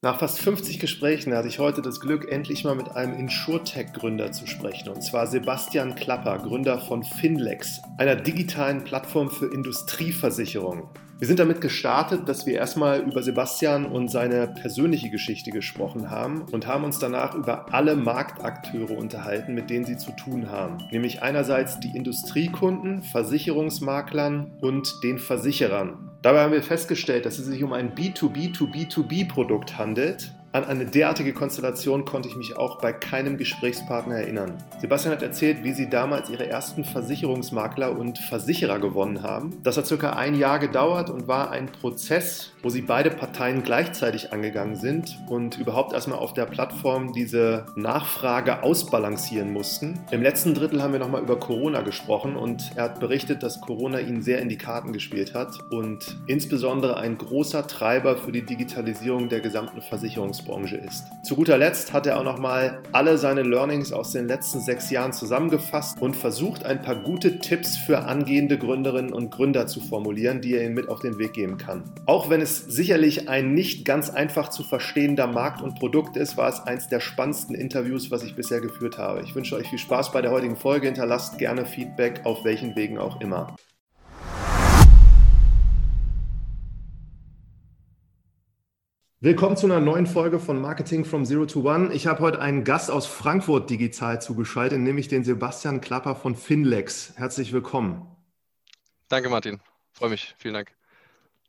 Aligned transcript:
Nach 0.00 0.20
fast 0.20 0.38
50 0.38 0.78
Gesprächen 0.78 1.34
hatte 1.34 1.48
ich 1.48 1.58
heute 1.58 1.82
das 1.82 1.98
Glück, 1.98 2.30
endlich 2.30 2.62
mal 2.62 2.76
mit 2.76 2.88
einem 2.92 3.14
Insurtech-Gründer 3.14 4.30
zu 4.30 4.46
sprechen, 4.46 4.90
und 4.90 5.02
zwar 5.02 5.26
Sebastian 5.26 5.96
Klapper, 5.96 6.38
Gründer 6.38 6.80
von 6.80 7.02
Finlex, 7.02 7.80
einer 7.96 8.14
digitalen 8.14 8.84
Plattform 8.84 9.28
für 9.28 9.52
Industrieversicherungen. 9.52 10.84
Wir 11.18 11.26
sind 11.26 11.40
damit 11.40 11.60
gestartet, 11.60 12.28
dass 12.28 12.46
wir 12.46 12.54
erstmal 12.54 13.00
über 13.00 13.24
Sebastian 13.24 13.86
und 13.86 14.08
seine 14.08 14.46
persönliche 14.46 15.10
Geschichte 15.10 15.50
gesprochen 15.50 16.12
haben 16.12 16.42
und 16.52 16.68
haben 16.68 16.84
uns 16.84 17.00
danach 17.00 17.34
über 17.34 17.74
alle 17.74 17.96
Marktakteure 17.96 18.96
unterhalten, 18.96 19.52
mit 19.52 19.68
denen 19.68 19.84
sie 19.84 19.96
zu 19.96 20.12
tun 20.12 20.48
haben. 20.48 20.78
Nämlich 20.92 21.20
einerseits 21.20 21.80
die 21.80 21.96
Industriekunden, 21.96 23.02
Versicherungsmaklern 23.02 24.52
und 24.60 25.02
den 25.02 25.18
Versicherern. 25.18 26.08
Dabei 26.22 26.42
haben 26.42 26.52
wir 26.52 26.62
festgestellt, 26.62 27.26
dass 27.26 27.40
es 27.40 27.46
sich 27.46 27.64
um 27.64 27.72
ein 27.72 27.96
B2B-to-B2B-Produkt 27.96 29.76
handelt, 29.76 30.32
an 30.64 30.70
eine 30.70 30.86
derartige 30.86 31.32
Konstellation 31.32 32.04
konnte 32.04 32.28
ich 32.28 32.36
mich 32.36 32.56
auch 32.56 32.78
bei 32.80 32.92
keinem 32.92 33.36
Gesprächspartner 33.36 34.16
erinnern. 34.16 34.58
Sebastian 34.80 35.14
hat 35.14 35.22
erzählt, 35.22 35.62
wie 35.62 35.72
sie 35.72 35.88
damals 35.88 36.30
ihre 36.30 36.48
ersten 36.48 36.84
Versicherungsmakler 36.84 37.96
und 37.96 38.18
Versicherer 38.18 38.78
gewonnen 38.78 39.22
haben. 39.22 39.56
Das 39.62 39.76
hat 39.76 39.86
circa 39.86 40.14
ein 40.14 40.34
Jahr 40.34 40.58
gedauert 40.58 41.10
und 41.10 41.28
war 41.28 41.50
ein 41.50 41.66
Prozess, 41.66 42.52
wo 42.62 42.70
sie 42.70 42.82
beide 42.82 43.10
Parteien 43.10 43.62
gleichzeitig 43.62 44.32
angegangen 44.32 44.76
sind 44.76 45.18
und 45.28 45.58
überhaupt 45.58 45.92
erstmal 45.92 46.18
auf 46.18 46.34
der 46.34 46.46
Plattform 46.46 47.12
diese 47.12 47.66
Nachfrage 47.76 48.62
ausbalancieren 48.62 49.52
mussten. 49.52 50.00
Im 50.10 50.22
letzten 50.22 50.54
Drittel 50.54 50.82
haben 50.82 50.92
wir 50.92 51.00
nochmal 51.00 51.22
über 51.22 51.38
Corona 51.38 51.82
gesprochen 51.82 52.36
und 52.36 52.72
er 52.74 52.84
hat 52.84 53.00
berichtet, 53.00 53.42
dass 53.42 53.60
Corona 53.60 54.00
ihnen 54.00 54.22
sehr 54.22 54.40
in 54.40 54.48
die 54.48 54.58
Karten 54.58 54.92
gespielt 54.92 55.34
hat 55.34 55.58
und 55.70 56.18
insbesondere 56.26 56.96
ein 56.96 57.16
großer 57.16 57.66
Treiber 57.66 58.16
für 58.16 58.32
die 58.32 58.42
Digitalisierung 58.42 59.28
der 59.28 59.40
gesamten 59.40 59.80
Versicherungsbranche 59.80 60.47
Versicherungsbranche 60.48 60.76
ist. 60.76 61.04
Zu 61.22 61.36
guter 61.36 61.58
Letzt 61.58 61.92
hat 61.92 62.06
er 62.06 62.18
auch 62.18 62.24
nochmal 62.24 62.82
alle 62.92 63.18
seine 63.18 63.42
Learnings 63.42 63.92
aus 63.92 64.12
den 64.12 64.26
letzten 64.26 64.60
sechs 64.60 64.90
Jahren 64.90 65.12
zusammengefasst 65.12 66.00
und 66.00 66.16
versucht, 66.16 66.64
ein 66.64 66.82
paar 66.82 66.96
gute 66.96 67.38
Tipps 67.38 67.76
für 67.76 68.00
angehende 68.00 68.58
Gründerinnen 68.58 69.12
und 69.12 69.30
Gründer 69.30 69.66
zu 69.66 69.80
formulieren, 69.80 70.40
die 70.40 70.54
er 70.54 70.64
ihnen 70.64 70.74
mit 70.74 70.88
auf 70.88 71.00
den 71.00 71.18
Weg 71.18 71.34
geben 71.34 71.58
kann. 71.58 71.84
Auch 72.06 72.30
wenn 72.30 72.40
es 72.40 72.58
sicherlich 72.58 73.28
ein 73.28 73.54
nicht 73.54 73.84
ganz 73.84 74.10
einfach 74.10 74.48
zu 74.48 74.62
verstehender 74.62 75.26
Markt 75.26 75.62
und 75.62 75.78
Produkt 75.78 76.16
ist, 76.16 76.36
war 76.36 76.48
es 76.48 76.60
eins 76.60 76.88
der 76.88 77.00
spannendsten 77.00 77.54
Interviews, 77.54 78.10
was 78.10 78.22
ich 78.22 78.34
bisher 78.34 78.60
geführt 78.60 78.98
habe. 78.98 79.22
Ich 79.22 79.34
wünsche 79.34 79.56
euch 79.56 79.68
viel 79.68 79.78
Spaß 79.78 80.12
bei 80.12 80.22
der 80.22 80.30
heutigen 80.30 80.56
Folge. 80.56 80.86
Hinterlasst 80.86 81.38
gerne 81.38 81.66
Feedback, 81.66 82.22
auf 82.24 82.44
welchen 82.44 82.74
Wegen 82.76 82.98
auch 82.98 83.20
immer. 83.20 83.54
Willkommen 89.20 89.56
zu 89.56 89.66
einer 89.66 89.80
neuen 89.80 90.06
Folge 90.06 90.38
von 90.38 90.60
Marketing 90.60 91.04
from 91.04 91.24
Zero 91.24 91.44
to 91.44 91.68
One. 91.68 91.92
Ich 91.92 92.06
habe 92.06 92.20
heute 92.20 92.40
einen 92.40 92.62
Gast 92.62 92.88
aus 92.88 93.08
Frankfurt 93.08 93.68
digital 93.68 94.22
zugeschaltet, 94.22 94.78
nämlich 94.78 95.08
den 95.08 95.24
Sebastian 95.24 95.80
Klapper 95.80 96.14
von 96.14 96.36
Finlex. 96.36 97.14
Herzlich 97.16 97.52
willkommen. 97.52 98.06
Danke, 99.08 99.28
Martin. 99.28 99.58
Freue 99.92 100.10
mich. 100.10 100.36
Vielen 100.38 100.54
Dank. 100.54 100.70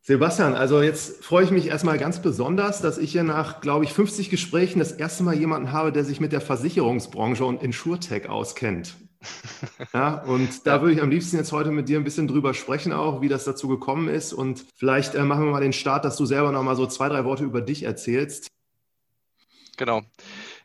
Sebastian, 0.02 0.56
also 0.56 0.82
jetzt 0.82 1.24
freue 1.24 1.44
ich 1.44 1.52
mich 1.52 1.68
erstmal 1.68 2.00
ganz 2.00 2.24
besonders, 2.24 2.82
dass 2.82 2.98
ich 2.98 3.12
hier 3.12 3.22
nach, 3.22 3.62
glaube 3.62 3.86
ich, 3.86 3.94
50 3.94 4.32
Gesprächen 4.32 4.80
das 4.80 4.92
erste 4.92 5.22
Mal 5.22 5.36
jemanden 5.36 5.72
habe, 5.72 5.92
der 5.92 6.04
sich 6.04 6.20
mit 6.20 6.32
der 6.32 6.42
Versicherungsbranche 6.42 7.46
und 7.46 7.62
Insurtech 7.62 8.30
auskennt. 8.30 8.96
Ja, 9.94 10.24
und 10.24 10.66
da 10.66 10.82
würde 10.82 10.94
ich 10.94 11.02
am 11.02 11.10
liebsten 11.10 11.38
jetzt 11.38 11.52
heute 11.52 11.72
mit 11.72 11.90
dir 11.90 11.98
ein 11.98 12.04
bisschen 12.04 12.28
drüber 12.28 12.54
sprechen, 12.54 12.94
auch 12.94 13.22
wie 13.22 13.30
das 13.30 13.44
dazu 13.44 13.68
gekommen 13.68 14.08
ist. 14.08 14.34
Und 14.34 14.66
vielleicht 14.76 15.16
äh, 15.16 15.24
machen 15.24 15.46
wir 15.46 15.52
mal 15.52 15.62
den 15.62 15.74
Start, 15.74 16.06
dass 16.06 16.18
du 16.18 16.26
selber 16.26 16.52
noch 16.52 16.64
mal 16.64 16.76
so 16.76 16.86
zwei, 16.88 17.10
drei 17.10 17.26
Worte 17.26 17.44
über 17.44 17.62
dich 17.62 17.84
erzählst. 17.84 18.48
Genau. 19.78 20.04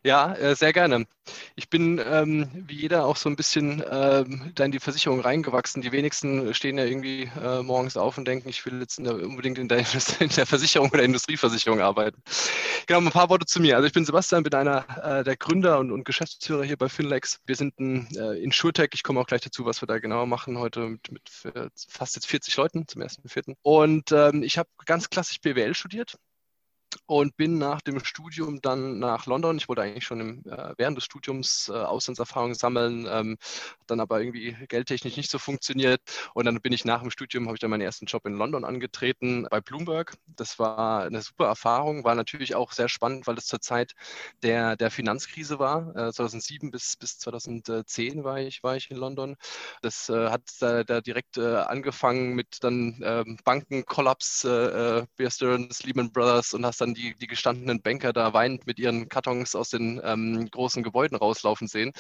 Ja, 0.07 0.35
äh, 0.35 0.55
sehr 0.55 0.75
gerne. 0.75 1.07
Ich 1.57 1.71
bin 1.71 1.99
ähm, 1.99 2.51
wie 2.53 2.75
jeder 2.75 3.07
auch 3.07 3.17
so 3.17 3.31
ein 3.31 3.37
bisschen 3.37 3.83
ähm, 3.91 4.53
da 4.55 4.67
in 4.67 4.71
die 4.71 4.79
Versicherung 4.79 5.21
reingewachsen. 5.21 5.81
Die 5.81 5.93
wenigsten 5.93 6.53
stehen 6.53 6.77
ja 6.77 6.85
irgendwie 6.85 7.31
äh, 7.43 7.63
morgens 7.63 7.97
auf 7.97 8.19
und 8.19 8.29
denken, 8.29 8.51
ich 8.51 8.67
will 8.67 8.81
jetzt 8.81 8.99
in 8.99 9.05
der, 9.05 9.15
unbedingt 9.15 9.57
in 9.57 9.67
der, 9.67 9.79
in 10.21 10.29
der, 10.29 10.45
Versicherung 10.45 10.91
oder 10.91 11.03
Industrieversicherung 11.03 11.81
arbeiten. 11.81 12.23
Genau, 12.87 13.01
ein 13.01 13.11
paar 13.11 13.31
Worte 13.31 13.47
zu 13.47 13.63
mir. 13.63 13.77
Also 13.77 13.87
ich 13.87 13.95
bin 13.95 14.05
Sebastian, 14.05 14.43
bin 14.43 14.55
einer 14.55 14.85
äh, 15.03 15.25
der 15.25 15.39
Gründer 15.39 15.79
und, 15.79 15.91
und, 15.91 16.05
Geschäftsführer 16.05 16.65
hier 16.65 16.77
bei 16.77 16.91
Finlex. 16.91 17.41
Wir 17.47 17.57
sind 17.57 17.81
ein 17.81 18.07
äh, 18.15 18.43
Insurtech. 18.43 18.91
Ich 18.93 19.05
komme 19.05 19.21
auch 19.21 19.27
gleich 19.27 19.41
dazu, 19.41 19.65
was 19.65 19.81
wir 19.81 19.87
da 19.87 20.01
genauer 20.01 20.27
machen 20.27 20.59
heute 20.59 20.81
mit, 20.81 21.13
mit 21.13 21.23
fast 21.89 22.17
jetzt 22.17 22.27
40 22.27 22.55
Leuten 22.59 22.87
zum 22.87 23.01
ersten, 23.01 23.27
vierten. 23.27 23.55
Und 23.63 24.13
ähm, 24.13 24.43
ich 24.43 24.59
habe 24.59 24.69
ganz 24.85 25.09
klassisch 25.09 25.41
BWL 25.41 25.75
studiert 25.75 26.19
und 27.07 27.37
bin 27.37 27.59
nach 27.59 27.81
dem 27.81 28.03
Studium 28.05 28.61
dann 28.63 28.99
nach 28.99 29.27
London. 29.27 29.57
Ich 29.57 29.69
wollte 29.69 29.83
eigentlich 29.83 30.05
schon 30.05 30.21
im, 30.21 30.43
äh, 30.47 30.75
während 30.77 30.97
des 30.97 31.05
Studiums 31.05 31.69
äh, 31.69 31.73
Auslandserfahrung 31.73 32.55
sammeln, 32.55 33.07
ähm, 33.11 33.37
dann 33.87 34.01
aber 34.01 34.21
irgendwie 34.21 34.57
geldtechnisch 34.69 35.17
nicht 35.17 35.31
so 35.31 35.39
funktioniert. 35.39 36.01
Und 36.35 36.47
dann 36.47 36.61
bin 36.61 36.73
ich 36.73 36.85
nach 36.85 37.03
dem 37.03 37.11
Studium, 37.11 37.47
habe 37.47 37.57
ich 37.57 37.61
dann 37.61 37.71
meinen 37.71 37.83
ersten 37.83 38.07
Job 38.07 38.25
in 38.27 38.35
London 38.35 38.65
angetreten 38.65 39.47
bei 39.51 39.61
Bloomberg. 39.61 40.15
Das 40.27 40.59
war 40.59 41.05
eine 41.05 41.21
super 41.23 41.47
Erfahrung, 41.47 42.05
war 42.05 42.15
natürlich 42.15 42.55
auch 42.55 42.73
sehr 42.73 42.89
spannend, 42.89 43.27
weil 43.27 43.37
es 43.37 43.47
zur 43.47 43.61
Zeit 43.61 43.93
der, 44.43 44.77
der 44.77 44.91
Finanzkrise 44.91 45.59
war. 45.59 45.95
Äh, 45.97 46.13
2007 46.13 46.71
bis, 46.71 46.97
bis 46.97 47.19
2010 47.19 48.25
war 48.25 48.41
ich, 48.41 48.63
war 48.63 48.77
ich 48.77 48.91
in 48.91 48.97
London. 48.97 49.37
Das 49.83 50.09
äh, 50.09 50.31
hat 50.31 50.43
da, 50.61 50.85
da 50.85 51.01
direkt 51.01 51.37
äh, 51.37 51.57
angefangen 51.57 52.35
mit 52.35 52.63
dann 52.63 53.01
ähm, 53.05 53.39
Bankenkollaps, 53.45 54.45
äh, 54.45 55.07
Bear 55.17 55.31
Stearns, 55.31 55.83
Lehman 55.83 56.11
Brothers 56.11 56.55
und 56.55 56.65
hast 56.65 56.81
dann 56.81 56.94
die, 56.95 57.15
die 57.15 57.27
gestandenen 57.27 57.83
Banker 57.83 58.13
da 58.13 58.33
weinend 58.33 58.67
mit 58.67 58.79
ihren 58.79 59.09
Kartons 59.09 59.55
aus 59.55 59.71
den 59.71 60.01
ähm, 60.05 60.51
großen 60.51 60.83
Gebäuden 60.83 61.17
rauslaufen 61.17 61.69
sehen. 61.69 61.93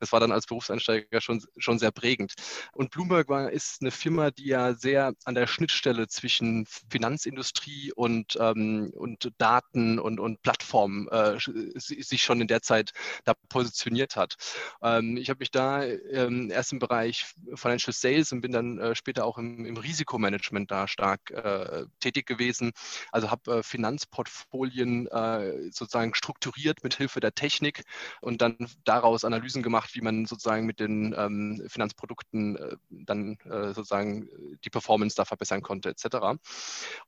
Das 0.00 0.12
war 0.12 0.20
dann 0.20 0.32
als 0.32 0.46
Berufseinsteiger 0.46 1.20
schon, 1.20 1.42
schon 1.56 1.78
sehr 1.78 1.90
prägend. 1.90 2.34
Und 2.72 2.90
Bloomberg 2.90 3.28
war, 3.28 3.50
ist 3.50 3.80
eine 3.80 3.90
Firma, 3.90 4.30
die 4.30 4.46
ja 4.46 4.74
sehr 4.74 5.12
an 5.24 5.34
der 5.34 5.46
Schnittstelle 5.46 6.08
zwischen 6.08 6.66
Finanzindustrie 6.90 7.92
und, 7.94 8.36
ähm, 8.40 8.92
und 8.94 9.32
Daten 9.38 9.98
und, 9.98 10.20
und 10.20 10.42
Plattformen 10.42 11.08
äh, 11.08 11.38
sich 11.76 12.22
schon 12.22 12.40
in 12.40 12.48
der 12.48 12.62
Zeit 12.62 12.92
da 13.24 13.34
positioniert 13.48 14.16
hat. 14.16 14.36
Ähm, 14.82 15.16
ich 15.16 15.30
habe 15.30 15.38
mich 15.40 15.50
da 15.50 15.84
ähm, 15.84 16.50
erst 16.50 16.72
im 16.72 16.78
Bereich 16.78 17.26
Financial 17.54 17.92
Sales 17.92 18.32
und 18.32 18.40
bin 18.40 18.52
dann 18.52 18.78
äh, 18.78 18.94
später 18.94 19.24
auch 19.24 19.38
im, 19.38 19.64
im 19.64 19.76
Risikomanagement 19.76 20.70
da 20.70 20.88
stark 20.88 21.30
äh, 21.30 21.86
tätig 22.00 22.26
gewesen. 22.26 22.72
Also 23.10 23.30
habe 23.30 23.58
äh, 23.58 23.62
Finanzportfolio 23.62 24.41
Folien 24.50 25.06
äh, 25.08 25.70
sozusagen 25.70 26.14
strukturiert 26.14 26.82
mit 26.84 26.94
Hilfe 26.94 27.20
der 27.20 27.34
Technik 27.34 27.84
und 28.20 28.42
dann 28.42 28.56
daraus 28.84 29.24
Analysen 29.24 29.62
gemacht, 29.62 29.94
wie 29.94 30.00
man 30.00 30.26
sozusagen 30.26 30.66
mit 30.66 30.80
den 30.80 31.14
ähm, 31.16 31.62
Finanzprodukten 31.68 32.56
äh, 32.56 32.76
dann 32.90 33.38
äh, 33.44 33.72
sozusagen 33.72 34.28
die 34.64 34.70
Performance 34.70 35.16
da 35.16 35.24
verbessern 35.24 35.62
konnte, 35.62 35.90
etc. 35.90 36.38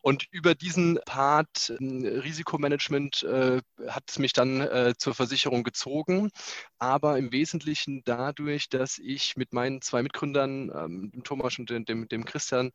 Und 0.01 0.27
über 0.31 0.55
diesen 0.55 0.99
Part 1.07 1.75
ähm, 1.81 2.05
Risikomanagement 2.05 3.23
äh, 3.23 3.61
hat 3.89 4.05
es 4.09 4.19
mich 4.19 4.33
dann 4.33 4.61
äh, 4.61 4.95
zur 4.97 5.15
Versicherung 5.15 5.65
gezogen, 5.65 6.31
aber 6.79 7.19
im 7.19 7.33
Wesentlichen 7.33 8.03
dadurch, 8.05 8.69
dass 8.69 8.99
ich 8.99 9.37
mit 9.37 9.53
meinen 9.53 9.81
zwei 9.81 10.03
Mitgründern, 10.03 10.71
ähm, 10.75 11.11
dem 11.13 11.25
Thomas 11.25 11.59
und 11.59 11.71
dem, 11.71 12.09
dem, 12.09 12.25
Christian, 12.25 12.73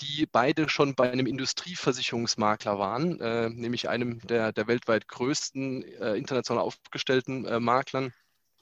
die 0.00 0.26
beide 0.30 0.68
schon 0.68 0.94
bei 0.94 1.10
einem 1.10 1.26
Industrieversicherungsmakler 1.26 2.78
waren, 2.78 3.20
äh, 3.20 3.50
nämlich 3.50 3.88
einem 3.88 3.99
der, 4.24 4.52
der 4.52 4.66
weltweit 4.66 5.08
größten 5.08 5.82
äh, 5.82 6.14
international 6.14 6.62
aufgestellten 6.62 7.44
äh, 7.44 7.60
Maklern 7.60 8.12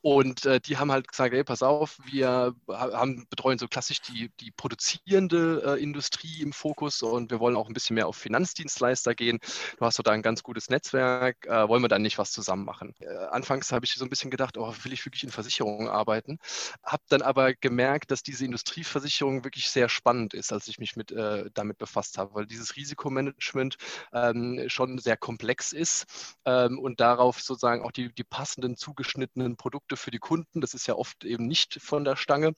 und 0.00 0.46
äh, 0.46 0.60
die 0.60 0.76
haben 0.76 0.92
halt 0.92 1.08
gesagt, 1.08 1.34
ey, 1.34 1.42
pass 1.42 1.62
auf, 1.62 1.98
wir 2.04 2.54
haben, 2.68 3.26
betreuen 3.30 3.58
so 3.58 3.66
klassisch 3.66 4.00
die, 4.00 4.30
die 4.40 4.52
produzierende 4.52 5.62
äh, 5.64 5.82
Industrie 5.82 6.40
im 6.40 6.52
Fokus 6.52 7.02
und 7.02 7.30
wir 7.32 7.40
wollen 7.40 7.56
auch 7.56 7.66
ein 7.66 7.74
bisschen 7.74 7.94
mehr 7.94 8.06
auf 8.06 8.16
Finanzdienstleister 8.16 9.14
gehen. 9.14 9.40
Du 9.76 9.84
hast 9.84 9.98
doch 9.98 10.04
da 10.04 10.12
ein 10.12 10.22
ganz 10.22 10.44
gutes 10.44 10.70
Netzwerk, 10.70 11.46
äh, 11.46 11.68
wollen 11.68 11.82
wir 11.82 11.88
dann 11.88 12.02
nicht 12.02 12.18
was 12.18 12.30
zusammen 12.30 12.64
machen? 12.64 12.94
Äh, 13.00 13.08
anfangs 13.30 13.72
habe 13.72 13.84
ich 13.84 13.94
so 13.94 14.04
ein 14.04 14.10
bisschen 14.10 14.30
gedacht, 14.30 14.56
oh, 14.56 14.72
will 14.82 14.92
ich 14.92 15.04
wirklich 15.04 15.24
in 15.24 15.30
Versicherungen 15.30 15.88
arbeiten? 15.88 16.38
Habe 16.84 17.02
dann 17.08 17.22
aber 17.22 17.54
gemerkt, 17.54 18.12
dass 18.12 18.22
diese 18.22 18.44
Industrieversicherung 18.44 19.42
wirklich 19.42 19.68
sehr 19.68 19.88
spannend 19.88 20.32
ist, 20.32 20.52
als 20.52 20.68
ich 20.68 20.78
mich 20.78 20.94
mit, 20.94 21.10
äh, 21.10 21.50
damit 21.54 21.78
befasst 21.78 22.18
habe, 22.18 22.34
weil 22.34 22.46
dieses 22.46 22.76
Risikomanagement 22.76 23.76
ähm, 24.12 24.64
schon 24.68 24.98
sehr 24.98 25.16
komplex 25.16 25.72
ist 25.72 26.38
ähm, 26.44 26.78
und 26.78 27.00
darauf 27.00 27.40
sozusagen 27.40 27.82
auch 27.82 27.92
die, 27.92 28.14
die 28.14 28.24
passenden 28.24 28.76
zugeschnittenen 28.76 29.56
Produkte 29.56 29.87
Produkte 29.88 29.96
für 29.96 30.10
die 30.10 30.18
Kunden. 30.18 30.60
Das 30.60 30.74
ist 30.74 30.86
ja 30.86 30.94
oft 30.94 31.24
eben 31.24 31.46
nicht 31.46 31.78
von 31.80 32.04
der 32.04 32.16
Stange. 32.16 32.52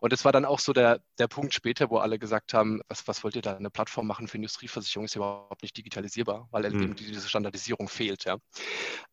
Und 0.00 0.12
das 0.12 0.24
war 0.24 0.32
dann 0.32 0.44
auch 0.44 0.58
so 0.58 0.72
der, 0.72 1.00
der 1.18 1.28
Punkt 1.28 1.54
später, 1.54 1.90
wo 1.90 1.98
alle 1.98 2.18
gesagt 2.18 2.54
haben, 2.54 2.80
was, 2.88 3.06
was 3.08 3.24
wollt 3.24 3.36
ihr 3.36 3.42
da, 3.42 3.56
eine 3.56 3.70
Plattform 3.70 4.06
machen 4.06 4.28
für 4.28 4.36
Industrieversicherung, 4.36 5.06
ist 5.06 5.14
ja 5.14 5.20
überhaupt 5.20 5.62
nicht 5.62 5.76
digitalisierbar, 5.76 6.48
weil 6.50 6.68
mhm. 6.70 6.82
eben 6.82 6.96
diese 6.96 7.28
Standardisierung 7.28 7.88
fehlt. 7.88 8.24
Ja. 8.24 8.36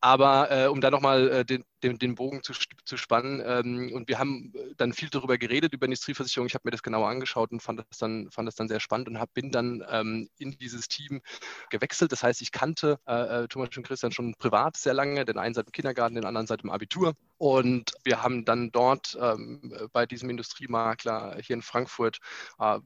Aber 0.02 0.52
äh, 0.52 0.68
um 0.68 0.82
da 0.82 0.92
nochmal 0.92 1.30
äh, 1.30 1.46
den, 1.46 1.64
den, 1.84 1.98
den 1.98 2.16
Bogen 2.16 2.44
zu, 2.44 2.54
zu 2.86 2.98
spannen, 2.98 3.42
ähm, 3.46 3.92
und 3.94 4.08
wir 4.08 4.20
haben 4.20 4.54
dann 4.78 4.94
viel 4.94 5.10
darüber 5.10 5.38
geredet, 5.38 5.74
über 5.74 5.86
Industrieversicherung. 5.86 6.48
Ich 6.48 6.54
habe 6.54 6.64
mir 6.66 6.72
das 6.72 6.84
genauer 6.84 7.08
angeschaut 7.08 7.52
und 7.52 7.62
fand 7.62 7.80
das 7.80 7.98
dann, 7.98 8.30
fand 8.32 8.48
das 8.48 8.56
dann 8.56 8.68
sehr 8.68 8.80
spannend 8.80 9.08
und 9.08 9.20
hab, 9.20 9.34
bin 9.34 9.52
dann 9.52 9.84
ähm, 9.90 10.28
in 10.38 10.52
dieses 10.58 10.88
Team 10.88 11.22
gewechselt. 11.70 12.12
Das 12.12 12.24
heißt, 12.24 12.42
ich 12.42 12.52
kannte 12.52 13.00
äh, 13.08 13.44
äh 13.44 13.48
Thomas 13.48 13.70
und 13.76 13.84
Christian 13.84 14.12
schon 14.12 14.36
privat 14.36 14.78
sehr 14.78 14.94
lange, 14.94 15.26
den 15.26 15.38
einen 15.38 15.54
seit 15.54 15.68
dem 15.68 15.72
Kindergarten, 15.72 16.16
den 16.16 16.26
anderen 16.26 16.48
seit 16.48 16.64
dem 16.64 16.70
Abitur. 16.70 17.16
Und 17.42 17.94
wir 18.04 18.22
haben 18.22 18.46
dann 18.46 18.72
dort 18.72 19.18
ähm, 19.20 19.74
bei 19.94 20.06
diesem 20.06 20.30
Industriemakler 20.30 21.38
hier 21.42 21.56
in 21.56 21.64
Frankfurt 21.64 22.20
äh, 22.60 22.78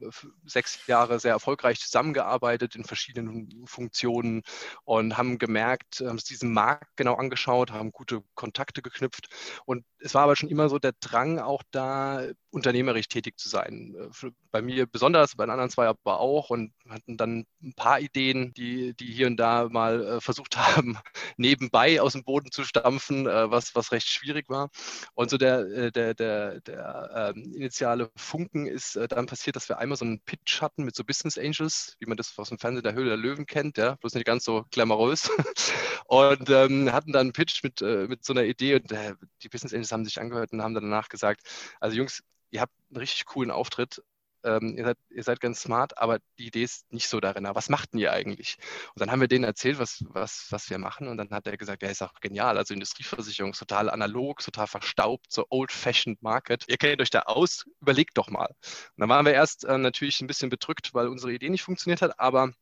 sechs 0.46 0.86
Jahre 0.86 1.20
sehr 1.20 1.32
erfolgreich 1.32 1.78
zusammengearbeitet 1.78 2.74
in 2.74 2.84
verschiedenen 2.84 3.66
Funktionen 3.66 4.44
und 4.84 5.18
haben 5.18 5.36
gemerkt, 5.36 6.00
haben 6.00 6.12
uns 6.12 6.24
diesen 6.24 6.54
Markt 6.54 6.96
genau 6.96 7.16
angeschaut, 7.16 7.70
haben 7.70 7.92
gute 7.92 8.22
Kontakte 8.34 8.80
geknüpft. 8.80 9.28
Und 9.66 9.84
es 9.98 10.14
war 10.14 10.22
aber 10.22 10.36
schon 10.36 10.48
immer 10.48 10.70
so 10.70 10.78
der 10.78 10.92
Drang, 11.00 11.38
auch 11.38 11.62
da 11.70 12.22
unternehmerisch 12.50 13.08
tätig 13.08 13.38
zu 13.38 13.50
sein. 13.50 13.94
Äh, 13.94 14.30
bei 14.50 14.62
mir 14.62 14.86
besonders, 14.86 15.36
bei 15.36 15.44
den 15.44 15.50
anderen 15.50 15.70
zwei 15.70 15.86
aber 15.86 16.18
auch 16.18 16.48
und 16.48 16.72
hatten 16.88 17.18
dann 17.18 17.44
ein 17.62 17.74
paar 17.74 18.00
Ideen, 18.00 18.54
die, 18.54 18.94
die 18.94 19.12
hier 19.12 19.26
und 19.26 19.36
da 19.36 19.68
mal 19.68 20.02
äh, 20.02 20.20
versucht 20.22 20.56
haben, 20.76 20.98
nebenbei 21.36 22.00
aus 22.00 22.12
dem 22.12 22.24
Boden 22.24 22.50
zu 22.50 22.64
stampfen, 22.64 23.26
äh, 23.26 23.50
was, 23.50 23.74
was 23.74 23.92
recht 23.92 24.08
schwierig 24.08 24.45
war. 24.48 24.70
Und 25.14 25.30
so 25.30 25.38
der, 25.38 25.60
äh, 25.60 25.92
der, 25.92 26.14
der, 26.14 26.60
der 26.60 27.34
äh, 27.36 27.40
initiale 27.40 28.10
Funken 28.16 28.66
ist 28.66 28.96
äh, 28.96 29.08
dann 29.08 29.26
passiert, 29.26 29.56
dass 29.56 29.68
wir 29.68 29.78
einmal 29.78 29.96
so 29.96 30.04
einen 30.04 30.20
Pitch 30.20 30.60
hatten 30.60 30.84
mit 30.84 30.94
so 30.94 31.04
Business 31.04 31.38
Angels, 31.38 31.96
wie 31.98 32.06
man 32.06 32.16
das 32.16 32.36
aus 32.38 32.48
dem 32.48 32.58
Fernsehen 32.58 32.84
der 32.84 32.94
Höhle 32.94 33.10
der 33.10 33.16
Löwen 33.16 33.46
kennt, 33.46 33.78
ja, 33.78 33.94
bloß 33.96 34.14
nicht 34.14 34.26
ganz 34.26 34.44
so 34.44 34.64
glamourös. 34.70 35.30
und 36.06 36.48
ähm, 36.50 36.92
hatten 36.92 37.12
dann 37.12 37.26
einen 37.26 37.32
Pitch 37.32 37.62
mit, 37.62 37.82
äh, 37.82 38.06
mit 38.08 38.24
so 38.24 38.32
einer 38.32 38.44
Idee 38.44 38.76
und 38.76 38.92
äh, 38.92 39.14
die 39.42 39.48
Business 39.48 39.72
Angels 39.72 39.92
haben 39.92 40.04
sich 40.04 40.20
angehört 40.20 40.52
und 40.52 40.62
haben 40.62 40.74
dann 40.74 40.84
danach 40.84 41.08
gesagt, 41.08 41.42
also 41.80 41.96
Jungs, 41.96 42.22
ihr 42.50 42.60
habt 42.60 42.72
einen 42.90 42.98
richtig 42.98 43.26
coolen 43.26 43.50
Auftritt, 43.50 44.02
ähm, 44.46 44.76
ihr, 44.78 44.84
seid, 44.84 44.98
ihr, 45.10 45.22
seid, 45.22 45.40
ganz 45.40 45.60
smart, 45.60 45.98
aber 45.98 46.18
die 46.38 46.46
Idee 46.46 46.62
ist 46.62 46.90
nicht 46.92 47.08
so 47.08 47.20
darin. 47.20 47.46
Was 47.52 47.68
macht 47.68 47.92
denn 47.92 48.00
ihr 48.00 48.12
eigentlich? 48.12 48.56
Und 48.94 49.00
dann 49.00 49.10
haben 49.10 49.20
wir 49.20 49.28
denen 49.28 49.44
erzählt, 49.44 49.78
was, 49.78 50.04
was, 50.08 50.46
was 50.50 50.70
wir 50.70 50.78
machen. 50.78 51.08
Und 51.08 51.18
dann 51.18 51.30
hat 51.30 51.46
er 51.46 51.56
gesagt, 51.56 51.82
ja, 51.82 51.88
ist 51.88 52.02
auch 52.02 52.14
genial. 52.20 52.56
Also 52.56 52.74
Industrieversicherung 52.74 53.52
ist 53.52 53.58
total 53.58 53.90
analog, 53.90 54.40
total 54.40 54.66
verstaubt, 54.66 55.26
so 55.30 55.44
old-fashioned 55.50 56.22
Market. 56.22 56.64
Ihr 56.68 56.78
kennt 56.78 57.02
euch 57.02 57.10
da 57.10 57.22
aus, 57.22 57.64
überlegt 57.80 58.16
doch 58.16 58.28
mal. 58.28 58.46
Und 58.48 59.00
dann 59.00 59.08
waren 59.08 59.26
wir 59.26 59.34
erst 59.34 59.64
äh, 59.64 59.76
natürlich 59.78 60.20
ein 60.20 60.26
bisschen 60.26 60.50
bedrückt, 60.50 60.94
weil 60.94 61.08
unsere 61.08 61.32
Idee 61.32 61.50
nicht 61.50 61.62
funktioniert 61.62 62.02
hat, 62.02 62.18
aber 62.18 62.52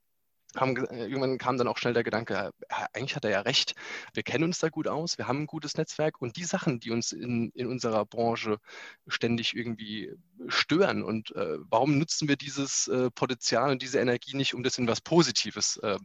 haben, 0.56 0.76
äh, 0.86 1.06
irgendwann 1.06 1.38
kam 1.38 1.58
dann 1.58 1.68
auch 1.68 1.78
schnell 1.78 1.94
der 1.94 2.04
Gedanke, 2.04 2.50
eigentlich 2.92 3.16
hat 3.16 3.24
er 3.24 3.30
ja 3.30 3.40
recht, 3.40 3.74
wir 4.12 4.22
kennen 4.22 4.44
uns 4.44 4.58
da 4.58 4.68
gut 4.68 4.88
aus, 4.88 5.18
wir 5.18 5.28
haben 5.28 5.42
ein 5.42 5.46
gutes 5.46 5.76
Netzwerk 5.76 6.20
und 6.20 6.36
die 6.36 6.44
Sachen, 6.44 6.80
die 6.80 6.90
uns 6.90 7.12
in, 7.12 7.50
in 7.50 7.66
unserer 7.66 8.04
Branche 8.04 8.58
ständig 9.06 9.54
irgendwie 9.54 10.12
stören 10.48 11.02
und 11.02 11.34
äh, 11.36 11.58
warum 11.70 11.98
nutzen 11.98 12.28
wir 12.28 12.36
dieses 12.36 12.88
äh, 12.88 13.10
Potenzial 13.10 13.70
und 13.70 13.82
diese 13.82 13.98
Energie 13.98 14.36
nicht, 14.36 14.54
um 14.54 14.62
das 14.62 14.78
in 14.78 14.86
was 14.88 15.00
Positives 15.00 15.76
äh, 15.78 15.98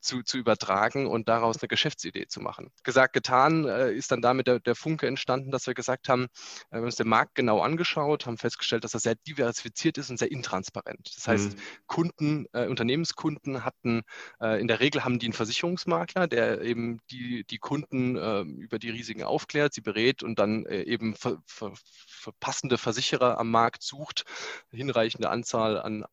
zu, 0.00 0.22
zu 0.22 0.38
übertragen 0.38 1.06
und 1.06 1.28
daraus 1.28 1.60
eine 1.60 1.68
Geschäftsidee 1.68 2.26
zu 2.26 2.40
machen. 2.40 2.70
Gesagt, 2.82 3.12
getan 3.12 3.66
äh, 3.66 3.92
ist 3.92 4.10
dann 4.10 4.22
damit 4.22 4.46
der, 4.46 4.60
der 4.60 4.74
Funke 4.74 5.06
entstanden, 5.06 5.50
dass 5.50 5.66
wir 5.66 5.74
gesagt 5.74 6.08
haben, 6.08 6.24
äh, 6.24 6.76
wir 6.76 6.78
haben 6.78 6.84
uns 6.84 6.96
den 6.96 7.08
Markt 7.08 7.34
genau 7.34 7.60
angeschaut, 7.60 8.26
haben 8.26 8.38
festgestellt, 8.38 8.84
dass 8.84 8.94
er 8.94 9.00
sehr 9.00 9.14
diversifiziert 9.14 9.98
ist 9.98 10.10
und 10.10 10.18
sehr 10.18 10.30
intransparent. 10.30 11.12
Das 11.16 11.28
heißt, 11.28 11.54
mhm. 11.54 11.60
Kunden, 11.86 12.46
Unternehmenskunden 12.46 13.64
hatten 13.64 13.85
hatten, 13.86 14.02
äh, 14.40 14.60
in 14.60 14.68
der 14.68 14.80
Regel 14.80 15.04
haben 15.04 15.18
die 15.18 15.26
einen 15.26 15.32
Versicherungsmakler, 15.32 16.26
der 16.26 16.60
eben 16.62 17.00
die, 17.10 17.44
die 17.44 17.58
Kunden 17.58 18.16
äh, 18.16 18.40
über 18.40 18.78
die 18.78 18.90
Risiken 18.90 19.22
aufklärt, 19.22 19.74
sie 19.74 19.80
berät 19.80 20.22
und 20.22 20.38
dann 20.38 20.66
äh, 20.66 20.82
eben 20.82 21.14
für, 21.14 21.40
für, 21.46 21.72
für 21.74 22.32
passende 22.32 22.78
Versicherer 22.78 23.38
am 23.38 23.50
Markt 23.50 23.82
sucht, 23.82 24.24
hinreichende 24.70 25.30
Anzahl 25.30 25.80
an, 25.80 26.04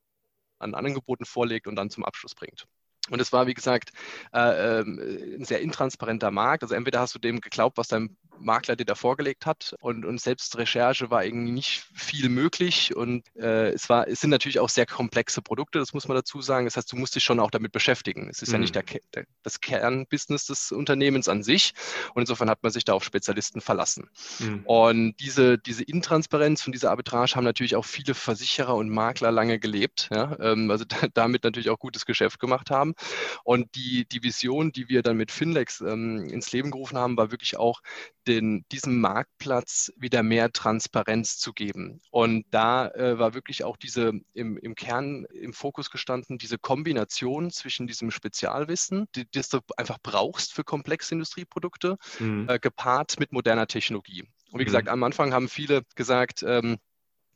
an 0.60 0.76
Angeboten 0.76 1.26
vorlegt 1.26 1.68
und 1.68 1.76
dann 1.76 1.90
zum 1.90 2.06
Abschluss 2.06 2.36
bringt. 2.36 2.68
Und 3.10 3.20
es 3.20 3.34
war, 3.34 3.48
wie 3.48 3.54
gesagt, 3.54 3.92
äh, 4.34 4.80
äh, 4.80 4.82
ein 4.82 5.44
sehr 5.44 5.60
intransparenter 5.60 6.32
Markt. 6.32 6.64
Also 6.64 6.74
entweder 6.74 7.02
hast 7.02 7.14
du 7.14 7.20
dem 7.20 7.42
geglaubt, 7.42 7.78
was 7.78 7.90
dein 7.90 8.16
Makler 8.40 8.76
dir 8.76 8.86
da 8.86 8.96
vorgelegt 8.96 9.46
hat. 9.46 9.76
Und, 9.82 10.06
und 10.06 10.20
selbst 10.20 10.58
Recherche 10.58 11.10
war 11.10 11.24
irgendwie 11.24 11.52
nicht 11.52 11.86
viel 11.94 12.30
möglich. 12.30 12.96
Und 12.96 13.24
äh, 13.36 13.70
es, 13.70 13.90
war, 13.90 14.08
es 14.08 14.22
sind 14.22 14.30
natürlich 14.30 14.60
auch 14.60 14.70
sehr 14.70 14.86
komplexe 14.86 15.42
Produkte, 15.42 15.80
das 15.80 15.94
muss 15.94 16.08
man 16.08 16.16
dazu 16.16 16.42
sagen. 16.42 16.66
Das 16.66 16.78
heißt, 16.78 16.92
du 16.92 16.96
musst 16.96 17.16
dich 17.16 17.24
schon 17.24 17.40
auch 17.40 17.52
damit 17.52 17.72
beschäftigen. 17.72 18.30
Es 18.30 18.42
ist 18.42 18.50
mhm. 18.50 18.54
ja 18.54 18.60
nicht 18.60 18.76
mhm. 18.76 18.86
der, 18.86 19.00
der, 19.16 19.26
das 19.44 19.62
Kernbusiness 19.62 20.46
des 20.46 20.72
Unternehmens 20.72 21.28
an 21.28 21.44
sich. 21.44 21.74
Und 22.14 22.22
insofern 22.22 22.50
hat 22.50 22.64
man 22.64 22.72
sich 22.72 22.86
da 22.86 22.94
auf 22.94 23.04
Spezialisten 23.04 23.62
verlassen. 23.62 24.10
Mhm. 24.40 24.64
Und 24.66 25.16
diese, 25.20 25.58
diese 25.58 25.84
Intransparenz 25.84 26.66
und 26.66 26.74
diese 26.74 26.90
Arbitrage 26.90 27.36
haben 27.36 27.44
natürlich 27.44 27.76
auch 27.76 27.86
viele 27.86 28.14
Versicherer 28.14 28.76
und 28.76 28.90
Makler 28.90 29.32
lange 29.32 29.60
gelebt. 29.60 30.10
Ja? 30.12 30.38
Ähm, 30.40 30.70
also 30.72 30.86
da, 30.86 30.98
damit 31.14 31.44
natürlich 31.44 31.70
auch 31.70 31.80
gutes 31.80 32.06
Geschäft 32.06 32.40
gemacht 32.40 32.72
haben. 32.72 32.94
Und 33.44 33.76
die, 33.76 34.06
die 34.06 34.24
Vision, 34.24 34.72
die 34.72 34.90
wir 34.90 35.02
dann 35.04 35.18
mit 35.18 35.32
Finlex 35.32 35.82
ähm, 35.82 36.26
ins 36.30 36.52
Leben 36.52 36.72
gerufen 36.72 36.98
haben, 36.98 37.18
war 37.18 37.32
wirklich 37.32 37.58
auch 37.58 37.82
den, 38.28 38.66
diesem 38.72 39.00
Marktplatz 39.00 39.92
wieder 39.98 40.24
mehr 40.24 40.52
Transparenz 40.52 41.38
zu 41.38 41.54
geben. 41.54 42.02
Und 42.12 42.46
da 42.52 42.88
äh, 42.90 43.20
war 43.20 43.34
wirklich 43.34 43.64
auch 43.64 43.78
diese 43.78 44.14
im, 44.34 44.58
im 44.58 44.76
Kern 44.76 45.26
im 45.26 45.54
Fokus 45.54 45.90
gestanden, 45.90 46.38
diese 46.38 46.58
Kombination 46.58 47.52
zwischen 47.52 47.88
diesem 47.88 48.12
Spezialwissen, 48.12 49.08
die, 49.16 49.26
das 49.32 49.50
du 49.50 49.60
einfach 49.78 49.98
brauchst 50.02 50.54
für 50.54 50.64
komplexe 50.64 51.16
Industrieprodukte, 51.16 51.98
mhm. 52.20 52.48
äh, 52.50 52.60
gepaart 52.60 53.20
mit 53.20 53.32
moderner 53.32 53.68
Technologie. 53.68 54.24
Und 54.52 54.60
wie 54.60 54.66
gesagt, 54.66 54.86
mhm. 54.86 54.94
am 54.94 55.04
Anfang 55.04 55.34
haben 55.34 55.50
viele 55.50 55.84
gesagt, 55.96 56.44
ähm, 56.48 56.78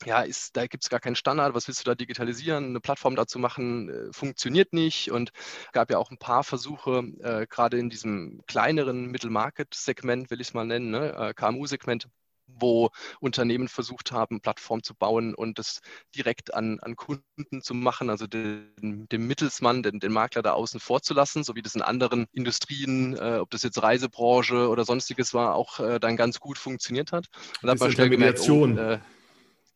ja, 0.06 0.22
ist, 0.22 0.56
da 0.56 0.68
gibt 0.68 0.84
es 0.84 0.90
gar 0.90 1.00
keinen 1.00 1.16
Standard, 1.16 1.54
was 1.54 1.68
willst 1.68 1.82
du 1.82 1.90
da 1.90 1.96
digitalisieren? 1.96 2.66
Eine 2.66 2.80
Plattform 2.80 3.16
dazu 3.16 3.40
machen, 3.40 3.90
äh, 3.90 4.14
funktioniert 4.14 4.74
nicht. 4.74 5.12
Und 5.12 5.32
es 5.36 5.72
gab 5.72 5.90
ja 5.90 5.98
auch 5.98 6.12
ein 6.12 6.18
paar 6.18 6.44
Versuche, 6.44 7.04
äh, 7.22 7.48
gerade 7.48 7.78
in 7.78 7.90
diesem 7.90 8.42
kleineren 8.48 9.08
Middle-Market-Segment, 9.08 10.30
will 10.30 10.42
ich 10.42 10.50
es 10.50 10.54
mal 10.54 10.66
nennen, 10.66 10.92
ne? 10.92 11.14
äh, 11.14 11.34
KMU-Segment, 11.34 12.08
wo 12.48 12.90
Unternehmen 13.20 13.68
versucht 13.68 14.12
haben, 14.12 14.40
Plattform 14.40 14.84
zu 14.84 14.96
bauen 14.96 15.36
und 15.36 15.60
das 15.60 15.82
direkt 16.16 16.54
an, 16.54 16.80
an 16.80 16.96
Kunden 16.96 17.62
zu 17.62 17.74
machen, 17.74 18.10
also 18.10 18.26
den, 18.28 19.08
den 19.12 19.28
Mittelsmann, 19.28 19.84
den, 19.84 20.00
den, 20.00 20.14
Makler 20.14 20.42
da 20.42 20.54
außen 20.54 20.80
vor 20.80 21.02
zu 21.02 21.14
lassen, 21.14 21.44
so 21.44 21.56
wie 21.56 21.62
das 21.62 21.76
in 21.76 21.82
anderen 21.82 22.28
Industrien, 22.32 23.18
äh, 23.18 23.40
ob 23.40 23.50
das 23.50 23.64
jetzt 23.64 23.82
Reisebranche 23.82 24.70
oder 24.70 24.86
sonstiges 24.86 25.34
war, 25.34 25.56
auch 25.56 25.80
äh, 25.80 26.00
dann 26.00 26.16
ganz 26.16 26.40
gut 26.40 26.58
funktioniert 26.58 27.12
hat. 27.12 27.28
Und 27.62 27.68
da 27.68 27.74
hat 27.74 27.80
man 27.80 27.92
schnell 27.92 28.10
gemerkt, 28.10 28.40
oh, 28.50 28.66
äh, 28.66 29.00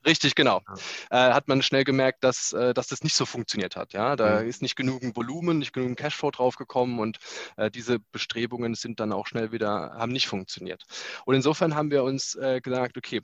Richtig, 0.06 0.36
genau. 0.36 0.62
Ja. 1.12 1.30
Äh, 1.30 1.34
hat 1.34 1.48
man 1.48 1.62
schnell 1.62 1.84
gemerkt, 1.84 2.24
dass, 2.24 2.54
äh, 2.54 2.74
dass 2.74 2.88
das 2.88 3.04
nicht 3.04 3.16
so 3.16 3.26
funktioniert 3.26 3.76
hat. 3.76 3.94
Ja, 3.94 4.16
da 4.16 4.42
mhm. 4.42 4.50
ist 4.50 4.62
nicht 4.62 4.76
genügend 4.76 5.16
Volumen, 5.16 5.60
nicht 5.60 5.74
genügend 5.74 5.98
Cashflow 6.00 6.32
draufgekommen 6.32 7.00
und 7.00 7.20
äh, 7.58 7.70
diese 7.70 8.00
Bestrebungen 8.12 8.74
sind 8.76 9.00
dann 9.00 9.12
auch 9.14 9.28
schnell 9.28 9.52
wieder, 9.52 9.94
haben 9.96 10.12
nicht 10.12 10.28
funktioniert. 10.28 10.84
Und 11.26 11.36
insofern 11.36 11.76
haben 11.76 11.92
wir 11.92 12.04
uns 12.04 12.36
äh, 12.36 12.62
gesagt, 12.62 12.98
okay, 12.98 13.22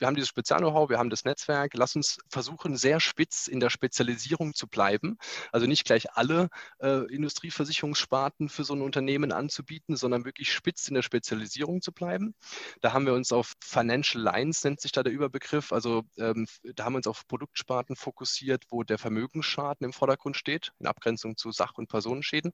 wir 0.00 0.06
haben 0.06 0.14
dieses 0.14 0.30
Spezial-Know-how, 0.30 0.88
wir 0.88 0.98
haben 0.98 1.10
das 1.10 1.24
Netzwerk. 1.24 1.72
Lass 1.74 1.94
uns 1.94 2.18
versuchen, 2.30 2.76
sehr 2.76 3.00
spitz 3.00 3.46
in 3.46 3.60
der 3.60 3.68
Spezialisierung 3.68 4.54
zu 4.54 4.66
bleiben. 4.66 5.18
Also 5.52 5.66
nicht 5.66 5.84
gleich 5.84 6.12
alle 6.14 6.48
äh, 6.78 7.04
Industrieversicherungssparten 7.14 8.48
für 8.48 8.64
so 8.64 8.74
ein 8.74 8.80
Unternehmen 8.80 9.30
anzubieten, 9.30 9.96
sondern 9.96 10.24
wirklich 10.24 10.52
spitz 10.52 10.88
in 10.88 10.94
der 10.94 11.02
Spezialisierung 11.02 11.82
zu 11.82 11.92
bleiben. 11.92 12.34
Da 12.80 12.94
haben 12.94 13.04
wir 13.04 13.12
uns 13.12 13.30
auf 13.30 13.52
Financial 13.62 14.22
Lines, 14.22 14.64
nennt 14.64 14.80
sich 14.80 14.92
da 14.92 15.02
der 15.02 15.12
Überbegriff. 15.12 15.70
Also 15.70 16.04
ähm, 16.16 16.46
da 16.62 16.84
haben 16.84 16.94
wir 16.94 16.98
uns 16.98 17.06
auf 17.06 17.28
Produktsparten 17.28 17.94
fokussiert, 17.94 18.64
wo 18.70 18.82
der 18.82 18.98
Vermögensschaden 18.98 19.84
im 19.84 19.92
Vordergrund 19.92 20.36
steht, 20.36 20.72
in 20.78 20.86
Abgrenzung 20.86 21.36
zu 21.36 21.52
Sach- 21.52 21.76
und 21.76 21.88
Personenschäden. 21.88 22.52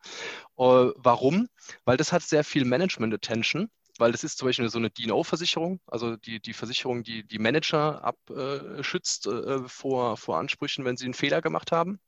Äh, 0.58 0.90
warum? 0.96 1.48
Weil 1.84 1.96
das 1.96 2.12
hat 2.12 2.22
sehr 2.22 2.42
viel 2.42 2.64
Management-Attention 2.64 3.70
weil 3.98 4.12
das 4.12 4.24
ist 4.24 4.38
zum 4.38 4.48
Beispiel 4.48 4.68
so 4.68 4.78
eine 4.78 4.90
DNO-Versicherung, 4.90 5.80
also 5.86 6.16
die, 6.16 6.40
die 6.40 6.52
Versicherung, 6.52 7.02
die 7.02 7.26
die 7.26 7.38
Manager 7.38 8.04
abschützt 8.04 9.26
äh, 9.26 9.68
vor, 9.68 10.16
vor 10.16 10.38
Ansprüchen, 10.38 10.84
wenn 10.84 10.96
sie 10.96 11.04
einen 11.04 11.14
Fehler 11.14 11.42
gemacht 11.42 11.72
haben. 11.72 12.00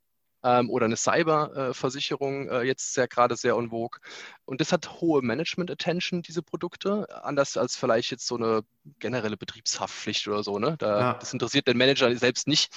Ähm, 0.44 0.70
oder 0.70 0.84
eine 0.84 0.96
Cyberversicherung, 0.96 2.48
äh, 2.48 2.62
jetzt 2.62 2.94
sehr 2.94 3.08
gerade 3.08 3.34
sehr 3.34 3.54
en 3.54 3.70
vogue. 3.70 3.98
Und 4.44 4.60
das 4.60 4.70
hat 4.70 5.00
hohe 5.00 5.20
Management-Attention, 5.20 6.22
diese 6.22 6.42
Produkte, 6.42 7.06
anders 7.24 7.56
als 7.56 7.74
vielleicht 7.74 8.12
jetzt 8.12 8.26
so 8.26 8.36
eine 8.36 8.62
generelle 9.00 9.36
Betriebshaftpflicht 9.36 10.28
oder 10.28 10.44
so. 10.44 10.60
Ne? 10.60 10.76
Da, 10.78 11.00
ja. 11.00 11.14
Das 11.14 11.32
interessiert 11.32 11.66
den 11.66 11.76
Manager 11.76 12.14
selbst 12.16 12.46
nicht 12.46 12.72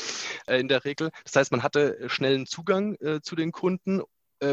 äh, 0.47 0.59
in 0.59 0.69
der 0.69 0.85
Regel. 0.85 1.11
Das 1.23 1.35
heißt, 1.35 1.51
man 1.51 1.61
hatte 1.61 2.09
schnellen 2.09 2.47
Zugang 2.47 2.95
äh, 2.95 3.21
zu 3.21 3.35
den 3.35 3.51
Kunden 3.51 3.99
äh, 3.99 4.03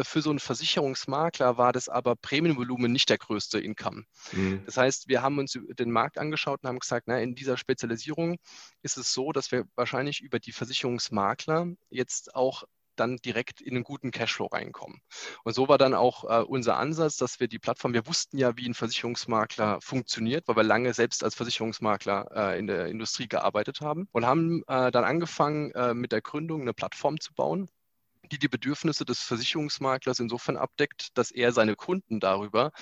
für 0.02 0.22
so 0.22 0.30
einen 0.30 0.38
Versicherungsmakler 0.38 1.56
war 1.56 1.72
das 1.72 1.88
aber 1.88 2.16
Prämienvolumen 2.16 2.92
nicht 2.92 3.08
der 3.08 3.18
größte 3.18 3.58
Income. 3.58 4.04
Mhm. 4.32 4.62
Das 4.66 4.76
heißt, 4.76 5.08
wir 5.08 5.22
haben 5.22 5.38
uns 5.38 5.58
den 5.78 5.90
Markt 5.90 6.18
angeschaut 6.18 6.60
und 6.62 6.68
haben 6.68 6.78
gesagt, 6.78 7.06
na, 7.06 7.20
in 7.20 7.34
dieser 7.34 7.56
Spezialisierung 7.56 8.38
ist 8.82 8.98
es 8.98 9.12
so, 9.12 9.32
dass 9.32 9.50
wir 9.50 9.64
wahrscheinlich 9.76 10.20
über 10.20 10.38
die 10.38 10.52
Versicherungsmakler 10.52 11.68
jetzt 11.90 12.34
auch 12.34 12.64
dann 12.98 13.16
direkt 13.16 13.60
in 13.60 13.74
einen 13.74 13.84
guten 13.84 14.10
Cashflow 14.10 14.46
reinkommen. 14.46 15.00
Und 15.44 15.54
so 15.54 15.68
war 15.68 15.78
dann 15.78 15.94
auch 15.94 16.24
äh, 16.24 16.42
unser 16.42 16.76
Ansatz, 16.76 17.16
dass 17.16 17.40
wir 17.40 17.48
die 17.48 17.58
Plattform, 17.58 17.92
wir 17.94 18.06
wussten 18.06 18.38
ja, 18.38 18.56
wie 18.56 18.68
ein 18.68 18.74
Versicherungsmakler 18.74 19.80
funktioniert, 19.80 20.48
weil 20.48 20.56
wir 20.56 20.62
lange 20.64 20.92
selbst 20.94 21.24
als 21.24 21.34
Versicherungsmakler 21.34 22.28
äh, 22.34 22.58
in 22.58 22.66
der 22.66 22.86
Industrie 22.86 23.28
gearbeitet 23.28 23.80
haben 23.80 24.08
und 24.12 24.26
haben 24.26 24.62
äh, 24.66 24.90
dann 24.90 25.04
angefangen, 25.04 25.70
äh, 25.72 25.94
mit 25.94 26.12
der 26.12 26.20
Gründung 26.20 26.62
eine 26.62 26.74
Plattform 26.74 27.20
zu 27.20 27.32
bauen, 27.34 27.68
die 28.28 28.38
die 28.38 28.48
Bedürfnisse 28.48 29.04
des 29.04 29.20
Versicherungsmaklers 29.20 30.20
insofern 30.20 30.56
abdeckt, 30.56 31.08
dass 31.14 31.30
er 31.30 31.52
seine 31.52 31.74
Kunden 31.74 32.20
darüber 32.20 32.72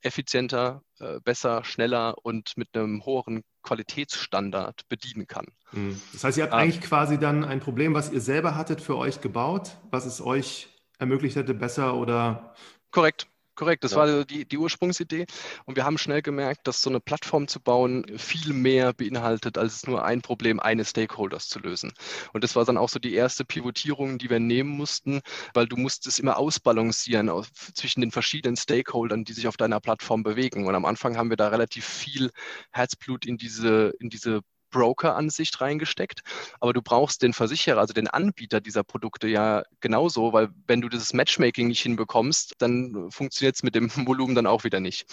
effizienter, 0.00 0.82
äh, 0.98 1.20
besser, 1.20 1.64
schneller 1.64 2.16
und 2.22 2.56
mit 2.56 2.74
einem 2.74 3.04
höheren 3.06 3.44
Qualitätsstandard 3.62 4.88
bedienen 4.88 5.28
kann. 5.28 5.46
Hm. 5.70 6.00
Das 6.12 6.24
heißt, 6.24 6.38
ihr 6.38 6.44
habt 6.44 6.52
ah. 6.52 6.58
eigentlich 6.58 6.80
quasi 6.80 7.18
dann 7.18 7.44
ein 7.44 7.60
Problem, 7.60 7.94
was 7.94 8.10
ihr 8.10 8.20
selber 8.20 8.56
hattet, 8.56 8.80
für 8.80 8.96
euch 8.96 9.20
gebaut, 9.20 9.76
was 9.90 10.04
es 10.04 10.20
euch 10.20 10.68
ermöglicht 10.98 11.36
hätte, 11.36 11.54
besser 11.54 11.94
oder 11.94 12.54
Korrekt, 12.92 13.26
korrekt. 13.54 13.84
Das 13.84 13.92
ja. 13.92 13.98
war 13.98 14.24
die, 14.24 14.44
die 14.44 14.58
Ursprungsidee. 14.58 15.26
Und 15.64 15.76
wir 15.76 15.84
haben 15.84 15.98
schnell 15.98 16.22
gemerkt, 16.22 16.66
dass 16.66 16.82
so 16.82 16.90
eine 16.90 17.00
Plattform 17.00 17.48
zu 17.48 17.60
bauen 17.60 18.06
viel 18.16 18.52
mehr 18.52 18.92
beinhaltet, 18.92 19.58
als 19.58 19.76
es 19.76 19.86
nur 19.86 20.04
ein 20.04 20.22
Problem 20.22 20.60
eines 20.60 20.90
Stakeholders 20.90 21.48
zu 21.48 21.58
lösen. 21.58 21.92
Und 22.32 22.44
das 22.44 22.56
war 22.56 22.64
dann 22.64 22.76
auch 22.76 22.88
so 22.88 22.98
die 22.98 23.14
erste 23.14 23.44
Pivotierung, 23.44 24.18
die 24.18 24.30
wir 24.30 24.40
nehmen 24.40 24.70
mussten, 24.70 25.20
weil 25.54 25.66
du 25.66 25.76
musst 25.76 26.06
es 26.06 26.18
immer 26.18 26.36
ausbalancieren 26.38 27.28
auf, 27.28 27.52
zwischen 27.52 28.00
den 28.00 28.10
verschiedenen 28.10 28.56
Stakeholdern, 28.56 29.24
die 29.24 29.32
sich 29.32 29.48
auf 29.48 29.56
deiner 29.56 29.80
Plattform 29.80 30.22
bewegen. 30.22 30.66
Und 30.66 30.74
am 30.74 30.84
Anfang 30.84 31.16
haben 31.16 31.30
wir 31.30 31.36
da 31.36 31.48
relativ 31.48 31.84
viel 31.86 32.30
Herzblut 32.72 33.26
in 33.26 33.36
diese, 33.36 33.92
in 33.98 34.10
diese 34.10 34.40
Broker-Ansicht 34.72 35.60
reingesteckt. 35.60 36.22
Aber 36.58 36.72
du 36.72 36.82
brauchst 36.82 37.22
den 37.22 37.32
Versicherer, 37.32 37.78
also 37.78 37.94
den 37.94 38.08
Anbieter 38.08 38.60
dieser 38.60 38.82
Produkte 38.82 39.28
ja 39.28 39.62
genauso, 39.80 40.32
weil 40.32 40.48
wenn 40.66 40.80
du 40.80 40.88
dieses 40.88 41.12
Matchmaking 41.12 41.68
nicht 41.68 41.82
hinbekommst, 41.82 42.54
dann 42.58 43.10
funktioniert 43.10 43.54
es 43.54 43.62
mit 43.62 43.76
dem 43.76 43.90
Volumen 44.06 44.34
dann 44.34 44.48
auch 44.48 44.64
wieder 44.64 44.80
nicht. 44.80 45.06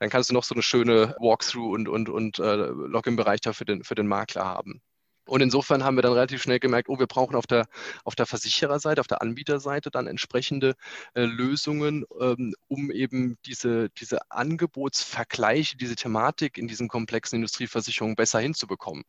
Dann 0.00 0.10
kannst 0.10 0.30
du 0.30 0.34
noch 0.34 0.44
so 0.44 0.56
eine 0.56 0.62
schöne 0.62 1.14
Walkthrough 1.20 1.72
und, 1.72 1.88
und, 1.88 2.08
und 2.08 2.40
äh, 2.40 2.56
Login-Bereich 2.56 3.40
da 3.42 3.52
für 3.52 3.64
den, 3.64 3.84
für 3.84 3.94
den 3.94 4.08
Makler 4.08 4.44
haben. 4.44 4.82
Und 5.26 5.40
insofern 5.40 5.84
haben 5.84 5.96
wir 5.96 6.02
dann 6.02 6.12
relativ 6.12 6.42
schnell 6.42 6.58
gemerkt, 6.58 6.88
oh, 6.88 6.98
wir 6.98 7.06
brauchen 7.06 7.34
auf 7.34 7.46
der, 7.46 7.66
auf 8.04 8.14
der 8.14 8.26
Versichererseite, 8.26 9.00
auf 9.00 9.06
der 9.06 9.22
Anbieterseite 9.22 9.90
dann 9.90 10.06
entsprechende 10.06 10.74
äh, 11.14 11.22
Lösungen, 11.22 12.04
ähm, 12.20 12.54
um 12.68 12.90
eben 12.90 13.38
diese, 13.46 13.88
diese 13.90 14.30
Angebotsvergleiche, 14.30 15.76
diese 15.76 15.96
Thematik 15.96 16.58
in 16.58 16.68
diesen 16.68 16.88
komplexen 16.88 17.36
Industrieversicherungen 17.36 18.16
besser 18.16 18.40
hinzubekommen. 18.40 19.04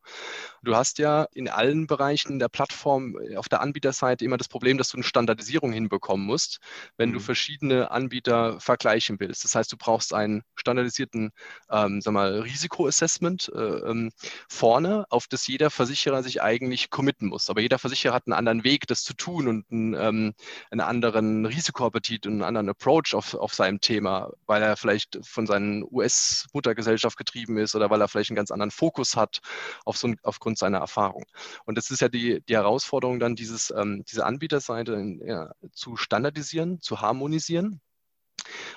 Du 0.63 0.75
hast 0.75 0.99
ja 0.99 1.27
in 1.33 1.49
allen 1.49 1.87
Bereichen 1.87 2.39
der 2.39 2.49
Plattform 2.49 3.17
äh, 3.19 3.35
auf 3.35 3.49
der 3.49 3.61
Anbieterseite 3.61 4.23
immer 4.23 4.37
das 4.37 4.47
Problem, 4.47 4.77
dass 4.77 4.89
du 4.89 4.97
eine 4.97 5.03
Standardisierung 5.03 5.73
hinbekommen 5.73 6.25
musst, 6.25 6.59
wenn 6.97 7.09
mhm. 7.09 7.13
du 7.15 7.19
verschiedene 7.19 7.91
Anbieter 7.91 8.59
vergleichen 8.59 9.19
willst. 9.19 9.43
Das 9.43 9.55
heißt, 9.55 9.71
du 9.71 9.77
brauchst 9.77 10.13
einen 10.13 10.43
standardisierten 10.55 11.31
ähm, 11.69 12.01
sag 12.01 12.13
mal, 12.13 12.39
Risikoassessment 12.39 13.51
äh, 13.53 13.59
ähm, 13.59 14.11
vorne, 14.49 15.05
auf 15.09 15.27
das 15.27 15.47
jeder 15.47 15.69
Versicherer 15.69 16.04
Versicherer 16.05 16.23
sich 16.23 16.41
eigentlich 16.41 16.89
committen 16.91 17.29
muss. 17.29 17.49
Aber 17.49 17.61
jeder 17.61 17.79
Versicherer 17.79 18.13
hat 18.13 18.27
einen 18.27 18.33
anderen 18.33 18.63
Weg, 18.63 18.85
das 18.87 19.03
zu 19.03 19.13
tun 19.15 19.47
und 19.47 19.65
einen, 19.71 19.93
ähm, 19.95 20.33
einen 20.69 20.81
anderen 20.81 21.45
Risikoappetit 21.45 22.27
und 22.27 22.33
einen 22.33 22.43
anderen 22.43 22.69
Approach 22.69 23.15
auf, 23.15 23.33
auf 23.33 23.55
seinem 23.55 23.81
Thema, 23.81 24.31
weil 24.45 24.61
er 24.61 24.77
vielleicht 24.77 25.19
von 25.23 25.47
seinen 25.47 25.83
US-Muttergesellschaft 25.83 27.17
getrieben 27.17 27.57
ist 27.57 27.75
oder 27.75 27.89
weil 27.89 28.01
er 28.01 28.07
vielleicht 28.07 28.29
einen 28.29 28.35
ganz 28.35 28.51
anderen 28.51 28.71
Fokus 28.71 29.15
hat 29.15 29.39
auf 29.83 29.97
so, 29.97 30.13
aufgrund 30.21 30.59
seiner 30.59 30.77
Erfahrung. 30.77 31.23
Und 31.65 31.75
das 31.77 31.89
ist 31.89 32.01
ja 32.01 32.09
die, 32.09 32.41
die 32.47 32.55
Herausforderung 32.55 33.19
dann, 33.19 33.35
dieses, 33.35 33.73
ähm, 33.75 34.03
diese 34.07 34.25
Anbieterseite 34.25 35.17
ja, 35.25 35.51
zu 35.71 35.95
standardisieren, 35.97 36.81
zu 36.81 37.01
harmonisieren. 37.01 37.81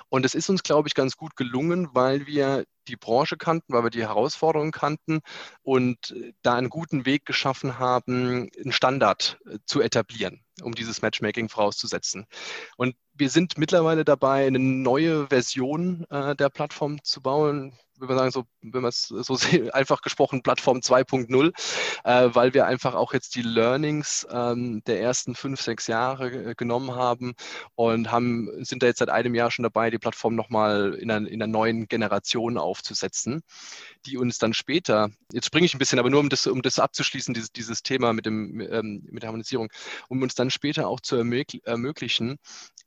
Und 0.09 0.25
es 0.25 0.35
ist 0.35 0.49
uns, 0.49 0.63
glaube 0.63 0.87
ich, 0.87 0.93
ganz 0.93 1.15
gut 1.15 1.35
gelungen, 1.35 1.89
weil 1.93 2.27
wir 2.27 2.65
die 2.87 2.95
Branche 2.95 3.37
kannten, 3.37 3.73
weil 3.73 3.83
wir 3.83 3.89
die 3.89 4.01
Herausforderungen 4.01 4.71
kannten 4.71 5.19
und 5.61 6.11
äh, 6.11 6.33
da 6.41 6.55
einen 6.55 6.69
guten 6.69 7.05
Weg 7.05 7.25
geschaffen 7.25 7.79
haben, 7.79 8.49
einen 8.57 8.71
Standard 8.71 9.39
äh, 9.45 9.59
zu 9.65 9.81
etablieren, 9.81 10.43
um 10.61 10.73
dieses 10.73 11.01
Matchmaking 11.01 11.49
vorauszusetzen. 11.49 12.25
Und 12.77 12.95
wir 13.13 13.29
sind 13.29 13.57
mittlerweile 13.57 14.05
dabei, 14.05 14.47
eine 14.47 14.59
neue 14.59 15.27
Version 15.27 16.05
äh, 16.09 16.35
der 16.35 16.49
Plattform 16.49 17.03
zu 17.03 17.21
bauen 17.21 17.77
würde 17.99 18.13
man 18.13 18.17
sagen, 18.17 18.31
so, 18.31 18.43
wenn 18.61 18.81
man 18.81 18.89
es 18.89 19.07
so 19.07 19.35
sieht, 19.35 19.73
einfach 19.73 20.01
gesprochen, 20.01 20.41
Plattform 20.41 20.79
2.0, 20.79 21.51
äh, 22.03 22.35
weil 22.35 22.53
wir 22.53 22.65
einfach 22.65 22.95
auch 22.95 23.13
jetzt 23.13 23.35
die 23.35 23.41
Learnings 23.41 24.27
ähm, 24.31 24.81
der 24.85 25.01
ersten 25.01 25.35
fünf, 25.35 25.61
sechs 25.61 25.87
Jahre 25.87 26.29
äh, 26.29 26.55
genommen 26.55 26.95
haben 26.95 27.33
und 27.75 28.11
haben, 28.11 28.49
sind 28.63 28.83
da 28.83 28.87
jetzt 28.87 28.99
seit 28.99 29.09
einem 29.09 29.35
Jahr 29.35 29.51
schon 29.51 29.63
dabei, 29.63 29.89
die 29.89 29.99
Plattform 29.99 30.35
nochmal 30.35 30.93
in 30.95 31.11
einer, 31.11 31.27
in 31.29 31.39
neuen 31.51 31.87
Generation 31.87 32.57
aufzusetzen, 32.57 33.41
die 34.05 34.17
uns 34.17 34.37
dann 34.37 34.53
später, 34.53 35.09
jetzt 35.31 35.45
springe 35.45 35.65
ich 35.65 35.73
ein 35.73 35.79
bisschen, 35.79 35.99
aber 35.99 36.09
nur 36.09 36.19
um 36.19 36.29
das, 36.29 36.47
um 36.47 36.61
das 36.61 36.79
abzuschließen, 36.79 37.33
dieses, 37.33 37.51
dieses 37.51 37.83
Thema 37.83 38.13
mit, 38.13 38.25
dem, 38.25 38.59
ähm, 38.61 39.07
mit 39.09 39.23
der 39.23 39.27
Harmonisierung, 39.27 39.69
um 40.07 40.21
uns 40.21 40.35
dann 40.35 40.49
später 40.49 40.87
auch 40.87 40.99
zu 40.99 41.15
ermöglichen, 41.15 42.37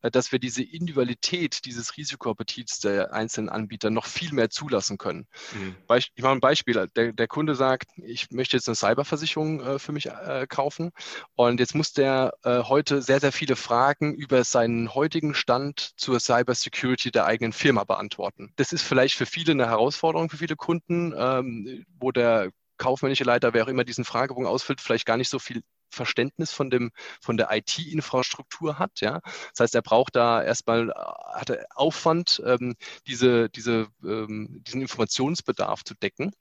äh, 0.02 0.10
dass 0.10 0.32
wir 0.32 0.38
diese 0.38 0.62
Individualität 0.62 1.64
dieses 1.64 1.96
Risikoappetits 1.96 2.80
der 2.80 3.12
einzelnen 3.12 3.48
Anbieter 3.48 3.90
noch 3.90 4.06
viel 4.06 4.32
mehr 4.32 4.50
zulassen 4.50 4.98
können. 5.02 5.26
Mhm. 5.52 5.76
Ich 5.96 6.22
mache 6.22 6.32
ein 6.32 6.40
Beispiel. 6.40 6.88
Der, 6.96 7.12
der, 7.12 7.28
Kunde 7.28 7.54
sagt, 7.54 7.90
ich 7.96 8.30
möchte 8.30 8.56
jetzt 8.56 8.68
eine 8.68 8.76
Cyberversicherung 8.76 9.60
äh, 9.60 9.78
für 9.78 9.92
mich 9.92 10.06
äh, 10.06 10.46
kaufen 10.48 10.92
und 11.34 11.60
jetzt 11.60 11.74
muss 11.74 11.92
der 11.92 12.32
äh, 12.44 12.62
heute 12.62 13.02
sehr, 13.02 13.20
sehr 13.20 13.32
viele 13.32 13.56
Fragen 13.56 14.14
über 14.14 14.44
seinen 14.44 14.94
heutigen 14.94 15.34
Stand 15.34 15.92
zur 15.96 16.20
Cybersecurity 16.20 17.10
der 17.10 17.26
eigenen 17.26 17.52
Firma 17.52 17.84
beantworten. 17.84 18.52
Das 18.56 18.72
ist 18.72 18.82
vielleicht 18.82 19.16
für 19.16 19.26
viele 19.26 19.52
eine 19.52 19.66
Herausforderung, 19.66 20.30
für 20.30 20.38
viele 20.38 20.56
Kunden, 20.56 21.12
ähm, 21.16 21.84
wo 21.98 22.12
der 22.12 22.50
kaufmännische 22.78 23.24
Leiter, 23.24 23.54
wer 23.54 23.64
auch 23.64 23.68
immer 23.68 23.84
diesen 23.84 24.04
Fragebogen 24.04 24.46
ausfüllt, 24.46 24.80
vielleicht 24.80 25.06
gar 25.06 25.16
nicht 25.16 25.28
so 25.28 25.38
viel 25.38 25.62
Verständnis 25.92 26.52
von, 26.52 26.70
dem, 26.70 26.90
von 27.20 27.36
der 27.36 27.48
IT-Infrastruktur 27.52 28.78
hat. 28.78 29.00
Ja? 29.00 29.20
Das 29.50 29.60
heißt, 29.60 29.74
er 29.74 29.82
braucht 29.82 30.16
da 30.16 30.42
erstmal 30.42 30.90
äh, 30.90 30.94
hat 31.38 31.50
er 31.50 31.66
Aufwand, 31.74 32.42
ähm, 32.44 32.74
diese, 33.06 33.48
diese, 33.50 33.88
ähm, 34.04 34.62
diesen 34.66 34.80
Informationsbedarf 34.80 35.84
zu 35.84 35.94
decken. 35.94 36.32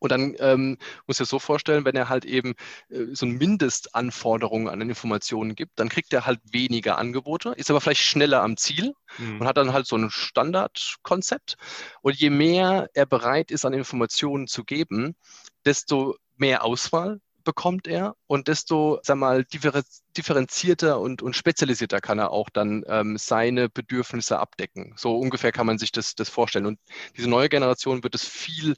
Und 0.00 0.12
dann 0.12 0.36
ähm, 0.38 0.78
muss 1.06 1.18
er 1.18 1.26
so 1.26 1.38
vorstellen, 1.38 1.84
wenn 1.84 1.96
er 1.96 2.08
halt 2.08 2.24
eben 2.24 2.54
äh, 2.90 3.06
so 3.12 3.26
ein 3.26 3.32
Mindestanforderungen 3.32 4.68
an 4.68 4.80
Informationen 4.82 5.54
gibt, 5.54 5.78
dann 5.78 5.88
kriegt 5.88 6.12
er 6.12 6.26
halt 6.26 6.40
weniger 6.44 6.98
Angebote, 6.98 7.54
ist 7.56 7.70
aber 7.70 7.80
vielleicht 7.80 8.02
schneller 8.02 8.42
am 8.42 8.56
Ziel 8.56 8.94
mhm. 9.16 9.40
und 9.40 9.46
hat 9.46 9.56
dann 9.56 9.72
halt 9.72 9.86
so 9.86 9.96
ein 9.96 10.10
Standardkonzept. 10.10 11.56
Und 12.02 12.16
je 12.16 12.30
mehr 12.30 12.90
er 12.94 13.06
bereit 13.06 13.50
ist, 13.50 13.64
an 13.64 13.72
Informationen 13.72 14.46
zu 14.46 14.64
geben, 14.64 15.16
desto 15.64 16.16
mehr 16.36 16.64
Auswahl, 16.64 17.20
bekommt 17.48 17.86
er 17.88 18.14
und 18.26 18.46
desto, 18.46 19.00
sag 19.02 19.16
mal, 19.16 19.46
differenzierter 20.14 21.00
und, 21.00 21.22
und 21.22 21.34
spezialisierter 21.34 22.02
kann 22.02 22.18
er 22.18 22.30
auch 22.30 22.50
dann 22.50 22.84
ähm, 22.86 23.16
seine 23.16 23.70
Bedürfnisse 23.70 24.38
abdecken. 24.38 24.92
So 24.98 25.18
ungefähr 25.18 25.50
kann 25.50 25.64
man 25.64 25.78
sich 25.78 25.90
das, 25.90 26.14
das 26.14 26.28
vorstellen. 26.28 26.66
Und 26.66 26.78
diese 27.16 27.30
neue 27.30 27.48
Generation 27.48 28.02
wird 28.02 28.14
es 28.14 28.22
viel 28.22 28.76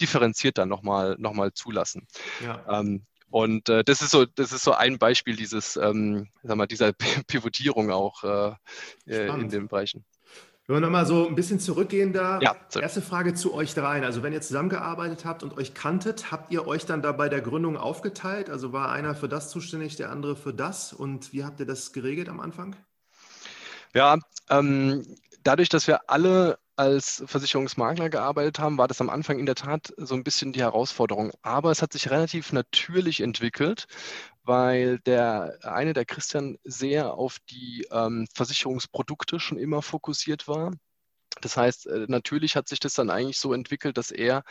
differenzierter 0.00 0.64
nochmal 0.64 1.16
noch 1.18 1.34
mal 1.34 1.52
zulassen. 1.52 2.06
Ja. 2.42 2.64
Ähm, 2.80 3.04
und 3.28 3.68
äh, 3.68 3.84
das 3.84 4.00
ist 4.00 4.12
so, 4.12 4.24
das 4.24 4.50
ist 4.50 4.64
so 4.64 4.72
ein 4.72 4.98
Beispiel 4.98 5.36
dieses, 5.36 5.76
ähm, 5.76 6.30
sag 6.42 6.56
mal, 6.56 6.66
dieser 6.66 6.94
Pivotierung 7.26 7.90
auch 7.90 8.24
äh, 8.24 8.54
äh 9.06 9.28
in 9.28 9.50
den 9.50 9.68
Bereichen. 9.68 10.06
Wenn 10.66 10.76
wir 10.76 10.80
nochmal 10.80 11.06
so 11.06 11.28
ein 11.28 11.36
bisschen 11.36 11.60
zurückgehen 11.60 12.12
da. 12.12 12.40
Ja, 12.42 12.56
Erste 12.80 13.00
Frage 13.00 13.34
zu 13.34 13.54
euch 13.54 13.74
dreien. 13.74 14.02
Also 14.02 14.24
wenn 14.24 14.32
ihr 14.32 14.40
zusammengearbeitet 14.40 15.24
habt 15.24 15.44
und 15.44 15.56
euch 15.56 15.74
kanntet, 15.74 16.32
habt 16.32 16.52
ihr 16.52 16.66
euch 16.66 16.84
dann 16.86 17.02
da 17.02 17.12
bei 17.12 17.28
der 17.28 17.40
Gründung 17.40 17.76
aufgeteilt? 17.76 18.50
Also 18.50 18.72
war 18.72 18.90
einer 18.90 19.14
für 19.14 19.28
das 19.28 19.50
zuständig, 19.50 19.94
der 19.94 20.10
andere 20.10 20.34
für 20.34 20.52
das? 20.52 20.92
Und 20.92 21.32
wie 21.32 21.44
habt 21.44 21.60
ihr 21.60 21.66
das 21.66 21.92
geregelt 21.92 22.28
am 22.28 22.40
Anfang? 22.40 22.74
Ja, 23.94 24.18
ähm, 24.50 25.06
dadurch, 25.44 25.68
dass 25.68 25.86
wir 25.86 26.10
alle 26.10 26.58
als 26.74 27.22
Versicherungsmakler 27.26 28.10
gearbeitet 28.10 28.58
haben, 28.58 28.76
war 28.76 28.88
das 28.88 29.00
am 29.00 29.08
Anfang 29.08 29.38
in 29.38 29.46
der 29.46 29.54
Tat 29.54 29.94
so 29.96 30.16
ein 30.16 30.24
bisschen 30.24 30.52
die 30.52 30.60
Herausforderung. 30.60 31.30
Aber 31.42 31.70
es 31.70 31.80
hat 31.80 31.92
sich 31.92 32.10
relativ 32.10 32.52
natürlich 32.52 33.20
entwickelt, 33.20 33.86
weil 34.46 34.98
der 35.00 35.58
eine, 35.62 35.92
der 35.92 36.04
Christian, 36.04 36.58
sehr 36.64 37.14
auf 37.14 37.38
die 37.50 37.86
ähm, 37.90 38.26
Versicherungsprodukte 38.34 39.40
schon 39.40 39.58
immer 39.58 39.82
fokussiert 39.82 40.48
war. 40.48 40.72
Das 41.40 41.56
heißt, 41.56 41.86
äh, 41.86 42.06
natürlich 42.08 42.56
hat 42.56 42.68
sich 42.68 42.80
das 42.80 42.94
dann 42.94 43.10
eigentlich 43.10 43.38
so 43.38 43.52
entwickelt, 43.52 43.98
dass 43.98 44.10
er 44.10 44.42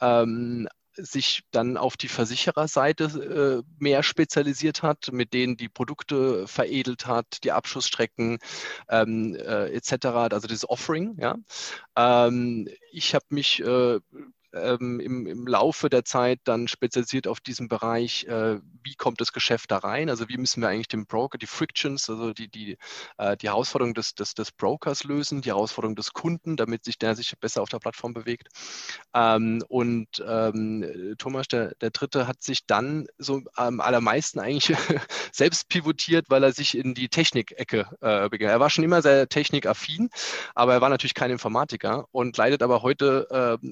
ähm, 0.00 0.68
sich 0.94 1.42
dann 1.50 1.76
auf 1.76 1.96
die 1.96 2.08
Versichererseite 2.08 3.64
äh, 3.64 3.72
mehr 3.78 4.02
spezialisiert 4.02 4.82
hat, 4.82 5.10
mit 5.12 5.32
denen 5.32 5.56
die 5.56 5.68
Produkte 5.68 6.46
veredelt 6.46 7.06
hat, 7.06 7.44
die 7.44 7.52
Abschussstrecken 7.52 8.38
ähm, 8.88 9.34
äh, 9.34 9.72
etc., 9.72 10.06
also 10.06 10.48
das 10.48 10.68
Offering. 10.68 11.16
Ja. 11.18 11.36
Ähm, 11.96 12.68
ich 12.90 13.14
habe 13.14 13.24
mich 13.30 13.60
äh, 13.60 14.00
ähm, 14.54 15.00
im, 15.00 15.26
im, 15.26 15.46
Laufe 15.46 15.88
der 15.88 16.04
Zeit 16.04 16.40
dann 16.44 16.68
spezialisiert 16.68 17.26
auf 17.26 17.40
diesen 17.40 17.68
Bereich, 17.68 18.24
äh, 18.24 18.58
wie 18.82 18.94
kommt 18.94 19.20
das 19.20 19.32
Geschäft 19.32 19.70
da 19.70 19.78
rein? 19.78 20.10
Also 20.10 20.28
wie 20.28 20.36
müssen 20.36 20.60
wir 20.60 20.68
eigentlich 20.68 20.88
den 20.88 21.06
Broker, 21.06 21.38
die 21.38 21.46
Frictions, 21.46 22.08
also 22.08 22.32
die, 22.32 22.48
die, 22.48 22.76
äh, 23.18 23.36
die 23.36 23.48
Herausforderung 23.48 23.94
des, 23.94 24.14
des, 24.14 24.34
des 24.34 24.52
Brokers 24.52 25.04
lösen, 25.04 25.42
die 25.42 25.50
Herausforderung 25.50 25.96
des 25.96 26.12
Kunden, 26.12 26.56
damit 26.56 26.84
sich 26.84 26.98
der 26.98 27.14
sich 27.14 27.32
besser 27.38 27.62
auf 27.62 27.68
der 27.68 27.78
Plattform 27.78 28.14
bewegt. 28.14 28.48
Ähm, 29.14 29.62
und 29.68 30.08
ähm, 30.26 31.14
Thomas, 31.18 31.48
der, 31.48 31.74
der 31.80 31.90
Dritte, 31.90 32.26
hat 32.26 32.42
sich 32.42 32.66
dann 32.66 33.06
so 33.18 33.42
am 33.54 33.80
allermeisten 33.80 34.38
eigentlich 34.38 34.76
selbst 35.32 35.68
pivotiert, 35.68 36.26
weil 36.28 36.42
er 36.42 36.52
sich 36.52 36.76
in 36.76 36.94
die 36.94 37.08
Technikecke 37.08 37.86
äh, 38.00 38.28
begann. 38.28 38.50
Er 38.50 38.60
war 38.60 38.70
schon 38.70 38.84
immer 38.84 39.02
sehr 39.02 39.28
technikaffin, 39.28 40.10
aber 40.54 40.74
er 40.74 40.80
war 40.80 40.88
natürlich 40.88 41.14
kein 41.14 41.30
Informatiker 41.30 42.06
und 42.12 42.36
leitet 42.36 42.62
aber 42.62 42.82
heute 42.82 43.58
äh, 43.62 43.66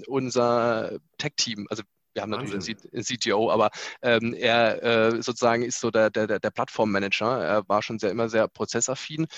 unser 0.70 0.98
Tech-Team. 1.18 1.66
Also 1.70 1.82
wir 2.12 2.22
haben 2.22 2.30
natürlich 2.30 2.76
einen 2.92 3.04
CTO, 3.04 3.52
aber 3.52 3.70
ähm, 4.02 4.34
er 4.34 4.82
äh, 4.82 5.22
sozusagen 5.22 5.62
ist 5.62 5.78
so 5.78 5.92
der, 5.92 6.10
der, 6.10 6.40
der 6.40 6.50
Plattformmanager. 6.50 7.40
Er 7.40 7.68
war 7.68 7.82
schon 7.82 8.00
sehr 8.00 8.10
immer 8.10 8.28
sehr 8.28 8.48
prozessaffin 8.48 9.28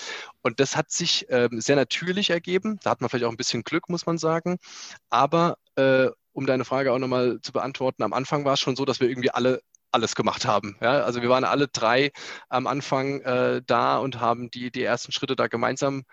und 0.41 0.59
das 0.59 0.75
hat 0.75 0.89
sich 0.89 1.27
ähm, 1.29 1.61
sehr 1.61 1.75
natürlich 1.75 2.31
ergeben. 2.31 2.79
Da 2.81 2.89
hat 2.89 3.01
man 3.01 3.11
vielleicht 3.11 3.25
auch 3.25 3.31
ein 3.31 3.37
bisschen 3.37 3.63
Glück, 3.63 3.89
muss 3.89 4.07
man 4.07 4.17
sagen. 4.17 4.57
Aber 5.11 5.57
äh, 5.75 6.07
um 6.31 6.47
deine 6.47 6.65
Frage 6.65 6.91
auch 6.91 6.97
nochmal 6.97 7.39
zu 7.43 7.51
beantworten, 7.51 8.01
am 8.01 8.13
Anfang 8.13 8.43
war 8.43 8.53
es 8.53 8.59
schon 8.59 8.75
so, 8.75 8.85
dass 8.85 8.99
wir 8.99 9.07
irgendwie 9.07 9.31
alle 9.31 9.61
alles 9.91 10.15
gemacht 10.15 10.47
haben. 10.47 10.75
Ja? 10.81 11.03
Also 11.03 11.21
wir 11.21 11.29
waren 11.29 11.43
alle 11.43 11.67
drei 11.67 12.11
am 12.49 12.65
Anfang 12.65 13.21
äh, 13.21 13.61
da 13.67 13.99
und 13.99 14.19
haben 14.19 14.49
die, 14.49 14.71
die 14.71 14.81
ersten 14.81 15.11
Schritte 15.11 15.35
da 15.35 15.45
gemeinsam 15.45 16.05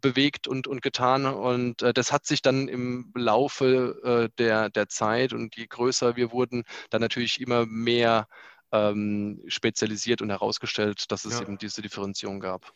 bewegt 0.00 0.48
und, 0.48 0.66
und 0.66 0.82
getan. 0.82 1.26
Und 1.26 1.82
äh, 1.82 1.92
das 1.92 2.12
hat 2.12 2.26
sich 2.26 2.42
dann 2.42 2.68
im 2.68 3.12
Laufe 3.14 4.00
äh, 4.04 4.28
der, 4.38 4.70
der 4.70 4.88
Zeit 4.88 5.32
und 5.32 5.56
je 5.56 5.66
größer 5.66 6.16
wir 6.16 6.32
wurden, 6.32 6.64
dann 6.90 7.00
natürlich 7.00 7.40
immer 7.40 7.66
mehr 7.66 8.28
ähm, 8.72 9.42
spezialisiert 9.46 10.22
und 10.22 10.30
herausgestellt, 10.30 11.10
dass 11.10 11.24
es 11.24 11.34
ja. 11.34 11.42
eben 11.42 11.58
diese 11.58 11.82
Differenzierung 11.82 12.40
gab. 12.40 12.72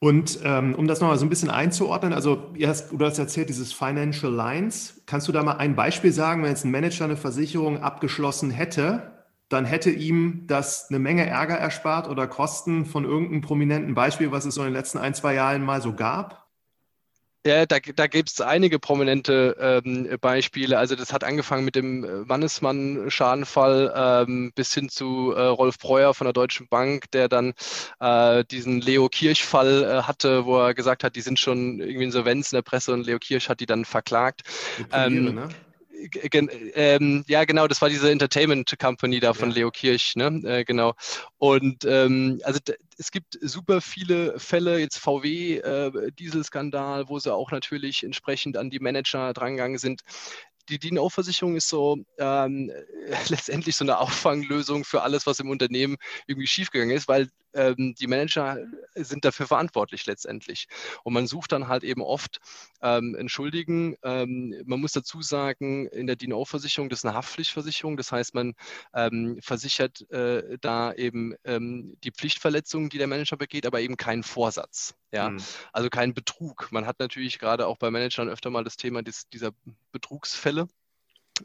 Und 0.00 0.40
ähm, 0.42 0.74
um 0.74 0.86
das 0.86 1.00
nochmal 1.00 1.16
so 1.16 1.24
ein 1.24 1.30
bisschen 1.30 1.48
einzuordnen, 1.48 2.12
also 2.12 2.52
hast, 2.62 2.92
du 2.92 3.04
hast 3.04 3.18
erzählt, 3.18 3.48
dieses 3.48 3.72
Financial 3.72 4.30
Lines. 4.30 5.02
Kannst 5.06 5.28
du 5.28 5.32
da 5.32 5.42
mal 5.42 5.56
ein 5.56 5.76
Beispiel 5.76 6.12
sagen, 6.12 6.42
wenn 6.42 6.50
jetzt 6.50 6.64
ein 6.64 6.70
Manager 6.70 7.04
eine 7.04 7.16
Versicherung 7.16 7.82
abgeschlossen 7.82 8.50
hätte, 8.50 9.13
dann 9.54 9.64
hätte 9.64 9.90
ihm 9.90 10.46
das 10.46 10.88
eine 10.90 10.98
Menge 10.98 11.26
Ärger 11.26 11.56
erspart 11.56 12.08
oder 12.08 12.26
Kosten 12.26 12.84
von 12.84 13.04
irgendeinem 13.04 13.40
prominenten 13.40 13.94
Beispiel, 13.94 14.30
was 14.30 14.44
es 14.44 14.54
so 14.54 14.62
in 14.62 14.68
den 14.68 14.74
letzten 14.74 14.98
ein, 14.98 15.14
zwei 15.14 15.34
Jahren 15.34 15.64
mal 15.64 15.80
so 15.80 15.94
gab? 15.94 16.44
Ja, 17.46 17.66
da, 17.66 17.78
da 17.78 18.06
gibt 18.06 18.30
es 18.30 18.40
einige 18.40 18.78
prominente 18.78 19.54
ähm, 19.60 20.08
Beispiele. 20.18 20.78
Also 20.78 20.96
das 20.96 21.12
hat 21.12 21.24
angefangen 21.24 21.66
mit 21.66 21.76
dem 21.76 22.02
äh, 22.02 22.08
Mannesmann-Schadenfall 22.24 24.24
ähm, 24.26 24.52
bis 24.54 24.72
hin 24.72 24.88
zu 24.88 25.34
äh, 25.36 25.42
Rolf 25.42 25.78
Breuer 25.78 26.14
von 26.14 26.24
der 26.24 26.32
Deutschen 26.32 26.68
Bank, 26.68 27.10
der 27.10 27.28
dann 27.28 27.52
äh, 28.00 28.44
diesen 28.46 28.80
Leo 28.80 29.10
Kirch-Fall 29.10 29.82
äh, 29.82 30.02
hatte, 30.04 30.46
wo 30.46 30.58
er 30.58 30.72
gesagt 30.72 31.04
hat, 31.04 31.16
die 31.16 31.20
sind 31.20 31.38
schon 31.38 31.80
irgendwie 31.80 32.04
Insolvenz 32.04 32.50
in 32.50 32.56
der 32.56 32.62
Presse 32.62 32.94
und 32.94 33.04
Leo 33.04 33.18
Kirch 33.18 33.50
hat 33.50 33.60
die 33.60 33.66
dann 33.66 33.84
verklagt. 33.84 34.44
Die 34.78 34.84
Poliere, 34.84 35.06
ähm, 35.06 35.34
ne? 35.34 35.48
Ähm, 36.74 37.24
ja, 37.26 37.44
genau, 37.44 37.66
das 37.66 37.80
war 37.80 37.88
diese 37.88 38.10
Entertainment 38.10 38.74
Company 38.78 39.20
da 39.20 39.34
von 39.34 39.50
ja. 39.50 39.56
Leo 39.56 39.70
Kirch, 39.70 40.14
ne? 40.16 40.40
Äh, 40.44 40.64
genau. 40.64 40.94
Und 41.38 41.84
ähm, 41.84 42.40
also 42.44 42.60
es 42.98 43.10
gibt 43.10 43.38
super 43.40 43.80
viele 43.80 44.38
Fälle, 44.38 44.78
jetzt 44.78 44.98
VW, 44.98 45.58
äh, 45.58 46.12
Dieselskandal, 46.12 47.08
wo 47.08 47.18
sie 47.18 47.32
auch 47.32 47.50
natürlich 47.50 48.02
entsprechend 48.02 48.56
an 48.56 48.70
die 48.70 48.80
Manager 48.80 49.32
drangegangen 49.32 49.78
sind 49.78 50.02
die 50.68 50.78
DNO-Versicherung 50.78 51.56
ist 51.56 51.68
so 51.68 51.98
ähm, 52.18 52.72
letztendlich 53.28 53.76
so 53.76 53.84
eine 53.84 53.98
Auffanglösung 53.98 54.84
für 54.84 55.02
alles, 55.02 55.26
was 55.26 55.40
im 55.40 55.50
Unternehmen 55.50 55.96
irgendwie 56.26 56.46
schiefgegangen 56.46 56.96
ist, 56.96 57.08
weil 57.08 57.28
ähm, 57.54 57.94
die 57.94 58.06
Manager 58.06 58.58
sind 58.94 59.24
dafür 59.24 59.46
verantwortlich 59.46 60.06
letztendlich. 60.06 60.66
Und 61.02 61.14
man 61.14 61.26
sucht 61.26 61.52
dann 61.52 61.68
halt 61.68 61.84
eben 61.84 62.02
oft 62.02 62.40
ähm, 62.82 63.14
Entschuldigen. 63.14 63.96
Ähm, 64.02 64.62
man 64.66 64.80
muss 64.80 64.92
dazu 64.92 65.22
sagen, 65.22 65.86
in 65.88 66.06
der 66.06 66.16
DNO-Versicherung, 66.16 66.88
das 66.88 67.00
ist 67.00 67.04
eine 67.04 67.14
Haftpflichtversicherung. 67.14 67.96
Das 67.96 68.12
heißt, 68.12 68.34
man 68.34 68.54
ähm, 68.94 69.38
versichert 69.40 70.10
äh, 70.10 70.58
da 70.60 70.92
eben 70.92 71.34
ähm, 71.44 71.96
die 72.04 72.10
Pflichtverletzungen, 72.10 72.90
die 72.90 72.98
der 72.98 73.06
Manager 73.06 73.36
begeht, 73.36 73.66
aber 73.66 73.80
eben 73.80 73.96
keinen 73.96 74.22
Vorsatz. 74.22 74.94
Ja? 75.12 75.30
Mhm. 75.30 75.38
Also 75.72 75.88
keinen 75.88 76.14
Betrug. 76.14 76.68
Man 76.72 76.86
hat 76.86 76.98
natürlich 76.98 77.38
gerade 77.38 77.66
auch 77.66 77.78
bei 77.78 77.90
Managern 77.90 78.28
öfter 78.28 78.50
mal 78.50 78.64
das 78.64 78.76
Thema 78.76 79.02
des, 79.02 79.28
dieser 79.28 79.52
Betrugsfälle. 79.92 80.68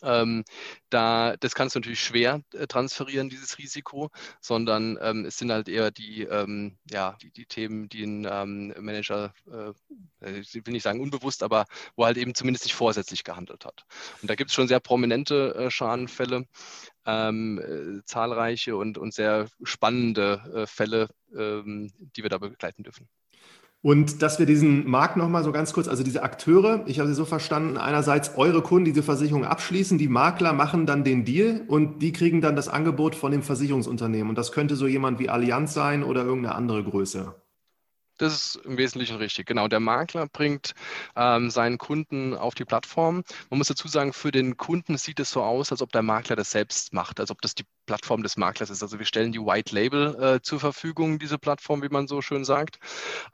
Ähm, 0.04 0.44
da, 0.90 1.36
das 1.38 1.56
kannst 1.56 1.76
du 1.76 1.80
natürlich 1.80 2.04
schwer 2.04 2.42
äh, 2.54 2.68
transferieren, 2.68 3.30
dieses 3.30 3.58
Risiko, 3.58 4.12
sondern 4.40 4.98
ähm, 5.02 5.26
es 5.26 5.38
sind 5.38 5.52
halt 5.52 5.68
eher 5.68 5.92
die, 5.92 6.24
ähm, 6.24 6.78
ja, 6.90 7.18
die, 7.22 7.32
die, 7.32 7.46
Themen, 7.46 7.90
die 7.90 8.04
ein 8.04 8.28
ähm, 8.30 8.74
Manager, 8.80 9.34
äh, 9.52 10.26
äh, 10.26 10.40
ich 10.40 10.54
will 10.54 10.74
nicht 10.74 10.84
sagen 10.84 11.02
unbewusst, 11.02 11.44
aber 11.44 11.66
wo 11.96 12.06
halt 12.06 12.18
eben 12.18 12.36
zumindest 12.36 12.66
nicht 12.66 12.76
vorsätzlich 12.76 13.24
gehandelt 13.24 13.66
hat. 13.66 13.86
Und 14.22 14.30
da 14.30 14.36
gibt 14.36 14.52
es 14.52 14.56
schon 14.56 14.68
sehr 14.68 14.80
prominente 14.80 15.56
äh, 15.56 15.72
Schadenfälle, 15.72 16.46
ähm, 17.06 17.60
äh, 17.60 18.06
zahlreiche 18.06 18.76
und, 18.76 18.98
und 18.98 19.14
sehr 19.14 19.50
spannende 19.64 20.68
Fälle, 20.68 21.10
ähm, 21.36 21.92
die 22.16 22.24
wir 22.24 22.30
da 22.30 22.38
begleiten 22.38 22.84
dürfen. 22.84 23.08
Und 23.82 24.22
dass 24.22 24.40
wir 24.40 24.46
diesen 24.46 24.90
Markt 24.90 25.16
nochmal 25.16 25.44
so 25.44 25.54
ganz 25.54 25.72
kurz, 25.72 25.88
also 25.88 26.04
diese 26.04 26.22
Akteure, 26.22 26.84
ich 26.86 27.00
habe 27.00 27.08
sie 27.08 27.16
so 27.16 27.24
verstanden, 27.24 27.78
einerseits 27.78 28.36
eure 28.36 28.62
Kunden, 28.62 28.86
die 28.86 28.92
diese 28.92 29.04
Versicherung 29.04 29.46
abschließen, 29.46 29.98
die 29.98 30.10
Makler 30.10 30.52
machen 30.52 30.86
dann 30.86 31.06
den 31.06 31.24
Deal 31.24 31.62
und 31.68 32.02
die 32.02 32.12
kriegen 32.12 32.42
dann 32.42 32.58
das 32.58 32.68
Angebot 32.68 33.16
von 33.16 33.32
dem 33.32 33.42
Versicherungsunternehmen. 33.42 34.30
Und 34.30 34.38
das 34.38 34.52
könnte 34.52 34.76
so 34.76 34.86
jemand 34.86 35.20
wie 35.20 35.30
Allianz 35.30 35.74
sein 35.74 36.04
oder 36.04 36.26
irgendeine 36.26 36.56
andere 36.56 36.84
Größe. 36.84 37.36
Das 38.20 38.34
ist 38.34 38.56
im 38.66 38.78
Wesentlichen 38.78 39.16
richtig. 39.16 39.46
Genau, 39.46 39.70
der 39.70 39.80
Makler 39.80 40.28
bringt 40.28 40.74
ähm, 41.16 41.50
seinen 41.50 41.78
Kunden 41.78 42.36
auf 42.36 42.54
die 42.54 42.66
Plattform. 42.66 43.24
Man 43.50 43.58
muss 43.58 43.70
dazu 43.70 43.88
sagen, 43.88 44.12
für 44.12 44.32
den 44.32 44.58
Kunden 44.58 44.98
sieht 44.98 45.22
es 45.22 45.32
so 45.32 45.42
aus, 45.42 45.72
als 45.72 45.82
ob 45.82 45.94
der 45.94 46.02
Makler 46.02 46.36
das 46.36 46.52
selbst 46.52 46.92
macht, 46.94 47.22
als 47.22 47.32
ob 47.32 47.42
das 47.42 47.56
die 47.56 47.64
Plattform 47.86 48.22
des 48.22 48.36
Maklers 48.36 48.70
ist. 48.70 48.84
Also 48.84 49.00
wir 49.00 49.06
stellen 49.06 49.32
die 49.32 49.40
White 49.40 49.74
Label 49.74 50.22
äh, 50.22 50.42
zur 50.42 50.60
Verfügung, 50.60 51.18
diese 51.18 51.38
Plattform, 51.38 51.82
wie 51.82 51.88
man 51.88 52.08
so 52.08 52.22
schön 52.22 52.44
sagt. 52.44 52.78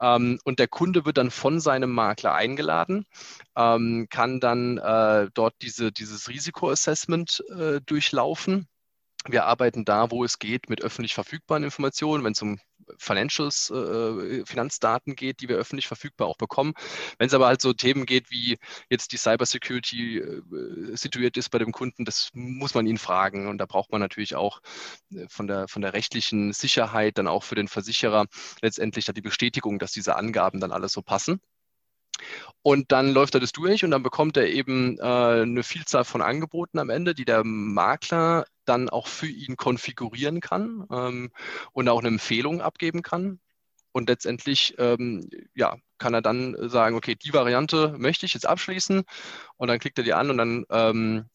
Ähm, 0.00 0.38
und 0.44 0.60
der 0.60 0.68
Kunde 0.68 1.04
wird 1.04 1.18
dann 1.18 1.32
von 1.32 1.58
seinem 1.58 1.90
Makler 1.90 2.34
eingeladen, 2.34 3.06
ähm, 3.56 4.06
kann 4.08 4.38
dann 4.38 4.78
äh, 4.78 5.28
dort 5.34 5.54
diese, 5.62 5.90
dieses 5.90 6.28
Risikoassessment 6.28 7.42
äh, 7.50 7.80
durchlaufen. 7.84 8.68
Wir 9.28 9.46
arbeiten 9.46 9.84
da, 9.84 10.12
wo 10.12 10.22
es 10.22 10.38
geht, 10.38 10.70
mit 10.70 10.80
öffentlich 10.82 11.14
verfügbaren 11.14 11.64
Informationen, 11.64 12.22
wenn 12.22 12.32
es 12.32 12.42
um 12.42 12.60
Financials, 12.98 13.70
äh, 13.70 14.44
Finanzdaten 14.44 15.16
geht, 15.16 15.40
die 15.40 15.48
wir 15.48 15.56
öffentlich 15.56 15.86
verfügbar 15.86 16.28
auch 16.28 16.36
bekommen. 16.36 16.74
Wenn 17.18 17.26
es 17.26 17.34
aber 17.34 17.46
halt 17.46 17.60
so 17.60 17.72
Themen 17.72 18.06
geht, 18.06 18.30
wie 18.30 18.58
jetzt 18.88 19.12
die 19.12 19.16
Cybersecurity 19.16 20.18
äh, 20.18 20.96
situiert 20.96 21.36
ist 21.36 21.50
bei 21.50 21.58
dem 21.58 21.72
Kunden, 21.72 22.04
das 22.04 22.30
muss 22.32 22.74
man 22.74 22.86
ihn 22.86 22.98
fragen. 22.98 23.48
Und 23.48 23.58
da 23.58 23.66
braucht 23.66 23.92
man 23.92 24.00
natürlich 24.00 24.34
auch 24.36 24.60
äh, 25.10 25.26
von 25.28 25.46
der, 25.46 25.68
von 25.68 25.82
der 25.82 25.92
rechtlichen 25.92 26.52
Sicherheit 26.52 27.18
dann 27.18 27.28
auch 27.28 27.42
für 27.42 27.54
den 27.54 27.68
Versicherer 27.68 28.26
letztendlich 28.62 29.06
die 29.06 29.22
Bestätigung, 29.22 29.78
dass 29.78 29.92
diese 29.92 30.16
Angaben 30.16 30.60
dann 30.60 30.72
alles 30.72 30.92
so 30.92 31.02
passen. 31.02 31.40
Und 32.62 32.92
dann 32.92 33.12
läuft 33.12 33.34
er 33.34 33.40
das 33.40 33.52
durch 33.52 33.84
und 33.84 33.90
dann 33.90 34.02
bekommt 34.02 34.36
er 34.36 34.48
eben 34.48 34.98
äh, 34.98 35.02
eine 35.02 35.62
Vielzahl 35.62 36.04
von 36.04 36.22
Angeboten 36.22 36.78
am 36.78 36.90
Ende, 36.90 37.14
die 37.14 37.24
der 37.24 37.44
Makler 37.44 38.46
dann 38.68 38.88
auch 38.88 39.06
für 39.06 39.28
ihn 39.28 39.56
konfigurieren 39.56 40.40
kann 40.40 40.86
ähm, 40.90 41.32
und 41.72 41.88
auch 41.88 42.00
eine 42.00 42.08
Empfehlung 42.08 42.60
abgeben 42.60 43.02
kann. 43.02 43.40
Und 43.92 44.10
letztendlich 44.10 44.74
ähm, 44.78 45.28
ja, 45.54 45.76
kann 45.96 46.12
er 46.12 46.20
dann 46.20 46.54
sagen, 46.68 46.96
okay, 46.96 47.14
die 47.14 47.32
Variante 47.32 47.94
möchte 47.96 48.26
ich 48.26 48.34
jetzt 48.34 48.46
abschließen. 48.46 49.04
Und 49.56 49.68
dann 49.68 49.78
klickt 49.78 49.96
er 49.98 50.04
die 50.04 50.12
an 50.12 50.30
und 50.30 50.36
dann 50.36 50.66
ähm, 50.70 51.30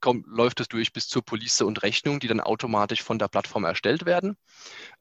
kommt, 0.00 0.26
läuft 0.26 0.60
es 0.60 0.68
durch 0.68 0.92
bis 0.92 1.08
zur 1.08 1.22
Police 1.24 1.60
und 1.62 1.82
Rechnung, 1.82 2.20
die 2.20 2.28
dann 2.28 2.40
automatisch 2.40 3.02
von 3.02 3.18
der 3.18 3.28
Plattform 3.28 3.64
erstellt 3.64 4.06
werden, 4.06 4.36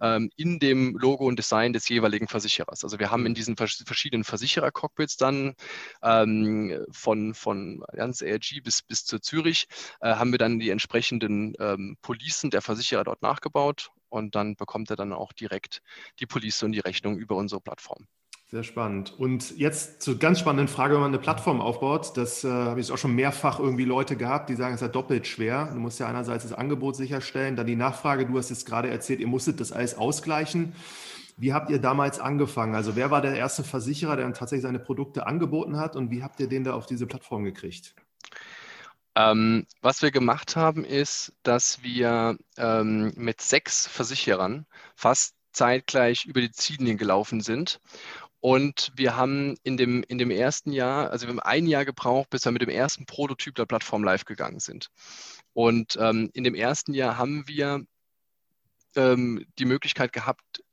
ähm, 0.02 0.30
in 0.36 0.60
dem 0.60 0.98
Logo 0.98 1.26
und 1.26 1.38
Design 1.38 1.74
des 1.74 1.88
jeweiligen 1.90 2.28
Versicherers. 2.28 2.84
Also 2.84 3.00
wir 3.00 3.12
haben 3.12 3.26
in 3.26 3.34
diesen 3.34 3.56
verschiedenen 3.58 4.24
Versicherer-Cockpits 4.24 5.18
dann 5.18 5.56
ähm, 6.02 6.86
von, 6.92 7.34
von 7.34 7.84
ganz 7.94 8.22
ARG 8.22 8.62
bis, 8.64 8.82
bis 8.82 9.06
zur 9.06 9.22
Zürich, 9.22 9.68
äh, 10.02 10.16
haben 10.16 10.32
wir 10.32 10.40
dann 10.40 10.60
die 10.60 10.70
entsprechenden 10.70 11.54
ähm, 11.60 11.98
Policen 12.02 12.50
der 12.50 12.62
Versicherer 12.62 13.04
dort 13.04 13.22
nachgebaut 13.22 13.92
und 14.10 14.36
dann 14.36 14.56
bekommt 14.56 14.90
er 14.90 14.96
dann 14.96 15.14
auch 15.14 15.34
direkt 15.34 15.82
die 16.20 16.26
Police 16.26 16.64
und 16.64 16.72
die 16.72 16.80
Rechnung 16.80 17.18
über 17.18 17.36
unsere 17.36 17.62
Plattform. 17.62 18.08
Sehr 18.50 18.64
spannend. 18.64 19.14
Und 19.20 19.58
jetzt 19.58 20.02
zur 20.02 20.18
ganz 20.18 20.40
spannenden 20.40 20.70
Frage, 20.70 20.94
wenn 20.94 21.02
man 21.02 21.12
eine 21.12 21.20
Plattform 21.20 21.60
aufbaut, 21.60 22.16
das 22.16 22.46
äh, 22.46 22.50
habe 22.50 22.80
ich 22.80 22.90
auch 22.94 22.98
schon 22.98 23.14
mehrfach 23.14 23.60
irgendwie 23.60 23.84
Leute 23.84 24.16
gehabt, 24.16 24.50
die 24.50 24.56
sagen, 24.56 24.74
es 24.74 24.82
ist 24.82 24.88
ja 24.88 24.92
doppelt 24.92 25.28
schwer. 25.28 25.70
Du 25.74 25.80
musst 25.80 26.00
ja 26.00 26.08
einerseits 26.08 26.44
das 26.44 26.54
Angebot 26.54 26.96
sicherstellen, 26.96 27.58
dann 27.58 27.68
die 27.68 27.76
Nachfrage. 27.76 28.26
Du 28.26 28.38
hast 28.38 28.50
jetzt 28.50 28.66
gerade 28.66 28.90
erzählt, 28.90 29.20
ihr 29.20 29.28
musstet 29.28 29.60
das 29.60 29.74
alles 29.74 29.98
ausgleichen. 29.98 30.74
Wie 31.36 31.52
habt 31.52 31.70
ihr 31.70 31.80
damals 31.80 32.22
angefangen? 32.22 32.74
Also 32.74 32.96
wer 32.96 33.12
war 33.12 33.22
der 33.22 33.36
erste 33.36 33.66
Versicherer, 33.66 34.16
der 34.16 34.24
dann 34.24 34.34
tatsächlich 34.34 34.64
seine 34.64 34.80
Produkte 34.80 35.28
angeboten 35.28 35.78
hat 35.78 35.98
und 35.98 36.10
wie 36.10 36.24
habt 36.24 36.40
ihr 36.40 36.48
den 36.48 36.64
da 36.64 36.74
auf 36.74 36.86
diese 36.86 37.06
Plattform 37.06 37.44
gekriegt? 37.44 37.96
Ähm, 39.16 39.66
was 39.82 40.02
wir 40.02 40.12
gemacht 40.12 40.56
haben, 40.56 40.86
ist, 40.86 41.34
dass 41.44 41.84
wir 41.84 42.38
ähm, 42.56 43.12
mit 43.18 43.42
sechs 43.42 43.88
Versicherern 43.88 44.66
fast 44.96 45.36
zeitgleich 45.52 46.26
über 46.26 46.40
die 46.40 46.52
Ziellinie 46.52 46.96
gelaufen 46.96 47.42
sind 47.42 47.82
und 48.40 48.92
wir 48.96 49.16
haben 49.16 49.56
in 49.64 49.78
dem, 49.78 50.04
in 50.08 50.18
dem 50.18 50.32
ersten 50.32 50.72
Jahr, 50.72 51.10
also 51.12 51.26
wir 51.26 51.32
haben 51.32 51.40
ein 51.40 51.66
Jahr 51.66 51.86
gebraucht, 51.86 52.30
bis 52.30 52.46
wir 52.46 52.52
mit 52.52 52.62
dem 52.62 52.70
ersten 52.70 53.06
Prototyp 53.06 53.56
der 53.56 53.66
Plattform 53.66 54.04
live 54.04 54.26
gegangen 54.26 54.60
sind. 54.60 54.90
Und 55.54 55.98
ähm, 56.00 56.30
in 56.34 56.44
dem 56.44 56.56
ersten 56.56 56.94
Jahr 56.94 57.18
haben 57.18 57.48
wir 57.48 57.84
ähm, 58.96 59.46
die 59.58 59.66
Möglichkeit 59.66 60.14
gehabt, 60.14 60.64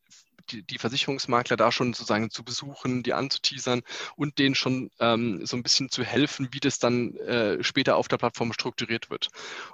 die, 0.50 0.62
die, 0.62 0.78
Versicherungsmakler 0.78 1.56
da 1.56 1.72
schon 1.72 1.92
sozusagen 1.92 2.30
zu 2.30 2.44
besuchen, 2.44 3.02
die 3.02 3.12
anzuteasern 3.12 3.82
und 4.16 4.38
denen 4.38 4.54
schon 4.54 4.90
ähm, 5.00 5.44
so 5.46 5.56
ein 5.56 5.62
bisschen 5.62 5.90
zu 5.90 6.04
helfen, 6.04 6.48
wie 6.52 6.60
das 6.60 6.78
dann 6.78 7.14
äh, 7.16 7.62
später 7.62 7.96
auf 7.96 8.08
der 8.08 8.18
Plattform 8.18 8.52
strukturiert 8.52 9.10
wird. 9.10 9.28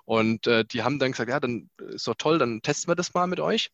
Und 0.05 0.47
äh, 0.47 0.65
die 0.65 0.83
haben 0.83 0.99
dann 0.99 1.13
gesagt, 1.13 1.31
ja, 1.31 1.41
dann 1.41 1.71
ist 1.89 2.07
doch 2.07 2.15
toll, 2.15 2.39
dann 2.39 2.63
testen 2.63 2.91
wir 2.91 2.97
das 2.97 3.15
mal 3.15 3.27
mit 3.27 3.41
euch. 3.41 3.71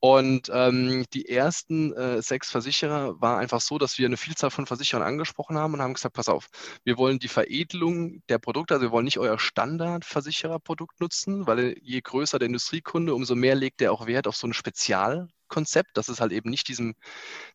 Und 0.00 0.50
ähm, 0.52 1.04
die 1.12 1.28
ersten 1.28 1.92
äh, 1.92 2.22
sechs 2.22 2.50
Versicherer 2.50 3.20
war 3.20 3.38
einfach 3.38 3.60
so, 3.60 3.78
dass 3.78 3.98
wir 3.98 4.06
eine 4.06 4.16
Vielzahl 4.16 4.50
von 4.50 4.66
Versicherern 4.66 5.06
angesprochen 5.06 5.58
haben 5.58 5.74
und 5.74 5.82
haben 5.82 5.94
gesagt, 5.94 6.14
pass 6.14 6.28
auf, 6.28 6.48
wir 6.84 6.96
wollen 6.96 7.18
die 7.18 7.28
Veredelung 7.28 8.22
der 8.28 8.38
Produkte, 8.38 8.74
also 8.74 8.86
wir 8.86 8.92
wollen 8.92 9.04
nicht 9.04 9.18
euer 9.18 9.38
Standardversichererprodukt 9.38 11.00
nutzen, 11.00 11.46
weil 11.46 11.76
je 11.82 12.00
größer 12.00 12.38
der 12.38 12.46
Industriekunde, 12.46 13.14
umso 13.14 13.34
mehr 13.34 13.54
legt 13.54 13.82
er 13.82 13.92
auch 13.92 14.06
Wert 14.06 14.26
auf 14.26 14.36
so 14.36 14.46
ein 14.46 14.54
Spezial 14.54 15.28
Konzept, 15.50 15.96
dass 15.98 16.08
es 16.08 16.20
halt 16.20 16.32
eben 16.32 16.48
nicht 16.48 16.68
diesem, 16.68 16.94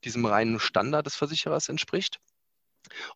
diesem 0.03 0.25
reinen 0.25 0.59
Standard 0.59 1.05
des 1.07 1.15
Versicherers 1.15 1.69
entspricht. 1.69 2.19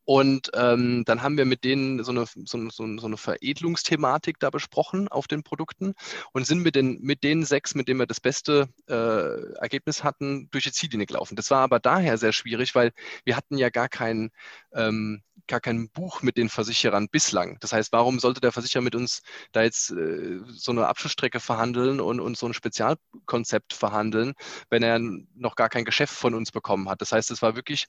Und 0.05 0.49
ähm, 0.53 1.03
dann 1.05 1.21
haben 1.21 1.37
wir 1.37 1.45
mit 1.45 1.63
denen 1.63 2.03
so 2.03 2.11
eine, 2.11 2.25
so, 2.25 2.69
so, 2.69 2.97
so 2.97 3.07
eine 3.07 3.17
Veredelungsthematik 3.17 4.39
da 4.39 4.49
besprochen 4.49 5.07
auf 5.07 5.27
den 5.27 5.43
Produkten 5.43 5.93
und 6.33 6.45
sind 6.45 6.61
mit 6.61 6.75
den, 6.75 6.99
mit 7.01 7.23
den 7.23 7.45
sechs, 7.45 7.75
mit 7.75 7.87
denen 7.87 7.99
wir 7.99 8.07
das 8.07 8.19
beste 8.19 8.69
äh, 8.87 9.53
Ergebnis 9.59 10.03
hatten, 10.03 10.49
durch 10.51 10.63
die 10.63 10.71
Ziellinie 10.71 11.05
gelaufen. 11.05 11.35
Das 11.35 11.51
war 11.51 11.61
aber 11.61 11.79
daher 11.79 12.17
sehr 12.17 12.33
schwierig, 12.33 12.75
weil 12.75 12.91
wir 13.25 13.35
hatten 13.35 13.57
ja 13.57 13.69
gar 13.69 13.89
kein, 13.89 14.31
ähm, 14.73 15.23
gar 15.49 15.59
kein 15.59 15.89
Buch 15.89 16.21
mit 16.21 16.37
den 16.37 16.47
Versicherern 16.47 17.09
bislang. 17.09 17.57
Das 17.59 17.73
heißt, 17.73 17.91
warum 17.91 18.19
sollte 18.19 18.39
der 18.39 18.53
Versicherer 18.53 18.83
mit 18.83 18.95
uns 18.95 19.21
da 19.51 19.63
jetzt 19.63 19.91
äh, 19.91 20.39
so 20.47 20.71
eine 20.71 20.87
Abschlussstrecke 20.87 21.41
verhandeln 21.41 21.99
und, 21.99 22.21
und 22.21 22.37
so 22.37 22.45
ein 22.45 22.53
Spezialkonzept 22.53 23.73
verhandeln, 23.73 24.33
wenn 24.69 24.83
er 24.83 24.99
noch 25.35 25.55
gar 25.55 25.67
kein 25.67 25.85
Geschäft 25.85 26.13
von 26.13 26.35
uns 26.35 26.51
bekommen 26.51 26.87
hat? 26.87 27.01
Das 27.01 27.11
heißt, 27.11 27.31
es 27.31 27.41
war 27.41 27.55
wirklich 27.55 27.87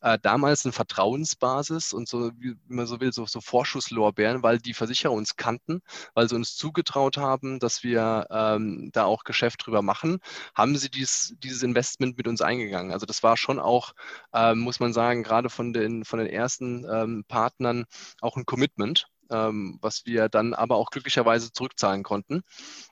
äh, 0.00 0.18
damals 0.22 0.64
eine 0.64 0.72
Vertrauensbasis 0.72 1.92
und 1.92 2.08
so, 2.08 2.30
wie 2.38 2.54
man 2.68 2.86
so 2.86 3.00
will, 3.00 3.12
so, 3.12 3.26
so 3.26 3.40
Vorschusslorbeeren, 3.40 4.42
weil 4.42 4.58
die 4.58 4.74
Versicherer 4.74 5.12
uns 5.12 5.36
kannten, 5.36 5.82
weil 6.14 6.28
sie 6.28 6.36
uns 6.36 6.56
zugetraut 6.56 7.16
haben, 7.16 7.58
dass 7.58 7.82
wir 7.82 8.26
ähm, 8.30 8.90
da 8.92 9.04
auch 9.04 9.24
Geschäft 9.24 9.66
drüber 9.66 9.82
machen, 9.82 10.20
haben 10.54 10.76
sie 10.76 10.90
dies, 10.90 11.34
dieses 11.42 11.64
Investment 11.64 12.16
mit 12.16 12.28
uns 12.28 12.40
eingegangen. 12.40 12.92
Also 12.92 13.04
das 13.04 13.24
war 13.24 13.36
schon 13.36 13.58
auch, 13.58 13.94
äh, 14.32 14.54
muss 14.54 14.78
man 14.78 14.92
sagen, 14.92 15.24
gerade 15.24 15.50
von 15.50 15.72
den, 15.72 16.04
von 16.04 16.19
den 16.24 16.32
ersten 16.32 16.84
äh, 16.84 17.00
ähm, 17.00 17.24
Partnern 17.26 17.84
auch 18.20 18.36
ein 18.36 18.46
Commitment, 18.46 19.06
ähm, 19.30 19.78
was 19.80 20.06
wir 20.06 20.28
dann 20.28 20.54
aber 20.54 20.76
auch 20.76 20.90
glücklicherweise 20.90 21.52
zurückzahlen 21.52 22.02
konnten 22.02 22.42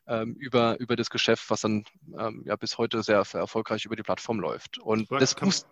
ähm, 0.07 0.35
über, 0.35 0.79
über 0.79 0.97
das 0.97 1.11
Geschäft, 1.11 1.51
was 1.51 1.63
dann 1.63 1.85
ähm, 2.19 2.43
ja 2.47 2.57
bis 2.57 2.79
heute 2.79 3.03
sehr 3.03 3.25
erfolgreich 3.33 3.85
über 3.85 3.97
die 3.97 4.03
Plattform 4.03 4.41
läuft. 4.41 4.79
Und 4.79 5.11
das 5.11 5.41
muss. 5.41 5.67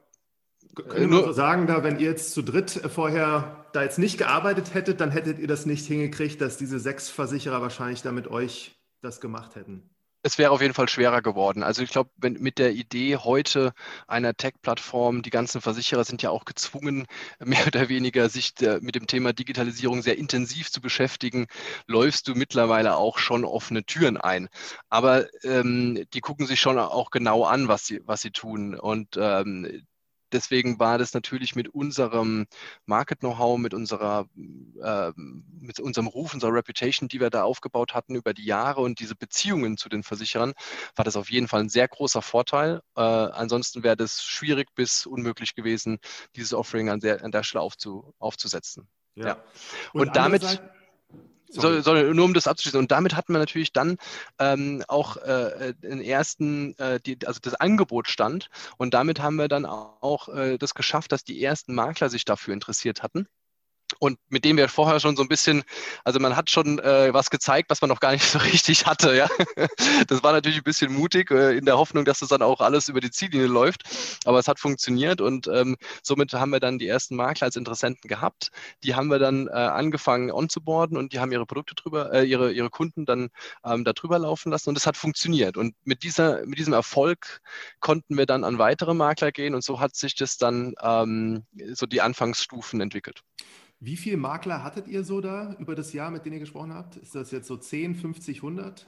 Können 0.75 1.13
wir 1.13 1.25
so 1.25 1.33
sagen, 1.33 1.67
da, 1.67 1.85
wenn 1.85 2.01
ihr 2.01 2.11
jetzt 2.11 2.33
zu 2.33 2.43
dritt 2.43 2.71
vorher 2.71 3.67
da 3.73 3.83
jetzt 3.83 3.99
nicht 3.99 4.19
gearbeitet 4.19 4.75
hättet, 4.75 5.01
dann 5.01 5.11
hättet 5.11 5.39
ihr 5.39 5.47
das 5.47 5.65
nicht 5.65 5.87
hingekriegt, 5.87 6.41
dass 6.41 6.59
diese 6.59 6.81
sechs 6.81 7.09
Versicherer 7.09 7.63
wahrscheinlich 7.63 8.03
da 8.03 8.11
mit 8.11 8.27
euch 8.27 8.77
das 9.01 9.21
gemacht 9.21 9.55
hätten? 9.55 9.96
Es 10.27 10.39
wäre 10.39 10.51
auf 10.51 10.61
jeden 10.61 10.75
Fall 10.75 10.89
schwerer 10.89 11.23
geworden. 11.23 11.63
Also 11.63 11.83
ich 11.83 11.91
glaube, 11.91 12.11
mit 12.21 12.59
der 12.59 12.73
Idee 12.73 13.17
heute 13.17 13.73
einer 14.09 14.35
Tech-Plattform, 14.35 15.23
die 15.23 15.31
ganzen 15.31 15.61
Versicherer 15.61 16.03
sind 16.05 16.21
ja 16.21 16.31
auch 16.31 16.45
gezwungen, 16.45 17.07
mehr 17.39 17.65
oder 17.67 17.89
weniger 17.89 18.29
sich 18.29 18.53
mit 18.81 18.97
dem 18.97 19.07
Thema 19.07 19.33
Digitalisierung 19.33 20.03
sehr 20.03 20.19
intensiv 20.19 20.73
zu 20.73 20.81
beschäftigen, 20.81 21.47
läufst 21.87 22.27
du 22.27 22.35
mittlerweile 22.35 22.97
auch 22.97 23.19
schon 23.19 23.45
offene 23.45 23.85
Türen 23.85 24.17
ein. 24.17 24.49
Aber 24.89 25.27
ähm, 25.45 26.05
die 26.13 26.21
gucken 26.21 26.47
sich 26.47 26.61
schon 26.61 26.79
auch 26.79 27.11
genau 27.11 27.45
an, 27.45 27.69
was 27.69 27.87
sie, 27.87 28.01
was 28.05 28.21
sie 28.21 28.33
tun. 28.33 28.75
Und 28.75 29.17
ähm, 29.17 29.87
deswegen 30.33 30.79
war 30.79 30.99
das 30.99 31.15
natürlich 31.15 31.55
mit 31.55 31.69
unserem 31.69 32.47
Market-Know-how, 32.87 33.59
mit 33.59 33.75
unserer, 33.75 34.27
äh, 34.83 35.13
mit 35.17 35.81
unserem 35.81 36.07
Ruf, 36.07 36.35
unserer 36.35 36.55
Reputation, 36.55 37.09
die 37.09 37.21
wir 37.21 37.31
da 37.31 37.45
aufgebaut 37.45 37.95
hatten 37.95 38.15
über 38.15 38.35
die 38.35 38.45
Jahre 38.45 38.81
und 38.81 39.01
diese 39.01 39.15
Beziehungen 39.15 39.77
zu 39.77 39.89
den 39.89 40.03
Versicherern, 40.03 40.53
war 40.95 41.05
das 41.05 41.17
auf 41.17 41.31
jeden 41.31 41.49
Fall 41.49 41.61
ein 41.61 41.69
sehr 41.69 41.89
großer 41.89 42.23
Vorteil. 42.23 42.81
Äh, 42.97 43.01
ansonsten 43.01 43.83
wäre 43.83 43.97
das 43.97 44.23
schwierig 44.23 44.75
bis 44.75 45.07
unmöglich 45.07 45.55
gewesen, 45.55 45.99
dieses 46.35 46.55
Offering 46.55 46.91
an 46.91 47.01
der, 47.01 47.25
an 47.25 47.33
der 47.33 47.43
Stelle 47.43 47.63
aufzu, 47.63 48.15
aufzusetzen. 48.19 48.89
Ja. 49.15 49.27
ja. 49.27 49.45
Und, 49.93 50.09
und 50.09 50.17
damit. 50.17 50.61
So, 51.49 51.81
so, 51.81 51.95
nur 51.95 52.25
um 52.25 52.35
das 52.35 52.49
abzuschließen. 52.49 52.79
Und 52.79 52.91
damit 52.91 53.15
hatten 53.15 53.33
wir 53.33 53.39
natürlich 53.39 53.73
dann 53.73 53.97
ähm, 54.39 54.83
auch 54.89 55.17
äh, 55.19 55.75
den 55.75 56.01
ersten, 56.01 56.77
äh, 56.79 57.01
die, 57.01 57.19
also 57.27 57.41
das 57.41 57.55
Angebot 57.55 58.09
stand. 58.09 58.49
Und 58.77 58.95
damit 58.95 59.21
haben 59.21 59.37
wir 59.37 59.49
dann 59.49 59.65
auch 59.65 60.29
äh, 60.29 60.59
das 60.59 60.75
geschafft, 60.75 61.13
dass 61.13 61.25
die 61.25 61.43
ersten 61.43 61.75
Makler 61.75 62.09
sich 62.11 62.25
dafür 62.25 62.55
interessiert 62.55 63.03
hatten 63.03 63.29
und 63.99 64.19
mit 64.29 64.45
dem 64.45 64.57
wir 64.57 64.69
vorher 64.69 65.01
schon 65.01 65.17
so 65.17 65.23
ein 65.23 65.29
bisschen, 65.29 65.63
also 66.05 66.21
man 66.21 66.37
hat 66.37 66.51
schon 66.51 66.79
äh, 66.79 67.13
was 67.13 67.31
gezeigt, 67.31 67.71
was 67.71 67.81
man 67.81 67.89
noch 67.89 68.01
gar 68.01 68.13
nicht 68.13 68.25
so 68.31 68.39
richtig 68.39 68.87
hatte. 68.87 69.15
Ja? 69.17 69.29
Das 70.09 70.23
war 70.23 70.33
natürlich 70.33 70.59
ein 70.59 70.65
bisschen 70.65 70.93
mutig, 70.93 71.31
äh, 71.31 71.57
in 71.57 71.65
der 71.65 71.79
Hoffnung, 71.79 72.05
dass 72.05 72.21
das 72.21 72.29
dann 72.29 72.43
auch 72.43 72.61
alles 72.61 72.89
über 72.89 73.01
die 73.01 73.11
Ziellinie 73.11 73.47
läuft. 73.47 73.83
Aber 74.25 74.39
es 74.39 74.49
hat 74.49 74.59
funktioniert 74.59 75.21
und 75.21 75.49
ähm, 75.49 75.77
somit 76.03 76.33
haben 76.33 76.51
wir 76.51 76.61
dann 76.61 76.79
die 76.79 76.89
ersten 76.89 77.17
Makler 77.17 77.47
als 77.47 77.57
Interessenten 77.57 78.09
gehabt. 78.09 78.51
Die 78.85 78.95
haben 78.95 79.09
wir 79.09 79.19
dann 79.19 79.49
äh, 79.49 79.51
angefangen 79.53 80.31
onzuboarden 80.31 80.97
und 80.97 81.13
die 81.13 81.21
haben 81.21 81.33
ihre 81.33 81.47
Produkte 81.47 81.75
drüber, 81.75 82.13
äh, 82.13 82.25
ihre, 82.25 82.53
ihre 82.53 82.71
Kunden 82.71 83.07
dann 83.07 83.31
ähm, 83.65 83.85
da 83.85 83.93
drüber 83.93 84.19
laufen 84.19 84.51
lassen 84.51 84.71
und 84.71 84.79
es 84.79 84.87
hat 84.87 84.97
funktioniert. 84.97 85.57
Und 85.57 85.75
mit, 85.85 86.03
dieser, 86.03 86.45
mit 86.47 86.59
diesem 86.59 86.73
Erfolg 86.73 87.41
konnten 87.81 88.17
wir 88.17 88.27
dann 88.27 88.45
an 88.45 88.59
weitere 88.59 88.95
Makler 88.95 89.33
gehen 89.33 89.55
und 89.55 89.65
so 89.65 89.81
hat 89.81 89.97
sich 89.97 90.15
das 90.15 90.37
dann 90.37 90.75
ähm, 90.83 91.45
so 91.73 91.87
die 91.87 92.01
Anfangsstufen 92.01 92.81
entwickelt. 92.81 93.23
Wie 93.79 93.97
viele 93.97 94.17
Makler 94.17 94.65
hattet 94.65 94.89
ihr 94.89 95.05
so 95.05 95.21
da 95.21 95.55
über 95.59 95.75
das 95.75 95.93
Jahr, 95.93 96.11
mit 96.11 96.25
denen 96.25 96.35
ihr 96.35 96.41
gesprochen 96.41 96.73
habt? 96.73 96.97
Ist 96.97 97.15
das 97.15 97.31
jetzt 97.31 97.47
so 97.47 97.57
10, 97.57 97.95
50, 97.95 98.39
100? 98.39 98.87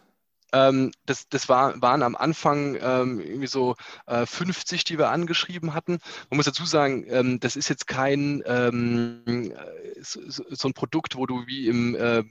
Ähm, 0.52 0.92
das, 1.04 1.28
das 1.28 1.48
war, 1.48 1.80
waren 1.82 2.02
am 2.02 2.16
Anfang 2.16 2.76
ähm, 2.80 3.20
irgendwie 3.20 3.46
so 3.46 3.76
äh, 4.06 4.24
50, 4.24 4.84
die 4.84 4.98
wir 4.98 5.10
angeschrieben 5.10 5.74
hatten. 5.74 5.98
Man 6.30 6.36
muss 6.36 6.46
dazu 6.46 6.64
sagen, 6.64 7.04
ähm, 7.08 7.38
das 7.38 7.54
ist 7.56 7.68
jetzt 7.68 7.86
kein 7.86 8.42
ähm, 8.46 9.22
äh, 9.26 10.00
so, 10.00 10.20
so, 10.48 10.68
ein 10.68 10.72
Produkt, 10.72 11.16
wo 11.16 11.26
du 11.26 11.46
wie 11.46 11.68
im 11.68 11.94
äh, 11.94 12.24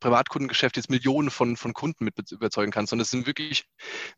Privatkundengeschäft 0.00 0.76
jetzt 0.76 0.88
Millionen 0.88 1.30
von, 1.30 1.56
von 1.56 1.74
Kunden 1.74 2.04
mit 2.04 2.32
überzeugen 2.32 2.72
kannst, 2.72 2.90
sondern 2.90 3.02
es 3.02 3.10
sind 3.10 3.26
wirklich 3.26 3.66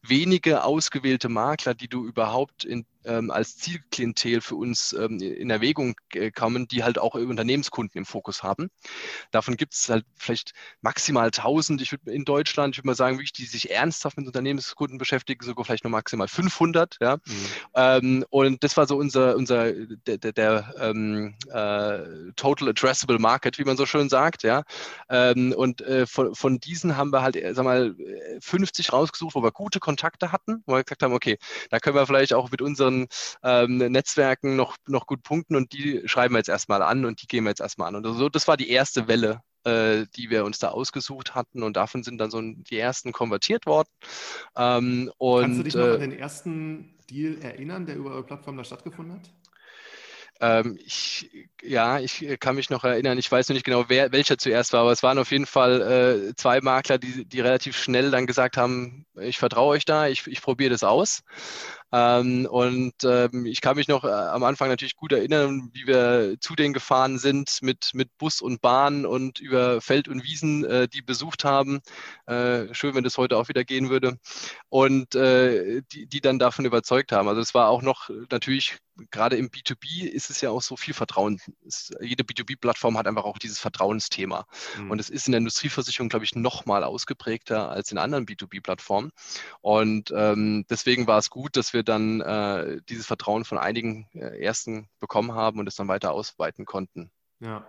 wenige 0.01 0.63
ausgewählte 0.63 1.29
Makler, 1.29 1.75
die 1.75 1.89
du 1.89 2.07
überhaupt 2.07 2.65
in 2.65 2.87
ähm, 3.05 3.31
als 3.31 3.57
Zielklientel 3.57 4.41
für 4.41 4.57
uns 4.57 4.93
ähm, 4.93 5.21
in 5.21 5.51
Erwägung 5.51 5.95
kommen, 6.35 6.69
die 6.69 6.85
halt 6.85 6.99
auch 6.99 7.15
Unternehmenskunden 7.15 7.99
im 7.99 8.05
Fokus 8.05 8.43
haben. 8.43 8.71
Davon 9.31 9.57
gibt 9.57 9.75
es 9.75 9.89
halt 9.89 10.05
vielleicht 10.17 10.53
maximal 10.81 11.27
1000 11.27 11.83
ich 11.83 11.93
würd, 11.93 12.07
in 12.07 12.25
Deutschland. 12.25 12.75
Ich 12.75 12.79
würde 12.79 12.89
mal 12.89 12.95
sagen, 12.95 13.17
wirklich, 13.17 13.33
die 13.33 13.45
sich 13.45 13.71
ernsthaft 13.71 14.17
mit 14.17 14.27
Unternehmenskunden 14.27 14.99
beschäftigen, 14.99 15.45
sogar 15.45 15.65
vielleicht 15.65 15.85
nur 15.85 15.91
maximal 15.91 16.29
500. 16.29 16.99
Ja? 17.01 17.17
Mhm. 17.17 17.33
Ähm, 17.75 18.25
und 18.31 18.65
das 18.65 18.77
war 18.77 18.87
so 18.87 18.97
unser, 18.97 19.37
unser 19.37 19.73
der, 19.73 20.19
der, 20.19 20.33
der 20.33 20.75
ähm, 20.79 21.35
äh, 21.51 22.33
Total 22.37 22.69
Addressable 22.69 23.19
Market, 23.19 23.59
wie 23.59 23.65
man 23.65 23.77
so 23.77 23.87
schön 23.87 24.09
sagt. 24.09 24.43
Ja? 24.43 24.65
Ähm, 25.09 25.53
und 25.57 25.81
äh, 25.83 26.07
von, 26.07 26.35
von 26.35 26.59
diesen 26.61 26.97
haben 26.97 27.13
wir 27.13 27.23
halt, 27.23 27.37
äh, 27.37 27.55
sag 27.55 27.65
mal, 27.65 27.95
50 28.41 28.93
rausgesucht, 28.93 29.35
wo 29.35 29.43
wir 29.43 29.53
gute 29.53 29.81
Kontakte 29.81 30.33
hatten, 30.33 30.63
wo 30.67 30.75
wir 30.75 30.85
gesagt 30.85 31.03
haben, 31.03 31.15
okay, 31.15 31.39
da 31.71 31.79
können 31.79 31.97
wir 31.97 32.07
vielleicht 32.07 32.35
auch 32.35 32.51
mit 32.51 32.63
unseren 32.63 32.94
unseren 32.95 33.09
ähm, 33.43 33.79
Netzwerken 33.93 34.57
noch, 34.57 34.77
noch 34.87 35.07
gut 35.07 35.23
punkten 35.23 35.57
und 35.57 35.73
die 35.73 36.03
schreiben 36.07 36.35
wir 36.35 36.39
jetzt 36.39 36.49
erstmal 36.49 36.83
an 36.83 37.05
und 37.05 37.23
die 37.23 37.27
gehen 37.27 37.45
wir 37.45 37.51
jetzt 37.51 37.61
erstmal 37.61 37.89
an. 37.89 37.97
Und 37.97 38.15
so, 38.15 38.29
das 38.29 38.49
war 38.49 38.57
die 38.57 38.71
erste 38.71 39.09
Welle, 39.09 39.41
äh, 39.65 40.07
die 40.17 40.31
wir 40.31 40.45
uns 40.45 40.59
da 40.59 40.69
ausgesucht 40.69 41.35
hatten 41.35 41.63
und 41.63 41.77
davon 41.77 42.03
sind 42.03 42.19
dann 42.19 42.31
so 42.31 42.41
die 42.41 42.79
ersten 42.79 43.13
konvertiert 43.13 43.67
worden. 43.67 43.89
Ähm, 44.57 45.11
und, 45.19 45.43
Kannst 45.43 45.59
du 45.59 45.65
dich 45.65 45.75
noch 45.75 45.87
äh, 45.87 45.95
an 45.95 46.01
den 46.01 46.19
ersten 46.19 46.99
Deal 47.11 47.39
erinnern, 47.43 47.87
der 47.87 47.97
über 47.97 48.11
eure 48.11 48.25
Plattform 48.25 48.57
da 48.57 48.65
stattgefunden 48.65 49.15
hat? 49.15 49.31
Ähm, 50.41 50.79
ich, 50.85 51.31
ja, 51.63 52.01
ich 52.01 52.27
kann 52.41 52.57
mich 52.57 52.69
noch 52.69 52.83
erinnern, 52.83 53.19
ich 53.19 53.31
weiß 53.31 53.49
noch 53.49 53.55
nicht 53.55 53.65
genau, 53.65 53.85
wer, 53.89 54.11
welcher 54.11 54.37
zuerst 54.37 54.73
war, 54.73 54.81
aber 54.81 54.91
es 54.91 55.03
waren 55.05 55.19
auf 55.19 55.31
jeden 55.31 55.47
Fall 55.47 56.31
äh, 56.31 56.35
zwei 56.35 56.61
Makler, 56.61 56.99
die, 56.99 57.25
die 57.25 57.41
relativ 57.41 57.77
schnell 57.77 58.11
dann 58.11 58.27
gesagt 58.27 58.57
haben, 58.57 59.07
ich 59.15 59.39
vertraue 59.39 59.77
euch 59.77 59.85
da, 59.85 60.09
ich, 60.09 60.27
ich 60.27 60.43
probiere 60.43 60.71
das 60.71 60.83
aus. 60.83 61.23
Ähm, 61.95 62.47
und 62.51 63.05
ähm, 63.05 63.47
ich 63.47 63.61
kann 63.61 63.77
mich 63.77 63.87
noch 63.87 64.03
äh, 64.03 64.09
am 64.09 64.43
Anfang 64.43 64.69
natürlich 64.69 64.97
gut 64.97 65.13
erinnern, 65.13 65.71
wie 65.75 65.87
wir 65.87 66.35
zu 66.41 66.57
denen 66.57 66.75
gefahren 66.75 67.19
sind 67.19 67.61
mit, 67.63 67.91
mit 67.95 68.19
Bus 68.19 68.41
und 68.41 68.61
Bahn 68.61 69.07
und 69.07 69.39
über 69.39 69.81
Feld 69.81 70.09
und 70.09 70.25
Wiesen, 70.25 70.65
äh, 70.65 70.89
die 70.89 71.03
besucht 71.03 71.45
haben. 71.45 71.83
Äh, 72.27 72.75
schön, 72.75 72.97
wenn 72.97 73.05
das 73.05 73.17
heute 73.17 73.37
auch 73.37 73.47
wieder 73.49 73.63
gehen 73.63 73.91
würde. 73.91 74.19
Und 74.71 75.15
äh, 75.15 75.83
die, 75.93 76.07
die 76.07 76.21
dann 76.21 76.41
davon 76.41 76.65
überzeugt 76.65 77.13
haben. 77.13 77.29
Also 77.29 77.41
es 77.41 77.55
war 77.55 77.69
auch 77.69 77.83
noch 77.83 78.11
natürlich 78.29 78.81
gerade 79.11 79.37
im 79.37 79.51
B2B 79.51 80.09
ist 80.09 80.31
es 80.31 80.41
ja 80.41 80.51
auch 80.51 80.63
so 80.63 80.77
viel 80.77 80.95
Vertrauen. 80.95 81.41
Es, 81.67 81.93
jede 82.01 82.23
B2B-Plattform 82.23 82.97
hat 82.97 83.07
einfach 83.07 83.25
auch 83.25 83.39
dieses 83.39 83.59
Vertrauensthema. 83.59 84.47
Mhm. 84.79 84.91
Und 84.91 85.01
es 85.01 85.11
ist 85.11 85.27
in 85.27 85.33
der 85.33 85.39
Industrieversicherung, 85.39 86.09
glaube 86.09 86.25
ich, 86.25 86.35
noch 86.35 86.67
mal 86.67 86.85
ausgeprägter 86.85 87.71
als 87.71 87.91
in 87.91 87.99
anderen 87.99 88.27
B2B-Plattformen. 88.27 89.11
Und 89.61 90.13
ähm, 90.17 90.65
deswegen 90.71 91.07
war 91.07 91.19
es 91.19 91.31
gut, 91.31 91.57
dass 91.57 91.73
wir 91.73 91.83
dann 91.85 92.21
äh, 92.21 92.81
dieses 92.89 93.07
Vertrauen 93.07 93.45
von 93.45 93.59
einigen 93.59 94.09
äh, 94.15 94.43
Ersten 94.43 94.89
bekommen 95.01 95.33
haben 95.33 95.59
und 95.59 95.69
es 95.69 95.77
dann 95.77 95.89
weiter 95.89 96.13
ausweiten 96.13 96.65
konnten. 96.65 97.11
Ja. 97.41 97.67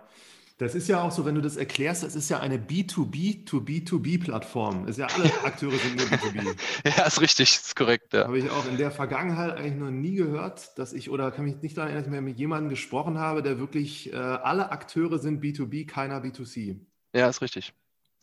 Das 0.58 0.74
ist 0.74 0.88
ja 0.88 1.02
auch 1.02 1.12
so, 1.12 1.26
wenn 1.26 1.34
du 1.34 1.42
das 1.42 1.58
erklärst, 1.58 2.02
das 2.02 2.16
ist 2.16 2.30
ja 2.30 2.40
eine 2.40 2.56
B2B-to-B2B-Plattform. 2.56 4.90
Ja, 4.90 5.06
alle 5.08 5.24
Akteure 5.44 5.76
sind 5.76 5.96
nur 5.96 6.06
B2B. 6.06 6.56
ja, 6.96 7.04
ist 7.04 7.20
richtig, 7.20 7.52
ist 7.52 7.76
korrekt. 7.76 8.14
Ja. 8.14 8.24
Habe 8.24 8.38
ich 8.38 8.50
auch 8.50 8.66
in 8.66 8.78
der 8.78 8.90
Vergangenheit 8.90 9.58
eigentlich 9.58 9.74
noch 9.74 9.90
nie 9.90 10.14
gehört, 10.14 10.78
dass 10.78 10.94
ich, 10.94 11.10
oder 11.10 11.30
kann 11.30 11.44
mich 11.44 11.60
nicht 11.60 11.76
daran 11.76 11.90
erinnern, 11.90 12.10
dass 12.10 12.18
ich 12.18 12.24
mit 12.24 12.38
jemandem 12.38 12.70
gesprochen 12.70 13.18
habe, 13.18 13.42
der 13.42 13.58
wirklich, 13.58 14.14
äh, 14.14 14.16
alle 14.16 14.70
Akteure 14.70 15.18
sind 15.18 15.44
B2B, 15.44 15.86
keiner 15.86 16.24
B2C. 16.24 16.80
Ja, 17.14 17.28
ist 17.28 17.42
richtig. 17.42 17.74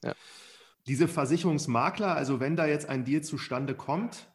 Ja. 0.04 0.16
Diese 0.88 1.08
Versicherungsmakler, 1.08 2.16
also 2.16 2.40
wenn 2.40 2.56
da 2.56 2.66
jetzt 2.66 2.90
ein 2.90 3.06
Deal 3.06 3.22
zustande 3.22 3.76
kommt, 3.76 4.26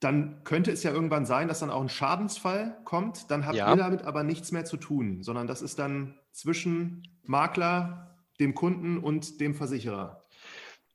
dann 0.00 0.44
könnte 0.44 0.70
es 0.70 0.82
ja 0.82 0.92
irgendwann 0.92 1.26
sein, 1.26 1.48
dass 1.48 1.60
dann 1.60 1.70
auch 1.70 1.80
ein 1.80 1.88
Schadensfall 1.88 2.78
kommt. 2.84 3.30
Dann 3.30 3.46
habt 3.46 3.56
ja. 3.56 3.70
ihr 3.70 3.76
damit 3.76 4.02
aber 4.02 4.22
nichts 4.22 4.52
mehr 4.52 4.64
zu 4.64 4.76
tun, 4.76 5.22
sondern 5.22 5.46
das 5.46 5.60
ist 5.60 5.78
dann 5.78 6.18
zwischen 6.32 7.08
Makler, 7.24 8.16
dem 8.38 8.54
Kunden 8.54 8.98
und 8.98 9.40
dem 9.40 9.54
Versicherer. 9.54 10.24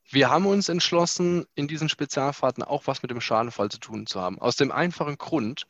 Wir 0.09 0.29
haben 0.29 0.45
uns 0.45 0.69
entschlossen, 0.69 1.45
in 1.55 1.67
diesen 1.67 1.89
Spezialfahrten 1.89 2.63
auch 2.63 2.87
was 2.87 3.01
mit 3.01 3.11
dem 3.11 3.19
Schadenfall 3.19 3.69
zu 3.69 3.79
tun 3.79 4.05
zu 4.05 4.21
haben. 4.21 4.39
Aus 4.39 4.55
dem 4.55 4.71
einfachen 4.71 5.17
Grund, 5.17 5.65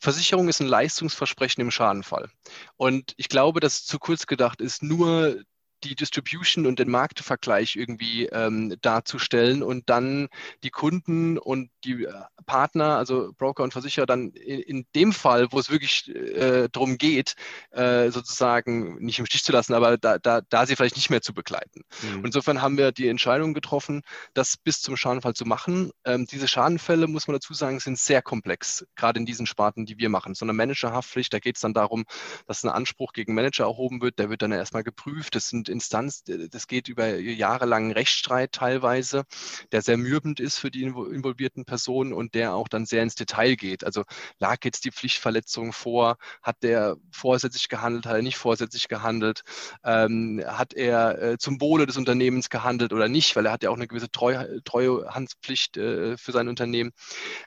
Versicherung 0.00 0.48
ist 0.48 0.60
ein 0.60 0.66
Leistungsversprechen 0.66 1.60
im 1.60 1.70
Schadenfall. 1.70 2.30
Und 2.76 3.14
ich 3.16 3.28
glaube, 3.28 3.60
dass 3.60 3.80
es 3.80 3.86
zu 3.86 3.98
kurz 3.98 4.26
gedacht 4.26 4.60
ist, 4.60 4.82
nur 4.82 5.42
die 5.84 5.94
Distribution 5.94 6.66
und 6.66 6.78
den 6.78 6.90
Marktvergleich 6.90 7.76
irgendwie 7.76 8.26
ähm, 8.26 8.76
darzustellen 8.80 9.62
und 9.62 9.88
dann 9.88 10.28
die 10.62 10.70
Kunden 10.70 11.38
und 11.38 11.70
die 11.84 12.04
äh, 12.04 12.12
Partner, 12.46 12.96
also 12.96 13.32
Broker 13.36 13.62
und 13.62 13.72
Versicherer, 13.72 14.06
dann 14.06 14.30
in, 14.30 14.60
in 14.60 14.86
dem 14.94 15.12
Fall, 15.12 15.48
wo 15.50 15.58
es 15.58 15.70
wirklich 15.70 16.08
äh, 16.08 16.68
darum 16.72 16.98
geht, 16.98 17.34
äh, 17.70 18.10
sozusagen 18.10 18.96
nicht 19.04 19.18
im 19.18 19.26
Stich 19.26 19.44
zu 19.44 19.52
lassen, 19.52 19.74
aber 19.74 19.98
da, 19.98 20.18
da, 20.18 20.40
da 20.48 20.66
sie 20.66 20.74
vielleicht 20.74 20.96
nicht 20.96 21.10
mehr 21.10 21.22
zu 21.22 21.34
begleiten. 21.34 21.82
Mhm. 22.02 22.24
Insofern 22.24 22.62
haben 22.62 22.78
wir 22.78 22.90
die 22.92 23.08
Entscheidung 23.08 23.54
getroffen, 23.54 24.02
das 24.34 24.56
bis 24.56 24.80
zum 24.80 24.96
Schadenfall 24.96 25.34
zu 25.34 25.44
machen. 25.44 25.90
Ähm, 26.04 26.26
diese 26.26 26.48
Schadenfälle, 26.48 27.06
muss 27.06 27.28
man 27.28 27.34
dazu 27.34 27.54
sagen, 27.54 27.80
sind 27.80 27.98
sehr 27.98 28.22
komplex, 28.22 28.86
gerade 28.96 29.20
in 29.20 29.26
diesen 29.26 29.46
Sparten, 29.46 29.86
die 29.86 29.98
wir 29.98 30.08
machen. 30.08 30.34
So 30.34 30.44
eine 30.44 30.52
Managerhaftpflicht, 30.52 31.32
da 31.32 31.38
geht 31.38 31.56
es 31.56 31.62
dann 31.62 31.74
darum, 31.74 32.04
dass 32.46 32.64
ein 32.64 32.70
Anspruch 32.70 33.12
gegen 33.12 33.34
Manager 33.34 33.64
erhoben 33.64 34.00
wird, 34.00 34.18
der 34.18 34.30
wird 34.30 34.42
dann 34.42 34.52
erstmal 34.52 34.82
geprüft. 34.82 35.34
Das 35.34 35.48
sind 35.48 35.67
Instanz, 35.68 36.24
das 36.24 36.66
geht 36.66 36.88
über 36.88 37.18
jahrelangen 37.18 37.92
Rechtsstreit 37.92 38.52
teilweise, 38.52 39.24
der 39.72 39.82
sehr 39.82 39.96
mürbend 39.96 40.40
ist 40.40 40.58
für 40.58 40.70
die 40.70 40.82
involvierten 40.82 41.64
Personen 41.64 42.12
und 42.12 42.34
der 42.34 42.54
auch 42.54 42.68
dann 42.68 42.86
sehr 42.86 43.02
ins 43.02 43.14
Detail 43.14 43.56
geht. 43.56 43.84
Also 43.84 44.04
lag 44.38 44.58
jetzt 44.64 44.84
die 44.84 44.90
Pflichtverletzung 44.90 45.72
vor, 45.72 46.16
hat 46.42 46.62
der 46.62 46.96
vorsätzlich 47.10 47.68
gehandelt, 47.68 48.06
hat 48.06 48.16
er 48.16 48.22
nicht 48.22 48.38
vorsätzlich 48.38 48.88
gehandelt, 48.88 49.42
ähm, 49.84 50.42
hat 50.46 50.74
er 50.74 51.22
äh, 51.22 51.38
zum 51.38 51.60
Wohle 51.60 51.86
des 51.86 51.96
Unternehmens 51.96 52.50
gehandelt 52.50 52.92
oder 52.92 53.08
nicht, 53.08 53.36
weil 53.36 53.46
er 53.46 53.52
hat 53.52 53.62
ja 53.62 53.70
auch 53.70 53.76
eine 53.76 53.88
gewisse 53.88 54.10
Treu, 54.10 54.60
Treuhandspflicht 54.64 55.76
äh, 55.76 56.16
für 56.16 56.32
sein 56.32 56.48
Unternehmen. 56.48 56.92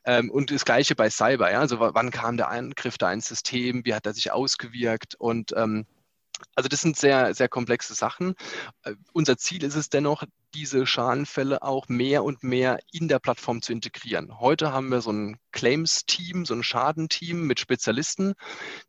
Ähm, 0.05 0.29
und 0.29 0.51
das 0.51 0.65
Gleiche 0.65 0.95
bei 0.95 1.10
Cyber, 1.10 1.51
ja? 1.51 1.60
also 1.60 1.79
wann 1.79 2.12
kam 2.12 2.38
der 2.38 2.49
Angriff 2.49 2.97
da 2.97 3.12
ins 3.12 3.27
System, 3.27 3.86
wie 3.86 3.93
hat 3.93 4.05
er 4.05 4.13
sich 4.13 4.31
ausgewirkt 4.31 5.15
und 5.15 5.53
ähm, 5.55 5.86
also 6.56 6.69
das 6.69 6.82
sind 6.82 6.97
sehr, 6.97 7.34
sehr 7.34 7.49
komplexe 7.49 7.93
Sachen. 7.93 8.36
Äh, 8.84 8.95
unser 9.13 9.38
Ziel 9.38 9.63
ist 9.63 9.75
es 9.75 9.89
dennoch, 9.89 10.23
diese 10.54 10.86
Schadenfälle 10.86 11.62
auch 11.62 11.88
mehr 11.88 12.23
und 12.23 12.43
mehr 12.43 12.80
in 12.91 13.08
der 13.08 13.19
Plattform 13.19 13.62
zu 13.62 13.71
integrieren. 13.71 14.39
Heute 14.39 14.71
haben 14.73 14.89
wir 14.89 15.01
so 15.01 15.12
ein 15.12 15.38
Claims-Team, 15.51 16.45
so 16.45 16.53
ein 16.53 16.63
Schadenteam 16.63 17.45
mit 17.45 17.59
Spezialisten, 17.59 18.33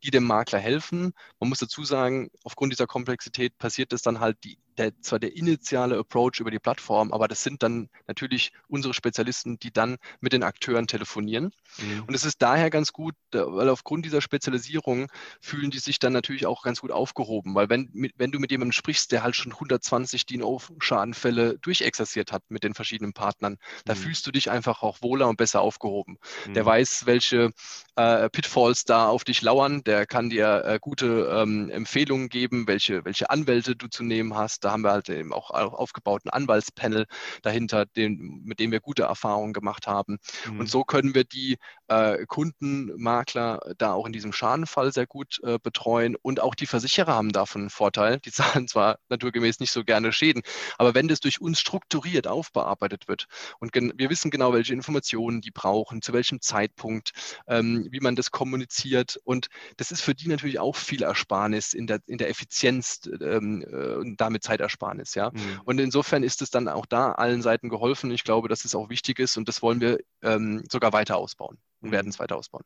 die 0.03 0.11
dem 0.11 0.25
Makler 0.25 0.59
helfen. 0.59 1.13
Man 1.41 1.49
muss 1.49 1.59
dazu 1.59 1.85
sagen, 1.85 2.31
aufgrund 2.45 2.73
dieser 2.73 2.87
Komplexität 2.87 3.57
passiert 3.59 3.93
es 3.93 4.03
dann 4.03 4.21
halt 4.21 4.39
die, 4.45 4.59
der, 4.79 4.99
zwar 5.01 5.19
der 5.19 5.37
initiale 5.37 5.99
Approach 5.99 6.41
über 6.41 6.51
die 6.51 6.59
Plattform, 6.59 7.13
aber 7.13 7.29
das 7.29 7.43
sind 7.43 7.63
dann 7.63 7.89
natürlich 8.07 8.53
unsere 8.69 8.95
Spezialisten, 8.95 9.59
die 9.59 9.73
dann 9.73 9.99
mit 10.21 10.33
den 10.33 10.43
Akteuren 10.43 10.87
telefonieren. 10.87 11.53
Mhm. 11.79 12.05
Und 12.07 12.15
es 12.15 12.25
ist 12.25 12.41
daher 12.43 12.71
ganz 12.71 12.93
gut, 12.93 13.15
weil 13.33 13.69
aufgrund 13.69 14.05
dieser 14.05 14.21
Spezialisierung 14.21 15.09
fühlen 15.41 15.71
die 15.71 15.79
sich 15.79 15.99
dann 15.99 16.13
natürlich 16.13 16.47
auch 16.47 16.63
ganz 16.63 16.81
gut 16.81 16.91
aufgehoben, 16.91 17.55
weil 17.55 17.69
wenn, 17.69 17.91
wenn 18.17 18.33
du 18.33 18.39
mit 18.39 18.51
jemandem 18.51 18.73
sprichst, 18.73 19.13
der 19.13 19.23
halt 19.23 19.37
schon 19.37 19.53
120 19.53 20.27
DNO-Schadenfälle 20.27 21.59
durchexerziert 21.59 22.33
hat 22.33 22.43
mit 22.49 22.65
den 22.65 22.75
verschiedenen 22.75 23.13
Partnern. 23.13 23.59
Da 23.85 23.95
mhm. 23.95 23.99
fühlst 23.99 24.27
du 24.27 24.31
dich 24.31 24.51
einfach 24.51 24.83
auch 24.83 25.03
wohler 25.03 25.29
und 25.29 25.37
besser 25.37 25.61
aufgehoben. 25.61 26.19
Mhm. 26.47 26.52
Der 26.55 26.67
weiß, 26.67 27.07
welche 27.07 27.53
äh, 27.97 28.29
Pitfalls 28.31 28.85
da 28.85 29.09
auf 29.09 29.25
dich 29.25 29.43
lauern. 29.43 29.85
Der 29.85 30.07
kann 30.07 30.31
dir 30.31 30.65
äh, 30.65 30.79
gute 30.81 31.31
ähm, 31.33 31.69
Empfehlungen 31.71 32.29
geben, 32.29 32.67
welche, 32.67 33.05
welche 33.05 33.31
Anwälte 33.31 33.77
du 33.77 33.89
zu 33.89 34.03
nehmen 34.03 34.35
hast. 34.35 34.65
Da 34.65 34.73
haben 34.73 34.83
wir 34.83 34.93
halt 34.93 35.09
eben 35.09 35.33
auch 35.33 35.51
aufgebauten 35.51 36.31
Anwaltspanel 36.31 37.07
dahinter, 37.43 37.87
den, 37.87 38.43
mit 38.45 38.61
dem 38.61 38.73
wir 38.73 38.81
gute 38.81 39.03
Erfahrungen 39.05 39.53
gemacht 39.53 39.87
haben. 39.87 40.19
Mhm. 40.51 40.61
Und 40.61 40.71
so 40.71 40.85
können 40.85 41.15
wir 41.15 41.25
die 41.25 41.59
äh, 41.89 42.25
Kunden, 42.27 42.93
Makler 42.97 43.61
da 43.79 43.93
auch 43.93 44.07
in 44.07 44.13
diesem 44.13 44.33
Schadenfall 44.33 44.93
sehr 44.93 45.07
gut 45.07 45.41
äh, 45.43 45.59
betreuen. 45.63 46.17
Und 46.17 46.41
auch 46.41 46.55
die 46.55 46.67
Versicherer 46.67 47.15
haben 47.15 47.33
davon 47.33 47.63
einen 47.63 47.71
Vorteil. 47.71 48.21
Die 48.21 48.33
zahlen 48.33 48.69
zwar 48.69 48.99
naturgemäß 49.09 49.61
nicht 49.61 49.73
so 49.73 49.85
gerne 49.85 50.13
Schäden, 50.13 50.43
aber 50.79 50.95
wenn 50.95 51.09
das 51.09 51.21
durch 51.21 51.41
uns 51.41 51.61
strukturiert 51.61 52.27
aufbearbeitet 52.27 53.09
wird 53.09 53.27
und 53.59 53.73
wir 53.75 54.11
wissen 54.11 54.31
genau, 54.31 54.53
welche 54.53 54.73
Informationen 54.73 55.41
die 55.41 55.51
brauchen, 55.51 56.03
zu 56.03 56.13
welchem 56.13 56.41
Zeitpunkt, 56.41 57.13
ähm, 57.47 57.82
wie 57.91 58.01
man 58.01 58.17
das 58.17 58.31
kommuniziert 58.31 59.19
und 59.25 59.49
das 59.77 59.91
ist 59.91 60.01
für 60.01 60.15
die 60.15 60.29
natürlich 60.29 60.59
auch 60.59 60.77
viel 60.77 61.03
Ersparnis 61.03 61.73
in 61.73 61.87
der, 61.87 62.01
in 62.07 62.19
der 62.19 62.29
Effizienz 62.29 63.09
ähm, 63.21 63.65
äh, 63.71 63.95
und 63.95 64.21
damit 64.21 64.43
Zeitersparnis. 64.43 65.15
Ja? 65.15 65.31
Mhm. 65.31 65.61
Und 65.65 65.81
insofern 65.81 66.23
ist 66.23 66.43
es 66.43 66.51
dann 66.51 66.69
auch 66.69 66.87
da 66.87 67.13
allen 67.13 67.43
Seiten 67.43 67.69
geholfen. 67.69 68.11
Ich 68.11 68.25
glaube, 68.25 68.49
dass 68.49 68.65
es 68.65 68.75
auch 68.75 68.89
wichtig 68.89 69.19
ist 69.19 69.37
und 69.37 69.49
das 69.49 69.63
wollen 69.63 69.81
wir 69.81 69.99
ähm, 70.23 70.63
sogar 70.71 70.93
weiter 70.93 71.17
ausbauen 71.17 71.59
und 71.81 71.89
mhm. 71.89 71.93
werden 71.93 72.09
es 72.09 72.19
weiter 72.19 72.37
ausbauen. 72.37 72.65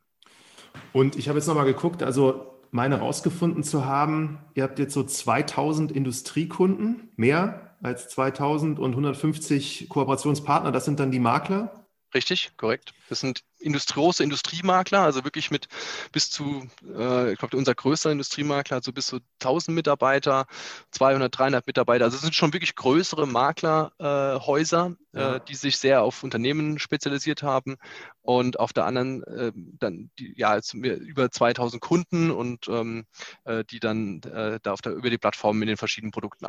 Und 0.92 1.16
ich 1.16 1.28
habe 1.28 1.38
jetzt 1.38 1.46
nochmal 1.46 1.64
geguckt, 1.64 2.02
also 2.02 2.52
meine 2.70 2.98
rausgefunden 2.98 3.62
zu 3.62 3.84
haben, 3.84 4.38
ihr 4.54 4.62
habt 4.62 4.78
jetzt 4.78 4.94
so 4.94 5.02
2000 5.02 5.92
Industriekunden, 5.92 7.10
mehr 7.16 7.76
als 7.82 8.08
2000 8.08 8.78
und 8.78 8.90
150 8.90 9.88
Kooperationspartner, 9.88 10.72
das 10.72 10.84
sind 10.84 11.00
dann 11.00 11.10
die 11.10 11.18
Makler. 11.18 11.86
Richtig, 12.14 12.52
korrekt. 12.56 12.94
Das 13.08 13.20
sind 13.20 13.42
große 13.60 14.22
Industriemakler, 14.22 15.00
also 15.00 15.24
wirklich 15.24 15.50
mit 15.50 15.68
bis 16.12 16.30
zu, 16.30 16.68
äh, 16.96 17.32
ich 17.32 17.38
glaube, 17.38 17.56
unser 17.56 17.74
größter 17.74 18.10
Industriemakler 18.12 18.76
hat 18.76 18.84
so 18.84 18.92
bis 18.92 19.06
zu 19.06 19.20
1000 19.40 19.74
Mitarbeiter, 19.74 20.46
200, 20.90 21.36
300 21.36 21.66
Mitarbeiter. 21.66 22.04
Also 22.04 22.16
es 22.16 22.22
sind 22.22 22.34
schon 22.34 22.52
wirklich 22.52 22.74
größere 22.74 23.26
Maklerhäuser, 23.26 24.96
äh, 25.12 25.18
ja. 25.18 25.36
äh, 25.36 25.40
die 25.48 25.54
sich 25.54 25.78
sehr 25.78 26.02
auf 26.02 26.22
Unternehmen 26.22 26.78
spezialisiert 26.78 27.42
haben. 27.42 27.76
Und 28.22 28.58
auf 28.58 28.72
der 28.72 28.86
anderen 28.86 29.22
äh, 29.24 29.52
dann 29.54 30.10
die, 30.18 30.34
ja, 30.36 30.58
über 30.72 31.30
2000 31.30 31.80
Kunden 31.80 32.30
und 32.30 32.66
ähm, 32.68 33.04
äh, 33.44 33.64
die 33.64 33.78
dann 33.78 34.20
äh, 34.22 34.58
da 34.62 34.72
auf 34.72 34.82
der, 34.82 34.92
über 34.92 35.10
die 35.10 35.18
Plattform 35.18 35.58
mit 35.58 35.68
den 35.68 35.76
verschiedenen 35.76 36.10
Produkten 36.10 36.46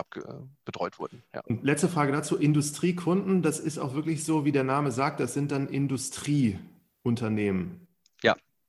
betreut 0.66 1.00
wurden. 1.00 1.24
Ja. 1.34 1.42
Letzte 1.62 1.88
Frage 1.88 2.12
dazu: 2.12 2.36
Industriekunden, 2.36 3.42
das 3.42 3.60
ist 3.60 3.78
auch 3.78 3.94
wirklich 3.94 4.24
so, 4.24 4.44
wie 4.44 4.52
der 4.52 4.64
Name 4.64 4.92
sagt, 4.92 5.20
das 5.20 5.34
sind 5.34 5.52
dann 5.52 5.68
Industrie. 5.68 6.58
Unternehmen. 7.08 7.87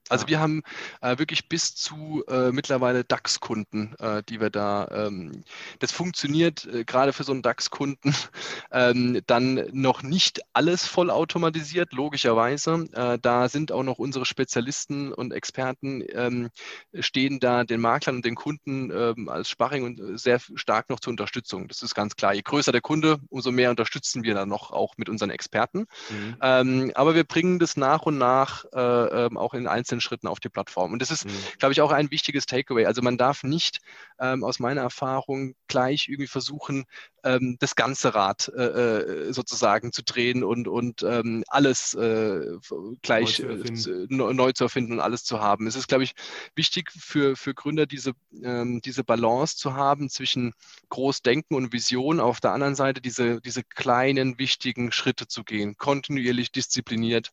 Also 0.08 0.28
wir 0.28 0.40
haben 0.40 0.62
äh, 1.00 1.18
wirklich 1.18 1.48
bis 1.48 1.74
zu 1.74 2.24
äh, 2.28 2.50
mittlerweile 2.50 3.04
DAX-Kunden, 3.04 3.94
äh, 3.98 4.22
die 4.28 4.40
wir 4.40 4.50
da, 4.50 4.88
ähm, 4.90 5.44
das 5.78 5.92
funktioniert 5.92 6.66
äh, 6.66 6.84
gerade 6.84 7.12
für 7.12 7.24
so 7.24 7.32
einen 7.32 7.42
DAX-Kunden 7.42 8.14
ähm, 8.72 9.20
dann 9.26 9.66
noch 9.72 10.02
nicht 10.02 10.40
alles 10.52 10.86
vollautomatisiert, 10.86 11.92
logischerweise. 11.92 12.86
Äh, 12.92 13.18
da 13.20 13.48
sind 13.48 13.72
auch 13.72 13.82
noch 13.82 13.98
unsere 13.98 14.24
Spezialisten 14.24 15.12
und 15.12 15.32
Experten, 15.32 16.02
ähm, 16.12 16.50
stehen 16.98 17.40
da 17.40 17.64
den 17.64 17.80
Maklern 17.80 18.16
und 18.16 18.24
den 18.24 18.34
Kunden 18.34 18.90
ähm, 18.90 19.28
als 19.28 19.48
Sparring 19.48 19.84
und 19.84 20.00
äh, 20.00 20.18
sehr 20.18 20.40
stark 20.54 20.90
noch 20.90 21.00
zur 21.00 21.10
Unterstützung. 21.10 21.68
Das 21.68 21.82
ist 21.82 21.94
ganz 21.94 22.16
klar. 22.16 22.34
Je 22.34 22.42
größer 22.42 22.72
der 22.72 22.80
Kunde, 22.80 23.18
umso 23.28 23.50
mehr 23.50 23.70
unterstützen 23.70 24.22
wir 24.22 24.34
dann 24.34 24.48
noch 24.48 24.70
auch 24.70 24.96
mit 24.96 25.08
unseren 25.08 25.30
Experten. 25.30 25.86
Mhm. 26.10 26.36
Ähm, 26.40 26.92
aber 26.94 27.14
wir 27.14 27.24
bringen 27.24 27.58
das 27.58 27.76
nach 27.76 28.02
und 28.02 28.18
nach 28.18 28.64
ähm, 28.72 29.36
auch 29.36 29.54
in 29.54 29.66
einzelnen 29.66 29.97
einzelnen 29.98 30.00
Schritten 30.00 30.28
auf 30.28 30.40
die 30.40 30.48
Plattform. 30.48 30.92
Und 30.92 31.02
das 31.02 31.10
ist, 31.10 31.26
mhm. 31.26 31.30
glaube 31.58 31.72
ich, 31.72 31.80
auch 31.80 31.92
ein 31.92 32.10
wichtiges 32.10 32.46
Takeaway. 32.46 32.86
Also 32.86 33.02
man 33.02 33.18
darf 33.18 33.42
nicht 33.42 33.78
ähm, 34.18 34.44
aus 34.44 34.58
meiner 34.58 34.82
Erfahrung 34.82 35.54
gleich 35.66 36.08
irgendwie 36.08 36.28
versuchen, 36.28 36.84
ähm, 37.24 37.56
das 37.58 37.74
ganze 37.74 38.14
Rad 38.14 38.50
äh, 38.56 38.62
äh 38.62 39.32
sozusagen 39.32 39.92
zu 39.92 40.02
drehen 40.02 40.44
und, 40.44 40.68
und 40.68 41.02
ähm, 41.02 41.44
alles 41.48 41.94
äh, 41.94 42.40
gleich 43.02 43.40
neu 43.40 43.62
zu, 43.74 43.90
äh, 43.90 44.06
neu 44.08 44.52
zu, 44.52 44.64
erfinden 44.64 44.92
und 44.92 45.00
alles 45.00 45.24
zu 45.24 45.40
haben. 45.40 45.66
Es 45.66 45.76
ist, 45.76 45.88
glaube 45.88 46.04
ich, 46.04 46.14
wichtig 46.54 46.90
für, 46.92 47.36
für 47.36 47.54
Gründer, 47.54 47.86
diese, 47.86 48.12
ähm, 48.42 48.80
diese 48.84 49.04
Balance 49.04 49.56
zu 49.56 49.74
haben 49.74 50.08
zwischen 50.08 50.54
Großdenken 50.88 51.56
und 51.56 51.72
Vision, 51.72 52.20
auf 52.20 52.40
der 52.40 52.52
anderen 52.52 52.74
Seite 52.74 53.00
diese, 53.00 53.40
diese 53.40 53.62
kleinen, 53.62 54.38
wichtigen 54.38 54.92
Schritte 54.92 55.26
zu 55.26 55.44
gehen, 55.44 55.76
kontinuierlich 55.76 56.52
diszipliniert 56.52 57.32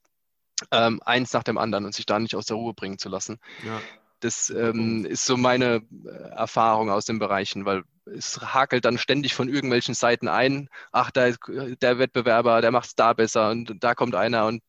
ähm, 0.71 1.01
eins 1.05 1.33
nach 1.33 1.43
dem 1.43 1.57
anderen 1.57 1.85
und 1.85 1.93
sich 1.93 2.05
da 2.05 2.19
nicht 2.19 2.35
aus 2.35 2.45
der 2.45 2.57
Ruhe 2.57 2.73
bringen 2.73 2.97
zu 2.97 3.09
lassen. 3.09 3.39
Ja. 3.65 3.81
Das 4.21 4.49
ähm, 4.49 5.05
ist 5.05 5.25
so 5.25 5.37
meine 5.37 5.81
äh, 6.05 6.09
Erfahrung 6.35 6.89
aus 6.89 7.05
den 7.05 7.19
Bereichen, 7.19 7.65
weil 7.65 7.83
es 8.05 8.39
hakelt 8.39 8.85
dann 8.85 8.97
ständig 8.97 9.33
von 9.33 9.49
irgendwelchen 9.49 9.93
Seiten 9.93 10.27
ein. 10.27 10.69
Ach, 10.91 11.11
da 11.11 11.25
ist 11.25 11.39
der 11.47 11.99
Wettbewerber, 11.99 12.61
der 12.61 12.71
macht 12.71 12.87
es 12.87 12.95
da 12.95 13.13
besser 13.13 13.49
und 13.49 13.83
da 13.83 13.95
kommt 13.95 14.15
einer 14.15 14.45
und 14.45 14.61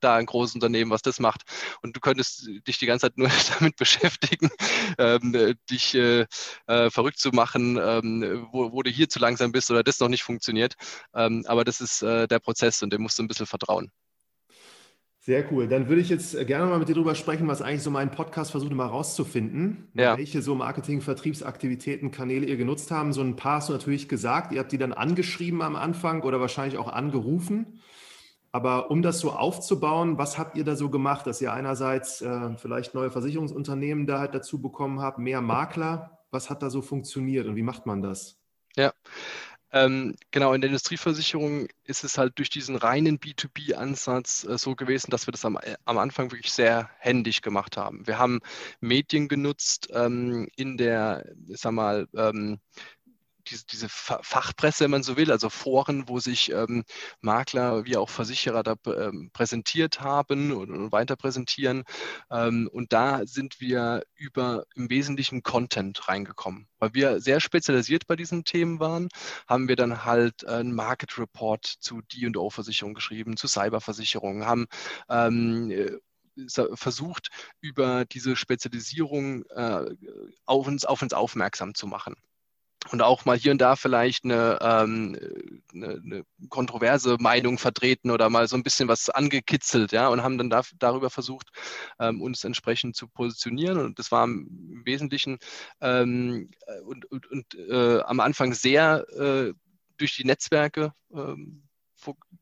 da 0.00 0.16
ein 0.16 0.26
großes 0.26 0.54
Unternehmen, 0.54 0.90
was 0.90 1.02
das 1.02 1.20
macht. 1.20 1.42
Und 1.82 1.96
du 1.96 2.00
könntest 2.00 2.48
dich 2.66 2.78
die 2.78 2.86
ganze 2.86 3.06
Zeit 3.06 3.18
nur 3.18 3.28
damit 3.58 3.76
beschäftigen, 3.76 4.50
ähm, 4.98 5.56
dich 5.70 5.94
äh, 5.94 6.26
äh, 6.66 6.90
verrückt 6.90 7.18
zu 7.18 7.30
machen, 7.30 7.78
ähm, 7.80 8.48
wo, 8.52 8.72
wo, 8.72 8.82
du 8.82 8.90
hier 8.90 9.08
zu 9.08 9.18
langsam 9.18 9.52
bist 9.52 9.70
oder 9.70 9.82
das 9.82 10.00
noch 10.00 10.08
nicht 10.08 10.22
funktioniert. 10.22 10.74
Ähm, 11.14 11.44
aber 11.46 11.64
das 11.64 11.80
ist 11.80 12.02
äh, 12.02 12.28
der 12.28 12.38
Prozess 12.38 12.82
und 12.82 12.92
dem 12.92 13.02
musst 13.02 13.18
du 13.18 13.22
ein 13.22 13.28
bisschen 13.28 13.46
vertrauen. 13.46 13.90
Sehr 15.24 15.50
cool. 15.50 15.68
Dann 15.68 15.88
würde 15.88 16.02
ich 16.02 16.10
jetzt 16.10 16.34
äh, 16.34 16.44
gerne 16.44 16.66
mal 16.66 16.78
mit 16.78 16.90
dir 16.90 16.94
darüber 16.94 17.14
sprechen, 17.14 17.48
was 17.48 17.62
eigentlich 17.62 17.82
so 17.82 17.90
mein 17.90 18.10
Podcast 18.10 18.50
versucht 18.50 18.74
mal 18.74 18.84
rauszufinden. 18.84 19.88
Ja. 19.94 20.18
Welche 20.18 20.42
so 20.42 20.54
Marketing, 20.54 21.00
Vertriebsaktivitäten, 21.00 22.10
Kanäle 22.10 22.44
ihr 22.44 22.58
genutzt 22.58 22.90
haben. 22.90 23.14
So 23.14 23.22
ein 23.22 23.34
paar 23.34 23.56
hast 23.56 23.70
du 23.70 23.72
natürlich 23.72 24.06
gesagt. 24.06 24.52
Ihr 24.52 24.60
habt 24.60 24.70
die 24.70 24.76
dann 24.76 24.92
angeschrieben 24.92 25.62
am 25.62 25.76
Anfang 25.76 26.24
oder 26.24 26.40
wahrscheinlich 26.40 26.76
auch 26.76 26.92
angerufen. 26.92 27.80
Aber 28.52 28.90
um 28.90 29.00
das 29.00 29.18
so 29.20 29.32
aufzubauen, 29.32 30.18
was 30.18 30.36
habt 30.36 30.58
ihr 30.58 30.64
da 30.64 30.76
so 30.76 30.90
gemacht, 30.90 31.26
dass 31.26 31.40
ihr 31.40 31.54
einerseits 31.54 32.20
äh, 32.20 32.54
vielleicht 32.58 32.94
neue 32.94 33.10
Versicherungsunternehmen 33.10 34.06
da 34.06 34.18
halt 34.18 34.34
dazu 34.34 34.60
bekommen 34.60 35.00
habt, 35.00 35.18
mehr 35.18 35.40
Makler? 35.40 36.18
Was 36.32 36.50
hat 36.50 36.62
da 36.62 36.68
so 36.68 36.82
funktioniert 36.82 37.46
und 37.46 37.56
wie 37.56 37.62
macht 37.62 37.86
man 37.86 38.02
das? 38.02 38.36
Ja, 38.76 38.92
ähm, 39.74 40.14
genau, 40.30 40.52
in 40.52 40.60
der 40.60 40.68
Industrieversicherung 40.68 41.66
ist 41.82 42.04
es 42.04 42.16
halt 42.16 42.38
durch 42.38 42.48
diesen 42.48 42.76
reinen 42.76 43.18
B2B-Ansatz 43.18 44.44
äh, 44.44 44.56
so 44.56 44.76
gewesen, 44.76 45.10
dass 45.10 45.26
wir 45.26 45.32
das 45.32 45.44
am, 45.44 45.56
äh, 45.56 45.74
am, 45.84 45.98
Anfang 45.98 46.30
wirklich 46.30 46.52
sehr 46.52 46.88
händisch 47.00 47.40
gemacht 47.40 47.76
haben. 47.76 48.06
Wir 48.06 48.16
haben 48.16 48.38
Medien 48.80 49.26
genutzt 49.26 49.88
ähm, 49.92 50.46
in 50.54 50.76
der, 50.76 51.24
sag 51.48 51.72
mal, 51.72 52.06
ähm, 52.14 52.60
diese, 53.54 53.66
diese 53.66 53.88
Fachpresse, 53.88 54.84
wenn 54.84 54.90
man 54.90 55.02
so 55.02 55.16
will, 55.16 55.30
also 55.30 55.48
Foren, 55.48 56.08
wo 56.08 56.18
sich 56.18 56.50
ähm, 56.50 56.84
Makler 57.20 57.84
wie 57.84 57.96
auch 57.96 58.10
Versicherer 58.10 58.62
da 58.62 58.74
ähm, 58.86 59.30
präsentiert 59.32 60.00
haben 60.00 60.52
und, 60.52 60.70
und 60.70 60.92
weiter 60.92 61.16
präsentieren. 61.16 61.84
Ähm, 62.30 62.68
und 62.72 62.92
da 62.92 63.24
sind 63.26 63.60
wir 63.60 64.02
über 64.14 64.64
im 64.74 64.90
Wesentlichen 64.90 65.42
Content 65.42 66.08
reingekommen. 66.08 66.68
Weil 66.78 66.94
wir 66.94 67.20
sehr 67.20 67.40
spezialisiert 67.40 68.06
bei 68.06 68.16
diesen 68.16 68.44
Themen 68.44 68.80
waren, 68.80 69.08
haben 69.46 69.68
wir 69.68 69.76
dann 69.76 70.04
halt 70.04 70.46
einen 70.46 70.74
Market 70.74 71.18
Report 71.18 71.64
zu 71.64 72.02
D&O-Versicherung 72.02 72.94
geschrieben, 72.94 73.36
zu 73.36 73.48
Cyberversicherungen, 73.48 74.46
haben 74.46 74.66
ähm, 75.08 76.00
versucht, 76.74 77.28
über 77.60 78.04
diese 78.04 78.34
Spezialisierung 78.34 79.44
äh, 79.50 79.84
auf, 80.46 80.66
uns, 80.66 80.84
auf 80.84 81.00
uns 81.02 81.12
aufmerksam 81.12 81.74
zu 81.74 81.86
machen 81.86 82.16
und 82.90 83.02
auch 83.02 83.24
mal 83.24 83.36
hier 83.36 83.52
und 83.52 83.58
da 83.58 83.76
vielleicht 83.76 84.24
eine, 84.24 84.58
ähm, 84.60 85.18
eine, 85.72 85.88
eine, 86.04 86.24
kontroverse 86.48 87.16
Meinung 87.18 87.58
vertreten 87.58 88.10
oder 88.10 88.28
mal 88.30 88.46
so 88.48 88.56
ein 88.56 88.62
bisschen 88.62 88.88
was 88.88 89.10
angekitzelt, 89.10 89.92
ja, 89.92 90.08
und 90.08 90.22
haben 90.22 90.38
dann 90.38 90.50
da, 90.50 90.62
darüber 90.78 91.10
versucht, 91.10 91.50
ähm, 91.98 92.20
uns 92.20 92.44
entsprechend 92.44 92.96
zu 92.96 93.08
positionieren. 93.08 93.78
Und 93.78 93.98
das 93.98 94.12
war 94.12 94.24
im 94.24 94.82
Wesentlichen 94.84 95.38
ähm, 95.80 96.50
und, 96.84 97.04
und, 97.06 97.30
und 97.30 97.54
äh, 97.54 98.00
am 98.02 98.20
Anfang 98.20 98.52
sehr 98.52 99.06
äh, 99.16 99.54
durch 99.96 100.16
die 100.16 100.24
Netzwerke 100.24 100.92
ähm, 101.12 101.62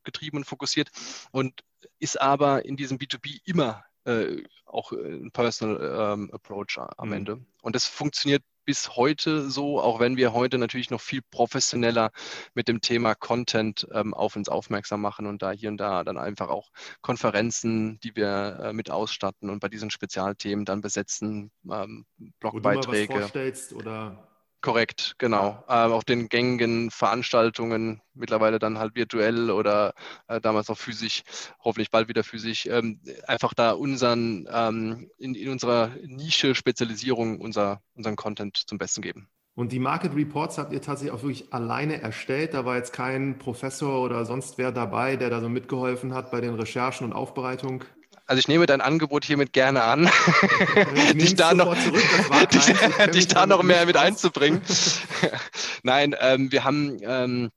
getrieben 0.03 0.39
und 0.39 0.45
fokussiert 0.45 0.91
und 1.31 1.63
ist 1.99 2.21
aber 2.21 2.65
in 2.65 2.77
diesem 2.77 2.99
B2B 2.99 3.41
immer 3.45 3.85
äh, 4.05 4.43
auch 4.67 4.93
ein 4.93 5.31
Personal 5.31 6.15
ähm, 6.15 6.31
Approach 6.33 6.79
am 6.97 7.09
mhm. 7.09 7.15
Ende. 7.15 7.47
Und 7.63 7.77
das 7.77 7.87
funktioniert 7.87 8.43
bis 8.65 8.97
heute 8.97 9.51
so, 9.51 9.81
auch 9.81 10.01
wenn 10.01 10.17
wir 10.17 10.33
heute 10.33 10.59
natürlich 10.59 10.91
noch 10.91 11.01
viel 11.01 11.23
professioneller 11.31 12.11
mit 12.55 12.69
dem 12.69 12.81
Thema 12.81 13.15
Content 13.15 13.87
ähm, 13.93 14.15
auf 14.15 14.37
uns 14.37 14.49
aufmerksam 14.49 15.01
machen 15.01 15.27
und 15.27 15.43
da 15.43 15.51
hier 15.51 15.71
und 15.71 15.79
da 15.79 16.05
dann 16.05 16.19
einfach 16.19 16.49
auch 16.49 16.71
Konferenzen, 17.01 17.99
die 18.01 18.17
wir 18.17 18.61
äh, 18.63 18.73
mit 18.73 18.91
ausstatten 18.91 19.51
und 19.51 19.61
bei 19.61 19.69
diesen 19.69 19.91
Spezialthemen 19.91 20.65
dann 20.65 20.81
besetzen, 20.81 21.51
ähm, 21.71 22.07
Blogbeiträge. 22.41 23.09
Wo 23.09 23.15
du 23.15 23.19
mal 23.19 23.23
was 23.23 23.31
vorstellst 23.31 23.73
oder 23.73 24.32
Korrekt, 24.63 25.17
genau. 25.19 25.65
Ähm, 25.69 25.91
auf 25.91 26.05
den 26.05 26.29
gängigen 26.29 26.93
Veranstaltungen, 26.93 28.01
mittlerweile 28.15 28.61
dann 28.61 28.79
halt 28.79 28.95
virtuell 28.95 29.51
oder 29.51 29.93
äh, 30.29 30.41
damals 30.41 30.69
noch 30.69 30.79
physisch, 30.79 31.25
hoffentlich 31.65 31.91
bald 31.91 32.07
wieder 32.07 32.23
physisch, 32.23 32.67
ähm, 32.67 33.01
einfach 33.27 33.55
da 33.55 33.73
unseren, 33.73 34.49
ähm, 34.53 35.11
in, 35.19 35.35
in, 35.35 35.49
unserer 35.49 35.91
Nische 36.05 36.55
Spezialisierung 36.55 37.41
unser, 37.41 37.83
unseren 37.95 38.15
Content 38.15 38.57
zum 38.57 38.79
Besten 38.79 39.03
geben. 39.03 39.29
Und 39.55 39.73
die 39.73 39.81
Market 39.81 40.15
Reports 40.15 40.59
habt 40.59 40.73
ihr 40.73 40.81
tatsächlich 40.81 41.13
auch 41.13 41.25
wirklich 41.25 41.53
alleine 41.53 42.01
erstellt. 42.01 42.55
Da 42.55 42.65
war 42.65 42.77
jetzt 42.77 42.93
kein 42.93 43.39
Professor 43.39 44.01
oder 44.01 44.25
sonst 44.25 44.59
wer 44.59 44.71
dabei, 44.71 45.17
der 45.17 45.29
da 45.29 45.41
so 45.41 45.49
mitgeholfen 45.49 46.15
hat 46.15 46.31
bei 46.31 46.41
den 46.41 46.55
Recherchen 46.55 47.05
und 47.05 47.13
Aufbereitung. 47.13 47.85
Also 48.33 48.41
ich 48.41 48.49
nehme 48.49 48.65
dein 48.65 48.81
Angebot 48.81 49.27
hiermit 49.27 49.53
gerne 49.53 49.83
an, 49.83 50.07
dich 51.13 51.35
da 51.35 51.53
noch, 51.53 51.75
dich, 52.51 53.11
dich 53.13 53.29
da 53.29 53.45
noch 53.45 53.63
mehr 53.63 53.85
mit 53.85 53.99
einzubringen. 53.99 54.63
Nein, 55.83 56.17
ähm, 56.19 56.51
wir 56.51 56.65
haben 56.65 56.97
ähm, 57.03 57.51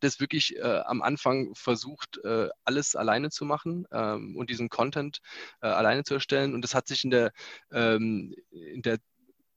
das 0.00 0.20
wirklich 0.20 0.56
äh, 0.56 0.80
am 0.86 1.02
Anfang 1.02 1.54
versucht, 1.54 2.24
äh, 2.24 2.48
alles 2.64 2.96
alleine 2.96 3.28
zu 3.28 3.44
machen 3.44 3.86
ähm, 3.92 4.34
und 4.38 4.48
diesen 4.48 4.70
Content 4.70 5.20
äh, 5.60 5.66
alleine 5.66 6.04
zu 6.04 6.14
erstellen. 6.14 6.54
Und 6.54 6.62
das 6.62 6.74
hat 6.74 6.88
sich 6.88 7.04
in 7.04 7.10
der, 7.10 7.30
ähm, 7.70 8.34
in 8.50 8.80
der 8.80 9.00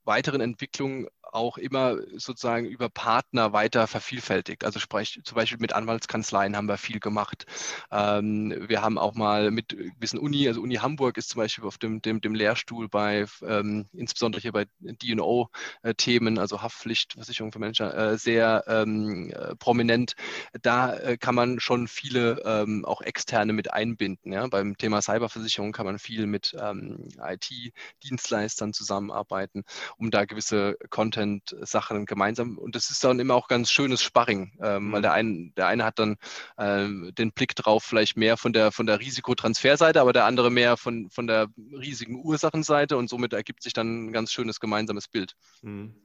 weiteren 0.03 0.41
Entwicklung 0.41 1.07
auch 1.33 1.57
immer 1.57 1.97
sozusagen 2.15 2.65
über 2.65 2.89
Partner 2.89 3.53
weiter 3.53 3.87
vervielfältigt. 3.87 4.63
Also 4.63 4.79
sprich, 4.79 5.19
zum 5.23 5.35
Beispiel 5.35 5.59
mit 5.59 5.73
Anwaltskanzleien 5.73 6.55
haben 6.55 6.67
wir 6.67 6.77
viel 6.77 6.99
gemacht. 6.99 7.45
Ähm, 7.91 8.55
wir 8.67 8.81
haben 8.81 8.97
auch 8.97 9.13
mal 9.13 9.51
mit 9.51 9.69
gewissen 9.69 10.19
Uni, 10.19 10.47
also 10.47 10.61
Uni 10.61 10.75
Hamburg 10.75 11.17
ist 11.17 11.29
zum 11.29 11.39
Beispiel 11.39 11.65
auf 11.65 11.77
dem, 11.77 12.01
dem, 12.01 12.21
dem 12.21 12.35
Lehrstuhl 12.35 12.89
bei, 12.89 13.25
ähm, 13.43 13.87
insbesondere 13.93 14.41
hier 14.41 14.51
bei 14.51 14.65
DNO-Themen, 14.79 16.37
also 16.39 16.61
Haftpflichtversicherung 16.61 17.51
für 17.51 17.59
Menschen, 17.59 17.89
äh, 17.91 18.17
sehr 18.17 18.63
ähm, 18.67 19.31
äh, 19.31 19.55
prominent. 19.55 20.13
Da 20.61 20.95
äh, 20.95 21.17
kann 21.17 21.35
man 21.35 21.59
schon 21.59 21.87
viele 21.87 22.41
ähm, 22.45 22.85
auch 22.85 23.01
externe 23.01 23.53
mit 23.53 23.73
einbinden. 23.73 24.33
Ja? 24.33 24.47
Beim 24.47 24.77
Thema 24.77 25.01
Cyberversicherung 25.01 25.71
kann 25.71 25.85
man 25.85 25.99
viel 25.99 26.27
mit 26.27 26.55
ähm, 26.59 27.07
IT-Dienstleistern 27.21 28.73
zusammenarbeiten, 28.73 29.63
um 29.97 30.11
da 30.11 30.25
gewisse 30.25 30.77
Content 30.89 31.16
Content-Sachen 31.17 32.05
gemeinsam. 32.05 32.57
Und 32.57 32.75
das 32.75 32.89
ist 32.89 33.03
dann 33.03 33.19
immer 33.19 33.35
auch 33.35 33.47
ganz 33.47 33.71
schönes 33.71 34.01
Sparring, 34.01 34.51
ähm, 34.61 34.87
mhm. 34.87 34.91
weil 34.91 35.01
der 35.01 35.13
eine, 35.13 35.51
der 35.57 35.67
eine 35.67 35.83
hat 35.83 35.99
dann 35.99 36.17
ähm, 36.57 37.11
den 37.17 37.31
Blick 37.31 37.55
drauf, 37.55 37.83
vielleicht 37.83 38.17
mehr 38.17 38.37
von 38.37 38.53
der, 38.53 38.71
von 38.71 38.85
der 38.85 38.99
Risikotransferseite, 38.99 39.99
aber 39.99 40.13
der 40.13 40.25
andere 40.25 40.51
mehr 40.51 40.77
von, 40.77 41.09
von 41.09 41.27
der 41.27 41.47
riesigen 41.57 42.23
Ursachenseite 42.23 42.97
und 42.97 43.09
somit 43.09 43.33
ergibt 43.33 43.63
sich 43.63 43.73
dann 43.73 44.07
ein 44.07 44.13
ganz 44.13 44.31
schönes 44.31 44.59
gemeinsames 44.59 45.07
Bild. 45.07 45.33
Mhm. 45.61 45.95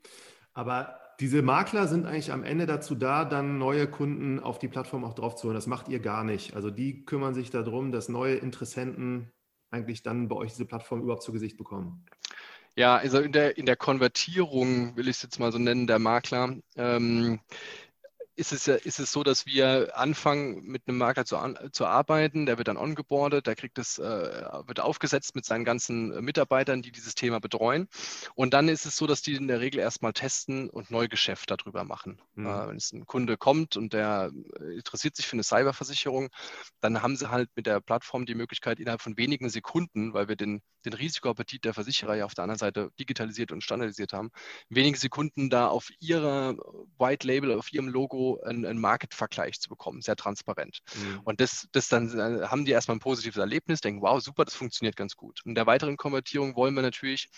Aber 0.54 0.98
diese 1.20 1.42
Makler 1.42 1.86
sind 1.86 2.06
eigentlich 2.06 2.32
am 2.32 2.44
Ende 2.44 2.66
dazu 2.66 2.94
da, 2.94 3.24
dann 3.24 3.58
neue 3.58 3.86
Kunden 3.86 4.40
auf 4.40 4.58
die 4.58 4.68
Plattform 4.68 5.04
auch 5.04 5.14
drauf 5.14 5.36
zu 5.36 5.44
holen. 5.44 5.54
Das 5.54 5.66
macht 5.66 5.88
ihr 5.88 6.00
gar 6.00 6.24
nicht. 6.24 6.54
Also 6.54 6.70
die 6.70 7.04
kümmern 7.04 7.34
sich 7.34 7.50
darum, 7.50 7.92
dass 7.92 8.08
neue 8.08 8.34
Interessenten 8.34 9.30
eigentlich 9.70 10.02
dann 10.02 10.28
bei 10.28 10.36
euch 10.36 10.50
diese 10.50 10.66
Plattform 10.66 11.00
überhaupt 11.00 11.22
zu 11.22 11.32
Gesicht 11.32 11.56
bekommen? 11.56 12.04
Ja, 12.76 12.96
also 12.96 13.20
in 13.20 13.32
der, 13.32 13.58
in 13.58 13.66
der 13.66 13.76
Konvertierung, 13.76 14.96
will 14.96 15.08
ich 15.08 15.16
es 15.16 15.22
jetzt 15.22 15.38
mal 15.38 15.52
so 15.52 15.58
nennen, 15.58 15.86
der 15.86 15.98
Makler, 15.98 16.56
ähm, 16.76 17.40
ist 18.34 18.52
es, 18.52 18.66
ist 18.66 18.98
es 18.98 19.12
so, 19.12 19.22
dass 19.22 19.44
wir 19.44 19.96
anfangen, 19.96 20.64
mit 20.64 20.82
einem 20.86 20.98
Makler 20.98 21.24
zu, 21.26 21.36
zu 21.72 21.84
arbeiten. 21.84 22.46
Der 22.46 22.56
wird 22.56 22.68
dann 22.68 22.78
ongeboardet, 22.78 23.46
der 23.46 23.54
kriegt 23.56 23.76
das, 23.76 23.98
äh, 23.98 24.02
wird 24.66 24.80
aufgesetzt 24.80 25.34
mit 25.34 25.44
seinen 25.44 25.64
ganzen 25.64 26.08
Mitarbeitern, 26.24 26.80
die 26.80 26.92
dieses 26.92 27.14
Thema 27.14 27.40
betreuen. 27.40 27.88
Und 28.34 28.54
dann 28.54 28.68
ist 28.68 28.86
es 28.86 28.96
so, 28.96 29.06
dass 29.06 29.20
die 29.20 29.34
in 29.34 29.48
der 29.48 29.60
Regel 29.60 29.80
erstmal 29.80 30.14
testen 30.14 30.70
und 30.70 30.90
Neugeschäft 30.90 31.50
darüber 31.50 31.84
machen. 31.84 32.22
Mhm. 32.34 32.46
Äh, 32.46 32.68
wenn 32.68 32.76
es 32.76 32.92
ein 32.92 33.06
Kunde 33.06 33.36
kommt 33.36 33.76
und 33.76 33.92
der 33.92 34.30
interessiert 34.76 35.16
sich 35.16 35.26
für 35.26 35.34
eine 35.34 35.44
Cyberversicherung, 35.44 36.30
dann 36.80 37.02
haben 37.02 37.16
sie 37.16 37.30
halt 37.30 37.50
mit 37.54 37.66
der 37.66 37.80
Plattform 37.80 38.24
die 38.24 38.34
Möglichkeit, 38.34 38.80
innerhalb 38.80 39.02
von 39.02 39.18
wenigen 39.18 39.50
Sekunden, 39.50 40.14
weil 40.14 40.28
wir 40.28 40.36
den, 40.36 40.62
den 40.86 40.94
Risikoappetit 40.94 41.66
der 41.66 41.74
Versicherer 41.74 42.16
ja 42.16 42.24
auf 42.24 42.34
der 42.34 42.44
anderen 42.44 42.58
Seite 42.58 42.90
digitalisiert 42.98 43.52
und 43.52 43.62
standardisiert 43.62 44.14
haben, 44.14 44.30
wenige 44.70 44.98
Sekunden 44.98 45.50
da 45.50 45.68
auf 45.68 45.90
ihrer 46.00 46.56
White 46.98 47.26
Label, 47.26 47.52
auf 47.58 47.72
ihrem 47.72 47.88
Logo 47.88 48.21
einen, 48.42 48.64
einen 48.64 48.80
Market-Vergleich 48.80 49.60
zu 49.60 49.68
bekommen, 49.68 50.00
sehr 50.00 50.16
transparent. 50.16 50.80
Mhm. 50.94 51.20
Und 51.24 51.40
das, 51.40 51.68
das 51.72 51.88
dann 51.88 52.18
äh, 52.18 52.46
haben 52.46 52.64
die 52.64 52.72
erstmal 52.72 52.96
ein 52.96 53.00
positives 53.00 53.38
Erlebnis, 53.38 53.80
denken, 53.80 54.02
wow, 54.02 54.20
super, 54.20 54.44
das 54.44 54.54
funktioniert 54.54 54.96
ganz 54.96 55.16
gut. 55.16 55.40
In 55.44 55.54
der 55.54 55.66
weiteren 55.66 55.96
Konvertierung 55.96 56.56
wollen 56.56 56.74
wir 56.74 56.82
natürlich 56.82 57.28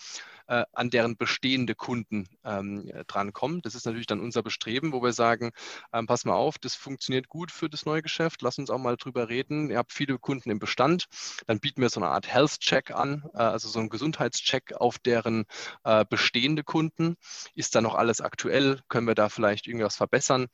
äh, 0.47 0.63
an 0.73 0.89
deren 0.89 1.17
bestehende 1.17 1.75
Kunden 1.75 2.27
ähm, 2.43 2.91
drankommen. 3.07 3.61
Das 3.61 3.75
ist 3.75 3.85
natürlich 3.85 4.07
dann 4.07 4.19
unser 4.19 4.43
Bestreben, 4.43 4.91
wo 4.91 5.01
wir 5.01 5.13
sagen, 5.13 5.51
ähm, 5.93 6.07
pass 6.07 6.25
mal 6.25 6.35
auf, 6.35 6.57
das 6.57 6.75
funktioniert 6.75 7.27
gut 7.27 7.51
für 7.51 7.69
das 7.69 7.85
neue 7.85 8.01
Geschäft, 8.01 8.41
lass 8.41 8.57
uns 8.57 8.69
auch 8.69 8.77
mal 8.77 8.97
drüber 8.97 9.29
reden. 9.29 9.69
Ihr 9.69 9.77
habt 9.77 9.93
viele 9.93 10.17
Kunden 10.19 10.49
im 10.49 10.59
Bestand, 10.59 11.05
dann 11.47 11.59
bieten 11.59 11.81
wir 11.81 11.89
so 11.89 11.99
eine 11.99 12.09
Art 12.09 12.27
Health-Check 12.27 12.91
an, 12.91 13.23
äh, 13.33 13.37
also 13.37 13.69
so 13.69 13.79
einen 13.79 13.89
Gesundheitscheck 13.89 14.73
auf 14.73 14.99
deren 14.99 15.45
äh, 15.83 16.05
bestehende 16.09 16.63
Kunden. 16.63 17.15
Ist 17.53 17.75
da 17.75 17.81
noch 17.81 17.95
alles 17.95 18.21
aktuell? 18.21 18.81
Können 18.87 19.07
wir 19.07 19.15
da 19.15 19.29
vielleicht 19.29 19.67
irgendwas 19.67 19.95
verbessern? 19.95 20.47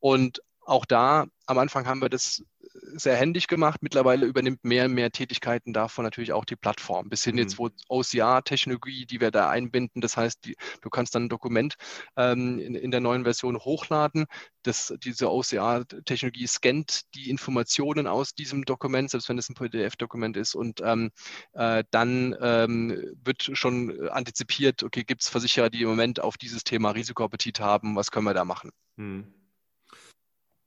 Und 0.00 0.40
auch 0.66 0.84
da 0.84 1.26
am 1.46 1.58
Anfang 1.58 1.86
haben 1.86 2.00
wir 2.00 2.08
das 2.08 2.42
sehr 2.74 3.16
händig 3.16 3.46
gemacht. 3.46 3.82
Mittlerweile 3.82 4.26
übernimmt 4.26 4.64
mehr 4.64 4.86
und 4.86 4.94
mehr 4.94 5.10
Tätigkeiten 5.10 5.72
davon 5.72 6.04
natürlich 6.04 6.32
auch 6.32 6.44
die 6.44 6.56
Plattform. 6.56 7.08
Bis 7.08 7.24
hin 7.24 7.34
mhm. 7.34 7.42
jetzt, 7.42 7.58
wo 7.58 7.70
OCR-Technologie, 7.88 9.06
die 9.06 9.20
wir 9.20 9.30
da 9.30 9.48
einbinden. 9.48 10.00
Das 10.00 10.16
heißt, 10.16 10.44
die, 10.44 10.56
du 10.80 10.90
kannst 10.90 11.14
dann 11.14 11.24
ein 11.24 11.28
Dokument 11.28 11.76
ähm, 12.16 12.58
in, 12.58 12.74
in, 12.74 12.90
der 12.90 13.00
neuen 13.00 13.24
Version 13.24 13.58
hochladen. 13.58 14.26
Das, 14.62 14.94
diese 15.02 15.30
OCR-Technologie 15.30 16.46
scannt 16.46 17.02
die 17.14 17.30
Informationen 17.30 18.06
aus 18.06 18.34
diesem 18.34 18.64
Dokument, 18.64 19.10
selbst 19.10 19.28
wenn 19.28 19.38
es 19.38 19.48
ein 19.48 19.54
PDF-Dokument 19.54 20.36
ist. 20.36 20.54
Und 20.54 20.80
ähm, 20.82 21.10
äh, 21.52 21.84
dann 21.90 22.36
ähm, 22.40 23.14
wird 23.22 23.42
schon 23.42 24.08
antizipiert, 24.08 24.82
okay, 24.82 25.04
gibt 25.04 25.22
es 25.22 25.28
Versicherer, 25.28 25.70
die 25.70 25.82
im 25.82 25.88
Moment 25.88 26.20
auf 26.20 26.36
dieses 26.36 26.64
Thema 26.64 26.90
Risikoappetit 26.90 27.60
haben? 27.60 27.96
Was 27.96 28.10
können 28.10 28.26
wir 28.26 28.34
da 28.34 28.44
machen? 28.44 28.70
Mhm. 28.96 29.32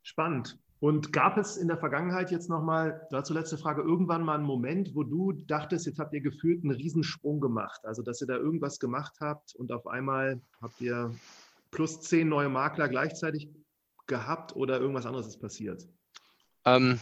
Spannend. 0.04 0.58
Und 0.80 1.12
gab 1.12 1.38
es 1.38 1.58
in 1.58 1.68
der 1.68 1.78
Vergangenheit 1.78 2.30
jetzt 2.30 2.50
nochmal, 2.50 3.08
dazu 3.10 3.34
letzte 3.34 3.58
Frage, 3.58 3.82
irgendwann 3.82 4.24
mal 4.24 4.36
einen 4.36 4.44
Moment, 4.44 4.94
wo 4.94 5.04
du 5.04 5.32
dachtest, 5.32 5.88
jetzt 5.88 5.98
habt 5.98 6.14
ihr 6.14 6.22
gefühlt 6.22 6.64
einen 6.64 6.76
Riesensprung 6.76 7.40
gemacht? 7.40 7.82
Also, 7.84 8.04
dass 8.04 8.22
ihr 8.22 8.28
da 8.28 8.36
irgendwas 8.36 8.80
gemacht 8.80 9.16
habt 9.20 9.56
und 9.56 9.72
auf 9.72 9.88
einmal 9.88 10.40
habt 10.62 10.80
ihr 10.80 11.12
plus 11.72 12.02
zehn 12.02 12.30
neue 12.30 12.50
Makler 12.50 12.90
gleichzeitig 12.90 13.50
gehabt 14.06 14.56
oder 14.56 14.80
irgendwas 14.80 15.08
anderes 15.08 15.28
ist 15.28 15.42
passiert? 15.42 15.88
Ähm, 16.68 17.00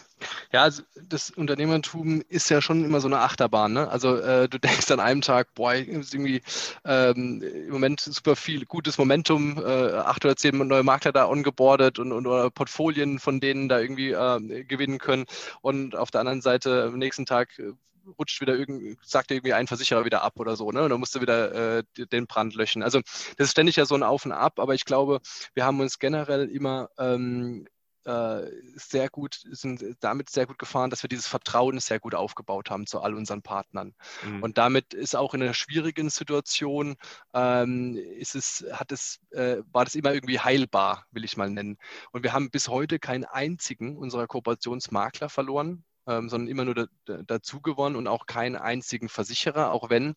ja, 0.51 0.63
also 0.63 0.83
das 1.09 1.31
Unternehmertum 1.31 2.21
ist 2.29 2.49
ja 2.49 2.61
schon 2.61 2.85
immer 2.85 3.01
so 3.01 3.07
eine 3.07 3.19
Achterbahn. 3.19 3.73
Ne? 3.73 3.89
Also 3.89 4.17
äh, 4.17 4.47
du 4.47 4.59
denkst 4.59 4.91
an 4.91 4.99
einem 4.99 5.21
Tag, 5.21 5.53
boah, 5.55 5.73
irgendwie 5.73 6.41
ähm, 6.85 7.41
im 7.41 7.71
Moment 7.71 7.99
super 7.99 8.35
viel 8.35 8.65
gutes 8.65 8.97
Momentum, 8.97 9.57
äh, 9.57 9.93
acht 9.93 10.23
oder 10.23 10.35
zehn 10.35 10.55
neue 10.55 10.83
Makler 10.83 11.11
da 11.11 11.27
ongeboardet 11.27 11.99
und, 11.99 12.11
und 12.11 12.27
oder 12.27 12.49
Portfolien 12.51 13.19
von 13.19 13.39
denen 13.39 13.67
da 13.67 13.79
irgendwie 13.79 14.11
äh, 14.11 14.63
gewinnen 14.65 14.99
können. 14.99 15.25
Und 15.61 15.95
auf 15.95 16.11
der 16.11 16.21
anderen 16.21 16.41
Seite 16.41 16.83
am 16.85 16.99
nächsten 16.99 17.25
Tag 17.25 17.57
äh, 17.57 17.73
rutscht 18.19 18.41
wieder 18.41 18.55
irgendwie, 18.55 18.97
sagt 19.03 19.31
irgendwie 19.31 19.53
ein 19.53 19.65
Versicherer 19.65 20.05
wieder 20.05 20.21
ab 20.21 20.39
oder 20.39 20.55
so, 20.55 20.71
ne? 20.71 20.83
Und 20.83 20.91
dann 20.91 20.99
musst 20.99 21.15
du 21.15 21.21
wieder 21.21 21.79
äh, 21.79 21.83
den 21.97 22.27
Brand 22.27 22.53
löschen. 22.53 22.83
Also 22.83 23.01
das 23.37 23.47
ist 23.47 23.51
ständig 23.51 23.77
ja 23.77 23.85
so 23.85 23.95
ein 23.95 24.03
Auf 24.03 24.25
und 24.25 24.31
Ab, 24.31 24.59
aber 24.59 24.75
ich 24.75 24.85
glaube, 24.85 25.21
wir 25.55 25.65
haben 25.65 25.79
uns 25.79 25.97
generell 25.97 26.47
immer 26.49 26.89
ähm, 26.99 27.65
äh, 28.05 28.51
sehr 28.75 29.09
gut, 29.09 29.41
sind 29.51 29.83
damit 29.99 30.29
sehr 30.29 30.45
gut 30.45 30.59
gefahren, 30.59 30.89
dass 30.89 31.03
wir 31.03 31.07
dieses 31.07 31.27
Vertrauen 31.27 31.79
sehr 31.79 31.99
gut 31.99 32.15
aufgebaut 32.15 32.69
haben 32.69 32.85
zu 32.87 33.01
all 33.01 33.15
unseren 33.15 33.41
Partnern. 33.41 33.93
Mhm. 34.23 34.43
Und 34.43 34.57
damit 34.57 34.93
ist 34.93 35.15
auch 35.15 35.33
in 35.33 35.41
einer 35.41 35.53
schwierigen 35.53 36.09
Situation, 36.09 36.95
ähm, 37.33 37.95
ist 37.95 38.35
es, 38.35 38.65
hat 38.71 38.91
es, 38.91 39.19
äh, 39.31 39.57
war 39.71 39.85
das 39.85 39.95
immer 39.95 40.13
irgendwie 40.13 40.39
heilbar, 40.39 41.05
will 41.11 41.23
ich 41.23 41.37
mal 41.37 41.49
nennen. 41.49 41.77
Und 42.11 42.23
wir 42.23 42.33
haben 42.33 42.51
bis 42.51 42.67
heute 42.67 42.99
keinen 42.99 43.25
einzigen 43.25 43.97
unserer 43.97 44.27
Kooperationsmakler 44.27 45.29
verloren 45.29 45.83
ähm, 46.07 46.29
sondern 46.29 46.47
immer 46.47 46.65
nur 46.65 46.75
da, 46.75 46.87
dazu 47.25 47.61
gewonnen 47.61 47.95
und 47.95 48.07
auch 48.07 48.25
keinen 48.25 48.55
einzigen 48.55 49.09
Versicherer, 49.09 49.71
auch 49.71 49.89
wenn, 49.89 50.15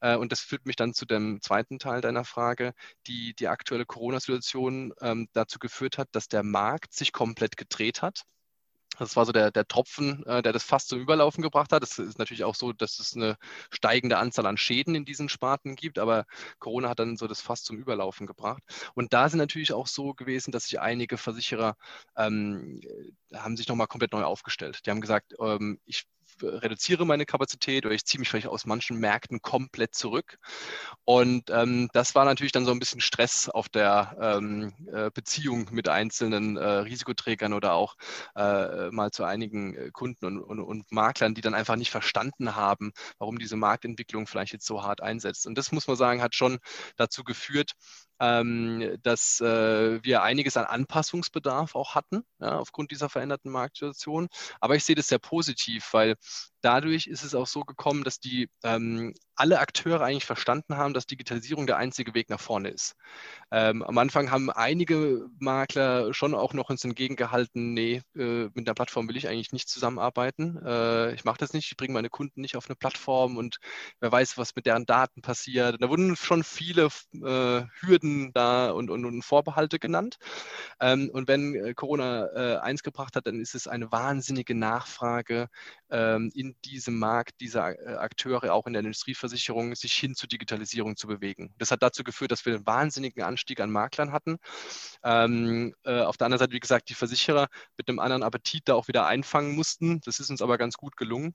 äh, 0.00 0.16
und 0.16 0.32
das 0.32 0.40
führt 0.40 0.66
mich 0.66 0.76
dann 0.76 0.94
zu 0.94 1.06
dem 1.06 1.40
zweiten 1.42 1.78
Teil 1.78 2.00
deiner 2.00 2.24
Frage, 2.24 2.74
die, 3.06 3.34
die 3.34 3.48
aktuelle 3.48 3.86
Corona-Situation 3.86 4.92
ähm, 5.00 5.28
dazu 5.32 5.58
geführt 5.58 5.98
hat, 5.98 6.08
dass 6.12 6.28
der 6.28 6.42
Markt 6.42 6.94
sich 6.94 7.12
komplett 7.12 7.56
gedreht 7.56 8.02
hat. 8.02 8.24
Das 8.98 9.16
war 9.16 9.24
so 9.24 9.32
der, 9.32 9.50
der 9.50 9.66
Tropfen, 9.66 10.24
äh, 10.26 10.42
der 10.42 10.52
das 10.52 10.64
fast 10.64 10.88
zum 10.88 11.00
Überlaufen 11.00 11.42
gebracht 11.42 11.72
hat. 11.72 11.82
Es 11.82 11.98
ist 11.98 12.18
natürlich 12.18 12.44
auch 12.44 12.54
so, 12.54 12.72
dass 12.72 12.98
es 12.98 13.16
eine 13.16 13.36
steigende 13.70 14.18
Anzahl 14.18 14.46
an 14.46 14.58
Schäden 14.58 14.94
in 14.94 15.04
diesen 15.04 15.28
Sparten 15.28 15.76
gibt, 15.76 15.98
aber 15.98 16.26
Corona 16.58 16.90
hat 16.90 16.98
dann 16.98 17.16
so 17.16 17.26
das 17.26 17.40
fast 17.40 17.64
zum 17.64 17.78
Überlaufen 17.78 18.26
gebracht. 18.26 18.62
Und 18.94 19.12
da 19.12 19.28
sind 19.28 19.38
natürlich 19.38 19.72
auch 19.72 19.86
so 19.86 20.12
gewesen, 20.14 20.52
dass 20.52 20.64
sich 20.64 20.80
einige 20.80 21.16
Versicherer 21.16 21.76
ähm, 22.16 22.80
haben 23.34 23.56
sich 23.56 23.68
nochmal 23.68 23.86
komplett 23.86 24.12
neu 24.12 24.24
aufgestellt. 24.24 24.80
Die 24.86 24.90
haben 24.90 25.00
gesagt, 25.00 25.34
ähm, 25.40 25.80
ich 25.86 26.04
reduziere 26.42 27.06
meine 27.06 27.26
Kapazität 27.26 27.84
oder 27.86 27.94
ich 27.94 28.04
ziehe 28.04 28.18
mich 28.18 28.28
vielleicht 28.28 28.46
aus 28.46 28.66
manchen 28.66 28.98
Märkten 28.98 29.42
komplett 29.42 29.94
zurück. 29.94 30.38
Und 31.04 31.50
ähm, 31.50 31.88
das 31.92 32.14
war 32.14 32.24
natürlich 32.24 32.52
dann 32.52 32.64
so 32.64 32.72
ein 32.72 32.78
bisschen 32.78 33.00
Stress 33.00 33.48
auf 33.48 33.68
der 33.68 34.16
ähm, 34.20 34.72
äh, 34.92 35.10
Beziehung 35.12 35.68
mit 35.72 35.88
einzelnen 35.88 36.56
äh, 36.56 36.64
Risikoträgern 36.64 37.52
oder 37.52 37.74
auch 37.74 37.96
äh, 38.36 38.90
mal 38.90 39.10
zu 39.10 39.24
einigen 39.24 39.74
äh, 39.74 39.90
Kunden 39.92 40.26
und, 40.26 40.40
und, 40.40 40.60
und, 40.60 40.92
Maklern, 40.92 41.34
die 41.34 41.40
dann 41.40 41.54
einfach 41.54 41.76
nicht 41.76 41.90
verstanden 41.90 42.54
haben, 42.56 42.92
warum 43.18 43.38
diese 43.38 43.56
Marktentwicklung 43.56 44.26
vielleicht 44.26 44.52
jetzt 44.52 44.66
so 44.66 44.82
hart 44.82 45.00
einsetzt. 45.02 45.46
Und 45.46 45.56
das 45.56 45.72
muss 45.72 45.86
man 45.86 45.96
sagen, 45.96 46.22
hat 46.22 46.34
schon 46.34 46.58
dazu 46.96 47.24
geführt, 47.24 47.72
ähm, 48.22 48.96
dass 49.02 49.40
äh, 49.40 50.02
wir 50.04 50.22
einiges 50.22 50.56
an 50.56 50.64
Anpassungsbedarf 50.64 51.74
auch 51.74 51.96
hatten, 51.96 52.22
ja, 52.38 52.56
aufgrund 52.58 52.92
dieser 52.92 53.08
veränderten 53.08 53.50
Marktsituation. 53.50 54.28
Aber 54.60 54.76
ich 54.76 54.84
sehe 54.84 54.94
das 54.94 55.08
sehr 55.08 55.18
positiv, 55.18 55.92
weil 55.92 56.14
dadurch 56.60 57.08
ist 57.08 57.24
es 57.24 57.34
auch 57.34 57.48
so 57.48 57.62
gekommen, 57.62 58.04
dass 58.04 58.20
die 58.20 58.48
ähm, 58.62 59.12
alle 59.34 59.58
Akteure 59.58 60.02
eigentlich 60.02 60.24
verstanden 60.24 60.76
haben, 60.76 60.94
dass 60.94 61.06
Digitalisierung 61.06 61.66
der 61.66 61.78
einzige 61.78 62.14
Weg 62.14 62.30
nach 62.30 62.38
vorne 62.38 62.68
ist. 62.68 62.94
Ähm, 63.50 63.82
am 63.82 63.98
Anfang 63.98 64.30
haben 64.30 64.50
einige 64.50 65.26
Makler 65.40 66.14
schon 66.14 66.34
auch 66.34 66.54
noch 66.54 66.70
uns 66.70 66.84
entgegengehalten, 66.84 67.74
nee, 67.74 68.02
äh, 68.14 68.44
mit 68.54 68.68
einer 68.68 68.74
Plattform 68.74 69.08
will 69.08 69.16
ich 69.16 69.28
eigentlich 69.28 69.52
nicht 69.52 69.68
zusammenarbeiten. 69.68 70.58
Äh, 70.64 71.14
ich 71.14 71.24
mache 71.24 71.38
das 71.38 71.52
nicht, 71.54 71.72
ich 71.72 71.76
bringe 71.76 71.94
meine 71.94 72.10
Kunden 72.10 72.40
nicht 72.40 72.56
auf 72.56 72.66
eine 72.68 72.76
Plattform 72.76 73.36
und 73.36 73.58
wer 74.00 74.12
weiß, 74.12 74.38
was 74.38 74.54
mit 74.54 74.66
deren 74.66 74.86
Daten 74.86 75.22
passiert. 75.22 75.76
Da 75.80 75.88
wurden 75.88 76.14
schon 76.14 76.44
viele 76.44 76.88
äh, 77.14 77.64
Hürden 77.80 78.11
da 78.32 78.70
und, 78.70 78.90
und, 78.90 79.04
und, 79.04 79.22
Vorbehalte 79.22 79.78
genannt. 79.78 80.18
Ähm, 80.80 81.10
und 81.12 81.28
wenn 81.28 81.54
äh, 81.54 81.74
Corona 81.74 82.26
äh, 82.34 82.58
eins 82.58 82.82
gebracht 82.82 83.16
hat, 83.16 83.26
dann 83.26 83.40
ist 83.40 83.54
es 83.54 83.66
eine 83.68 83.90
wahnsinnige 83.92 84.54
Nachfrage 84.54 85.48
ähm, 85.90 86.30
in 86.34 86.56
diesem 86.64 86.98
Markt 86.98 87.40
dieser 87.40 87.78
äh, 87.78 87.96
Akteure, 87.96 88.52
auch 88.52 88.66
in 88.66 88.72
der 88.72 88.80
Industrieversicherung, 88.80 89.74
sich 89.74 89.92
hin 89.92 90.14
zur 90.14 90.28
Digitalisierung 90.28 90.96
zu 90.96 91.06
bewegen. 91.06 91.54
Das 91.58 91.70
hat 91.70 91.82
dazu 91.82 92.04
geführt, 92.04 92.32
dass 92.32 92.44
wir 92.44 92.54
einen 92.54 92.66
wahnsinnigen 92.66 93.22
Anstieg 93.22 93.60
an 93.60 93.70
Maklern 93.70 94.12
hatten. 94.12 94.38
Ähm, 95.04 95.74
äh, 95.84 96.00
auf 96.00 96.16
der 96.16 96.26
anderen 96.26 96.40
Seite, 96.40 96.52
wie 96.52 96.60
gesagt, 96.60 96.88
die 96.88 96.94
Versicherer 96.94 97.48
mit 97.76 97.88
einem 97.88 97.98
anderen 97.98 98.22
Appetit 98.22 98.62
da 98.66 98.74
auch 98.74 98.88
wieder 98.88 99.06
einfangen 99.06 99.54
mussten. 99.54 100.00
Das 100.04 100.20
ist 100.20 100.30
uns 100.30 100.42
aber 100.42 100.58
ganz 100.58 100.76
gut 100.76 100.96
gelungen 100.96 101.32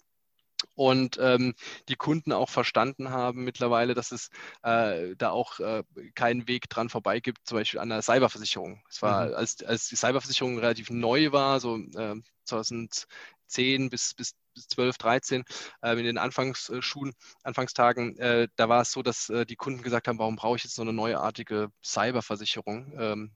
und 0.75 1.17
ähm, 1.19 1.53
die 1.89 1.95
Kunden 1.95 2.31
auch 2.31 2.49
verstanden 2.49 3.09
haben 3.09 3.43
mittlerweile, 3.43 3.93
dass 3.93 4.11
es 4.11 4.29
äh, 4.63 5.15
da 5.17 5.31
auch 5.31 5.59
äh, 5.59 5.83
keinen 6.15 6.47
Weg 6.47 6.69
dran 6.69 6.89
vorbei 6.89 7.19
gibt, 7.19 7.47
zum 7.47 7.57
Beispiel 7.57 7.79
an 7.79 7.89
der 7.89 8.01
Cyberversicherung. 8.01 8.81
Es 8.89 9.01
war, 9.01 9.27
mhm. 9.27 9.33
als, 9.35 9.63
als 9.63 9.87
die 9.87 9.95
Cyberversicherung 9.95 10.59
relativ 10.59 10.89
neu 10.89 11.31
war, 11.31 11.59
so 11.59 11.77
äh, 11.77 12.15
2010 12.45 13.89
bis, 13.89 14.13
bis 14.13 14.35
12, 14.55 14.97
13, 14.97 15.43
äh, 15.81 15.91
in 15.93 16.03
den 16.03 16.17
Anfangsschulen, 16.17 17.13
Anfangstagen, 17.43 18.17
äh, 18.17 18.47
da 18.55 18.69
war 18.69 18.81
es 18.81 18.91
so, 18.91 19.03
dass 19.03 19.29
äh, 19.29 19.45
die 19.45 19.55
Kunden 19.55 19.83
gesagt 19.83 20.07
haben, 20.07 20.19
warum 20.19 20.35
brauche 20.35 20.57
ich 20.57 20.63
jetzt 20.63 20.75
so 20.75 20.81
eine 20.81 20.93
neuartige 20.93 21.69
Cyberversicherung? 21.83 22.93
Ähm, 22.97 23.31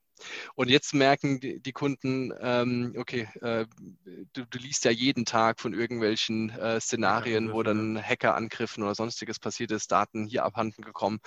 Und 0.56 0.70
jetzt 0.70 0.94
merken 0.94 1.40
die, 1.40 1.60
die 1.60 1.72
Kunden, 1.72 2.34
ähm, 2.40 2.94
okay, 2.98 3.28
äh, 3.42 3.66
du, 4.34 4.46
du, 4.46 4.60
liest 4.60 4.86
ja 4.86 4.92
jeden 4.92 5.26
Tag 5.26 5.60
von 5.60 5.74
irgendwelchen 5.74 6.50
äh, 6.52 6.80
Szenarien, 6.80 7.52
wo 7.54 7.64
dann 7.64 8.02
Hackerangriffen 8.02 8.84
oder 8.84 8.96
sonstiges 8.96 9.40
passiert 9.40 9.72
ist, 9.72 9.92
Daten 9.92 10.26
hier 10.26 10.46
abhanden 10.46 10.84
gekommen 10.84 11.20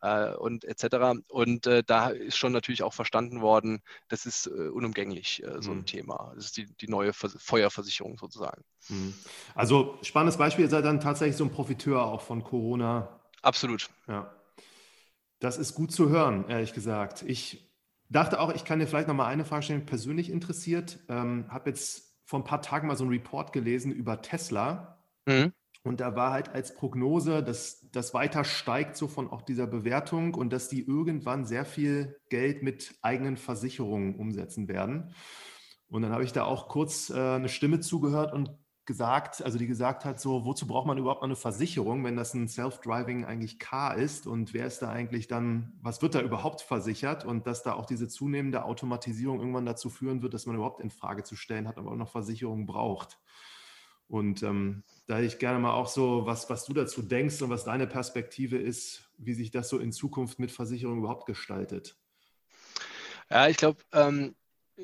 äh, 0.00 0.34
und 0.34 0.64
etc. 0.64 1.20
Und 1.28 1.66
äh, 1.66 1.82
da 1.84 2.08
ist 2.08 2.36
schon 2.36 2.52
natürlich 2.52 2.82
auch 2.82 2.94
verstanden 2.94 3.40
worden, 3.40 3.82
das 4.08 4.26
ist 4.26 4.46
äh, 4.46 4.68
unumgänglich 4.68 5.42
äh, 5.42 5.60
so 5.60 5.72
ein 5.72 5.78
mhm. 5.78 5.86
Thema. 5.86 6.32
Das 6.34 6.46
ist 6.46 6.56
die, 6.56 6.66
die 6.80 6.88
neue 6.88 7.12
Vers 7.12 7.36
Feuerversicherung 7.38 8.18
sozusagen. 8.18 8.64
Mhm. 8.88 9.14
Also 9.54 9.98
spannendes 10.02 10.36
Beispiel, 10.36 10.64
ihr 10.64 10.70
seid 10.70 10.84
dann 10.84 11.00
tatsächlich 11.00 11.36
so 11.36 11.44
ein 11.44 11.50
Profiteur 11.50 12.04
auch 12.04 12.20
von 12.20 12.42
Corona. 12.42 13.20
Absolut. 13.42 13.90
Ja. 14.06 14.34
Das 15.40 15.58
ist 15.58 15.74
gut 15.74 15.90
zu 15.90 16.08
hören, 16.08 16.48
ehrlich 16.48 16.72
gesagt. 16.72 17.22
Ich 17.26 17.71
dachte 18.12 18.40
auch, 18.40 18.54
ich 18.54 18.64
kann 18.64 18.78
dir 18.78 18.86
vielleicht 18.86 19.08
noch 19.08 19.14
mal 19.14 19.26
eine 19.26 19.44
Frage 19.44 19.62
stellen, 19.62 19.86
persönlich 19.86 20.30
interessiert. 20.30 21.00
Ähm, 21.08 21.46
habe 21.48 21.70
jetzt 21.70 22.16
vor 22.24 22.40
ein 22.40 22.44
paar 22.44 22.62
Tagen 22.62 22.88
mal 22.88 22.96
so 22.96 23.04
einen 23.04 23.12
Report 23.12 23.52
gelesen 23.52 23.92
über 23.92 24.22
Tesla. 24.22 24.98
Mhm. 25.26 25.52
Und 25.84 26.00
da 26.00 26.14
war 26.14 26.32
halt 26.32 26.48
als 26.50 26.74
Prognose, 26.74 27.42
dass 27.42 27.88
das 27.90 28.14
weiter 28.14 28.44
steigt, 28.44 28.96
so 28.96 29.08
von 29.08 29.28
auch 29.28 29.42
dieser 29.42 29.66
Bewertung 29.66 30.34
und 30.34 30.52
dass 30.52 30.68
die 30.68 30.86
irgendwann 30.86 31.44
sehr 31.44 31.64
viel 31.64 32.16
Geld 32.28 32.62
mit 32.62 32.94
eigenen 33.02 33.36
Versicherungen 33.36 34.14
umsetzen 34.14 34.68
werden. 34.68 35.12
Und 35.88 36.02
dann 36.02 36.12
habe 36.12 36.24
ich 36.24 36.32
da 36.32 36.44
auch 36.44 36.68
kurz 36.68 37.10
äh, 37.10 37.14
eine 37.14 37.48
Stimme 37.48 37.80
zugehört 37.80 38.32
und 38.32 38.50
gesagt, 38.84 39.42
also 39.42 39.58
die 39.58 39.66
gesagt 39.66 40.04
hat, 40.04 40.20
so, 40.20 40.44
wozu 40.44 40.66
braucht 40.66 40.86
man 40.86 40.98
überhaupt 40.98 41.22
noch 41.22 41.28
eine 41.28 41.36
Versicherung, 41.36 42.04
wenn 42.04 42.16
das 42.16 42.34
ein 42.34 42.48
Self-Driving 42.48 43.24
eigentlich 43.24 43.58
Car 43.58 43.96
ist 43.96 44.26
und 44.26 44.54
wer 44.54 44.66
ist 44.66 44.80
da 44.80 44.90
eigentlich 44.90 45.28
dann, 45.28 45.72
was 45.80 46.02
wird 46.02 46.14
da 46.14 46.20
überhaupt 46.20 46.62
versichert 46.62 47.24
und 47.24 47.46
dass 47.46 47.62
da 47.62 47.74
auch 47.74 47.86
diese 47.86 48.08
zunehmende 48.08 48.64
Automatisierung 48.64 49.38
irgendwann 49.38 49.66
dazu 49.66 49.88
führen 49.88 50.22
wird, 50.22 50.34
dass 50.34 50.46
man 50.46 50.56
überhaupt 50.56 50.80
in 50.80 50.90
Frage 50.90 51.22
zu 51.22 51.36
stellen 51.36 51.68
hat, 51.68 51.78
aber 51.78 51.92
auch 51.92 51.96
noch 51.96 52.10
Versicherungen 52.10 52.66
braucht. 52.66 53.18
Und 54.08 54.42
ähm, 54.42 54.82
da 55.06 55.14
hätte 55.16 55.26
ich 55.26 55.38
gerne 55.38 55.58
mal 55.58 55.72
auch 55.72 55.88
so, 55.88 56.26
was, 56.26 56.50
was 56.50 56.64
du 56.64 56.74
dazu 56.74 57.02
denkst 57.02 57.40
und 57.40 57.50
was 57.50 57.64
deine 57.64 57.86
Perspektive 57.86 58.58
ist, 58.58 59.08
wie 59.16 59.32
sich 59.32 59.50
das 59.50 59.68
so 59.68 59.78
in 59.78 59.92
Zukunft 59.92 60.38
mit 60.38 60.50
Versicherungen 60.50 60.98
überhaupt 60.98 61.26
gestaltet. 61.26 61.96
Ja, 63.30 63.48
ich 63.48 63.56
glaube, 63.56 63.82
ähm, 63.92 64.34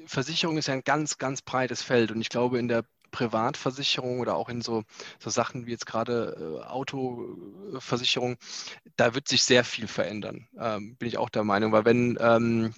Versicherung 0.06 0.56
ist 0.56 0.68
ja 0.68 0.74
ein 0.74 0.84
ganz, 0.84 1.18
ganz 1.18 1.42
breites 1.42 1.82
Feld 1.82 2.10
und 2.10 2.20
ich 2.20 2.28
glaube, 2.28 2.58
in 2.58 2.68
der 2.68 2.84
Privatversicherung 3.18 4.20
oder 4.20 4.36
auch 4.36 4.48
in 4.48 4.62
so, 4.62 4.84
so 5.18 5.28
Sachen 5.28 5.66
wie 5.66 5.72
jetzt 5.72 5.86
gerade 5.86 6.60
äh, 6.62 6.66
Autoversicherung, 6.66 8.36
da 8.96 9.14
wird 9.14 9.26
sich 9.26 9.42
sehr 9.42 9.64
viel 9.64 9.88
verändern, 9.88 10.46
ähm, 10.58 10.96
bin 10.96 11.08
ich 11.08 11.18
auch 11.18 11.28
der 11.28 11.42
Meinung, 11.42 11.72
weil 11.72 11.84
wenn 11.84 12.16
ähm, 12.20 12.72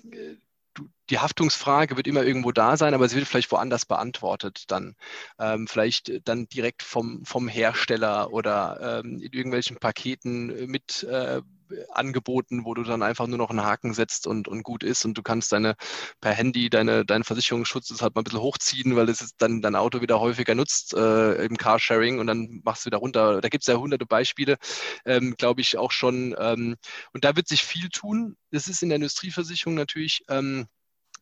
die 1.11 1.18
Haftungsfrage 1.18 1.97
wird 1.97 2.07
immer 2.07 2.22
irgendwo 2.22 2.53
da 2.53 2.78
sein, 2.78 2.95
aber 2.95 3.09
sie 3.09 3.16
wird 3.16 3.28
vielleicht 3.28 3.51
woanders 3.51 3.84
beantwortet 3.84 4.70
dann. 4.70 4.95
Ähm, 5.38 5.66
vielleicht 5.66 6.26
dann 6.26 6.49
direkt 6.49 6.82
vom, 6.82 7.24
vom 7.26 7.49
Hersteller 7.49 8.32
oder 8.32 9.03
ähm, 9.05 9.16
in 9.20 9.32
irgendwelchen 9.32 9.76
Paketen 9.78 10.70
mit 10.70 11.03
äh, 11.03 11.43
angeboten, 11.92 12.64
wo 12.64 12.74
du 12.74 12.82
dann 12.82 13.02
einfach 13.02 13.26
nur 13.26 13.38
noch 13.38 13.50
einen 13.50 13.64
Haken 13.64 13.94
setzt 13.94 14.26
und, 14.26 14.48
und 14.48 14.62
gut 14.62 14.82
ist 14.82 15.04
und 15.04 15.16
du 15.16 15.22
kannst 15.22 15.52
deine 15.52 15.76
per 16.20 16.32
Handy 16.32 16.70
deine, 16.70 17.04
deinen 17.04 17.24
Versicherungsschutz 17.24 17.90
halt 18.00 18.14
mal 18.14 18.20
ein 18.22 18.24
bisschen 18.24 18.40
hochziehen, 18.40 18.96
weil 18.96 19.08
es 19.08 19.34
dann 19.38 19.62
dein 19.62 19.76
Auto 19.76 20.00
wieder 20.00 20.20
häufiger 20.20 20.54
nutzt 20.54 20.94
äh, 20.94 21.44
im 21.44 21.56
Carsharing 21.56 22.18
und 22.18 22.26
dann 22.26 22.60
machst 22.64 22.84
du 22.84 22.86
wieder 22.86 22.98
runter. 22.98 23.40
Da 23.40 23.48
gibt 23.48 23.62
es 23.62 23.66
ja 23.68 23.76
hunderte 23.76 24.06
Beispiele, 24.06 24.58
ähm, 25.04 25.34
glaube 25.36 25.60
ich, 25.60 25.78
auch 25.78 25.92
schon. 25.92 26.34
Ähm, 26.38 26.76
und 27.12 27.24
da 27.24 27.36
wird 27.36 27.48
sich 27.48 27.62
viel 27.62 27.88
tun. 27.88 28.36
Das 28.50 28.68
ist 28.68 28.82
in 28.82 28.88
der 28.88 28.96
Industrieversicherung 28.96 29.74
natürlich. 29.74 30.22
Ähm, 30.28 30.66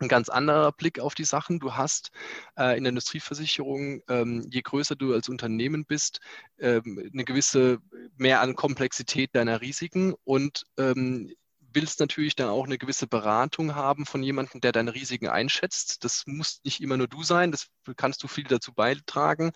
ein 0.00 0.08
ganz 0.08 0.28
anderer 0.28 0.72
Blick 0.72 1.00
auf 1.00 1.14
die 1.14 1.24
Sachen. 1.24 1.58
Du 1.60 1.74
hast 1.74 2.10
äh, 2.56 2.76
in 2.76 2.84
der 2.84 2.90
Industrieversicherung, 2.90 4.02
ähm, 4.08 4.46
je 4.50 4.62
größer 4.62 4.96
du 4.96 5.12
als 5.14 5.28
Unternehmen 5.28 5.84
bist, 5.84 6.20
ähm, 6.58 7.10
eine 7.12 7.24
gewisse 7.24 7.78
mehr 8.16 8.40
an 8.40 8.56
Komplexität 8.56 9.34
deiner 9.34 9.60
Risiken 9.60 10.14
und 10.24 10.64
ähm, 10.76 11.32
willst 11.72 12.00
natürlich 12.00 12.34
dann 12.34 12.48
auch 12.48 12.64
eine 12.64 12.78
gewisse 12.78 13.06
Beratung 13.06 13.74
haben 13.74 14.06
von 14.06 14.22
jemandem, 14.22 14.60
der 14.60 14.72
deine 14.72 14.94
Risiken 14.94 15.28
einschätzt. 15.28 16.04
Das 16.04 16.24
muss 16.26 16.60
nicht 16.64 16.80
immer 16.80 16.96
nur 16.96 17.08
du 17.08 17.22
sein, 17.22 17.50
das 17.50 17.68
kannst 17.94 18.22
du 18.22 18.28
viel 18.28 18.44
dazu 18.44 18.72
beitragen. 18.72 19.52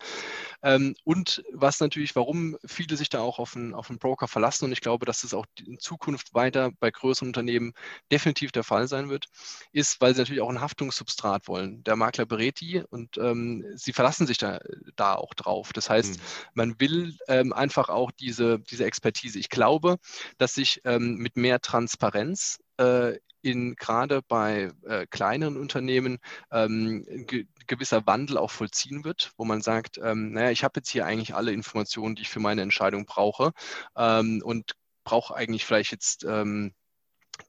Ähm, 0.61 0.95
und 1.03 1.43
was 1.51 1.79
natürlich, 1.79 2.15
warum 2.15 2.57
viele 2.65 2.97
sich 2.97 3.09
da 3.09 3.19
auch 3.19 3.39
auf 3.39 3.55
einen, 3.55 3.73
auf 3.73 3.89
einen 3.89 3.99
Broker 3.99 4.27
verlassen, 4.27 4.65
und 4.65 4.71
ich 4.71 4.81
glaube, 4.81 5.05
dass 5.05 5.21
das 5.21 5.33
auch 5.33 5.45
in 5.65 5.79
Zukunft 5.79 6.33
weiter 6.33 6.71
bei 6.79 6.91
größeren 6.91 7.29
Unternehmen 7.29 7.73
definitiv 8.11 8.51
der 8.51 8.63
Fall 8.63 8.87
sein 8.87 9.09
wird, 9.09 9.27
ist, 9.71 10.01
weil 10.01 10.13
sie 10.13 10.21
natürlich 10.21 10.41
auch 10.41 10.49
ein 10.49 10.61
Haftungssubstrat 10.61 11.47
wollen. 11.47 11.83
Der 11.83 11.95
Makler 11.95 12.25
berät 12.25 12.59
die 12.59 12.83
und 12.89 13.17
ähm, 13.17 13.65
sie 13.75 13.93
verlassen 13.93 14.27
sich 14.27 14.37
da, 14.37 14.59
da 14.95 15.15
auch 15.15 15.33
drauf. 15.33 15.73
Das 15.73 15.89
heißt, 15.89 16.17
mhm. 16.17 16.21
man 16.53 16.79
will 16.79 17.17
ähm, 17.27 17.53
einfach 17.53 17.89
auch 17.89 18.11
diese, 18.11 18.59
diese 18.59 18.85
Expertise. 18.85 19.39
Ich 19.39 19.49
glaube, 19.49 19.97
dass 20.37 20.53
sich 20.53 20.81
ähm, 20.85 21.15
mit 21.15 21.37
mehr 21.37 21.59
Transparenz 21.61 22.59
äh, 22.77 23.17
in 23.43 23.75
gerade 23.75 24.21
bei 24.21 24.71
äh, 24.83 25.05
kleineren 25.07 25.57
Unternehmen 25.57 26.19
ähm, 26.51 27.05
ge 27.27 27.45
gewisser 27.67 28.05
Wandel 28.05 28.37
auch 28.37 28.51
vollziehen 28.51 29.05
wird, 29.05 29.31
wo 29.37 29.45
man 29.45 29.61
sagt, 29.61 29.97
ähm, 29.97 30.33
naja, 30.33 30.51
ich 30.51 30.65
habe 30.65 30.79
jetzt 30.79 30.89
hier 30.89 31.05
eigentlich 31.05 31.33
alle 31.33 31.53
Informationen, 31.53 32.15
die 32.15 32.23
ich 32.23 32.29
für 32.29 32.41
meine 32.41 32.61
Entscheidung 32.61 33.05
brauche 33.05 33.53
ähm, 33.95 34.41
und 34.43 34.73
brauche 35.05 35.33
eigentlich 35.33 35.63
vielleicht 35.63 35.91
jetzt 35.91 36.25
ähm, 36.25 36.73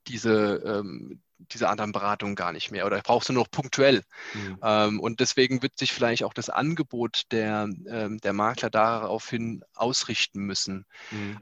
diese, 0.06 0.62
ähm, 0.64 1.20
diese 1.38 1.68
anderen 1.68 1.92
Beratungen 1.92 2.36
gar 2.36 2.52
nicht 2.52 2.70
mehr 2.70 2.86
oder 2.86 3.00
brauchst 3.00 3.28
du 3.28 3.32
nur 3.32 3.42
noch 3.42 3.50
punktuell. 3.50 4.02
Mhm. 4.34 4.58
Ähm, 4.62 5.00
und 5.00 5.20
deswegen 5.20 5.62
wird 5.62 5.78
sich 5.78 5.92
vielleicht 5.92 6.22
auch 6.22 6.34
das 6.34 6.48
Angebot 6.48 7.22
der, 7.32 7.68
ähm, 7.88 8.18
der 8.18 8.32
Makler 8.32 8.70
daraufhin 8.70 9.64
ausrichten 9.74 10.40
müssen. 10.40 10.86
Mhm. 11.10 11.40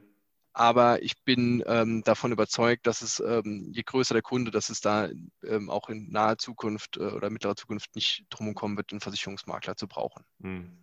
Aber 0.55 1.03
ich 1.03 1.23
bin 1.25 1.63
ähm, 1.67 2.03
davon 2.05 2.31
überzeugt, 2.31 2.87
dass 2.87 3.01
es, 3.01 3.21
ähm, 3.21 3.71
je 3.73 3.83
größer 3.83 4.13
der 4.13 4.23
Kunde, 4.23 4.51
dass 4.51 4.69
es 4.69 4.81
da 4.81 5.09
ähm, 5.45 5.71
auch 5.71 5.89
in 5.89 6.11
naher 6.11 6.37
Zukunft 6.37 6.99
äh, 6.99 7.05
oder 7.05 7.31
mittlerer 7.31 7.57
Zukunft 7.57 7.95
nicht 7.97 8.27
drum 8.29 8.55
kommen 8.55 8.77
wird, 8.77 8.93
einen 8.93 9.01
Versicherungsmakler 9.01 9.77
zu 9.77 9.89
brauchen. 9.89 10.25
Hm. 10.43 10.77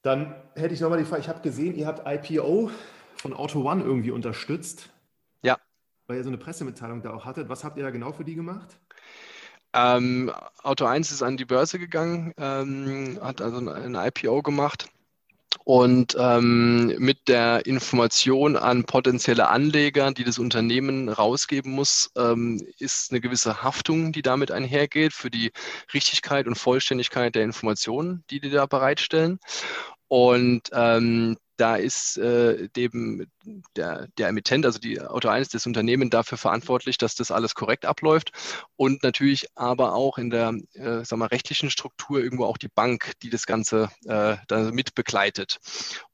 Dann 0.00 0.34
hätte 0.54 0.74
ich 0.74 0.80
nochmal 0.80 0.98
die 0.98 1.04
Frage, 1.04 1.22
ich 1.22 1.28
habe 1.28 1.40
gesehen, 1.40 1.76
ihr 1.76 1.86
habt 1.86 2.02
IPO 2.06 2.70
von 3.16 3.32
Auto 3.34 3.62
One 3.68 3.82
irgendwie 3.82 4.10
unterstützt. 4.10 4.90
Ja. 5.42 5.58
Weil 6.06 6.18
ihr 6.18 6.24
so 6.24 6.30
eine 6.30 6.38
Pressemitteilung 6.38 7.02
da 7.02 7.12
auch 7.12 7.26
hattet. 7.26 7.48
Was 7.48 7.64
habt 7.64 7.76
ihr 7.76 7.82
da 7.82 7.90
genau 7.90 8.12
für 8.12 8.24
die 8.24 8.34
gemacht? 8.34 8.78
Ähm, 9.74 10.32
Auto 10.62 10.86
1 10.86 11.10
ist 11.10 11.22
an 11.22 11.36
die 11.36 11.44
Börse 11.44 11.78
gegangen, 11.78 12.32
ähm, 12.36 13.18
hat 13.20 13.42
also 13.42 13.58
ein, 13.58 13.68
ein 13.68 13.94
IPO 13.94 14.42
gemacht 14.42 14.88
und 15.64 16.14
ähm, 16.18 16.94
mit 16.98 17.26
der 17.26 17.64
Information 17.64 18.56
an 18.56 18.84
potenzielle 18.84 19.48
Anleger, 19.48 20.12
die 20.12 20.24
das 20.24 20.38
Unternehmen 20.38 21.08
rausgeben 21.08 21.72
muss, 21.72 22.10
ähm, 22.16 22.60
ist 22.78 23.10
eine 23.10 23.22
gewisse 23.22 23.62
Haftung, 23.62 24.12
die 24.12 24.20
damit 24.20 24.50
einhergeht 24.50 25.14
für 25.14 25.30
die 25.30 25.52
Richtigkeit 25.94 26.46
und 26.46 26.56
Vollständigkeit 26.56 27.34
der 27.34 27.44
Informationen, 27.44 28.24
die 28.28 28.40
die 28.40 28.50
da 28.50 28.66
bereitstellen. 28.66 29.38
Und 30.08 30.68
ähm, 30.72 31.36
da 31.56 31.76
ist 31.76 32.16
äh, 32.18 32.68
dem 32.70 33.26
der, 33.76 34.08
der 34.18 34.28
Emittent, 34.28 34.64
also 34.66 34.78
die 34.78 35.00
Auto 35.00 35.28
1, 35.28 35.48
das 35.50 35.66
Unternehmen 35.66 36.10
dafür 36.10 36.38
verantwortlich, 36.38 36.98
dass 36.98 37.14
das 37.14 37.30
alles 37.30 37.54
korrekt 37.54 37.84
abläuft 37.84 38.32
und 38.76 39.02
natürlich 39.02 39.46
aber 39.54 39.94
auch 39.94 40.18
in 40.18 40.30
der 40.30 40.54
äh, 40.74 41.04
sagen 41.04 41.20
wir, 41.20 41.30
rechtlichen 41.30 41.70
Struktur 41.70 42.20
irgendwo 42.20 42.44
auch 42.44 42.58
die 42.58 42.68
Bank, 42.68 43.12
die 43.22 43.30
das 43.30 43.46
Ganze 43.46 43.90
äh, 44.06 44.36
mit 44.70 44.94
begleitet. 44.94 45.58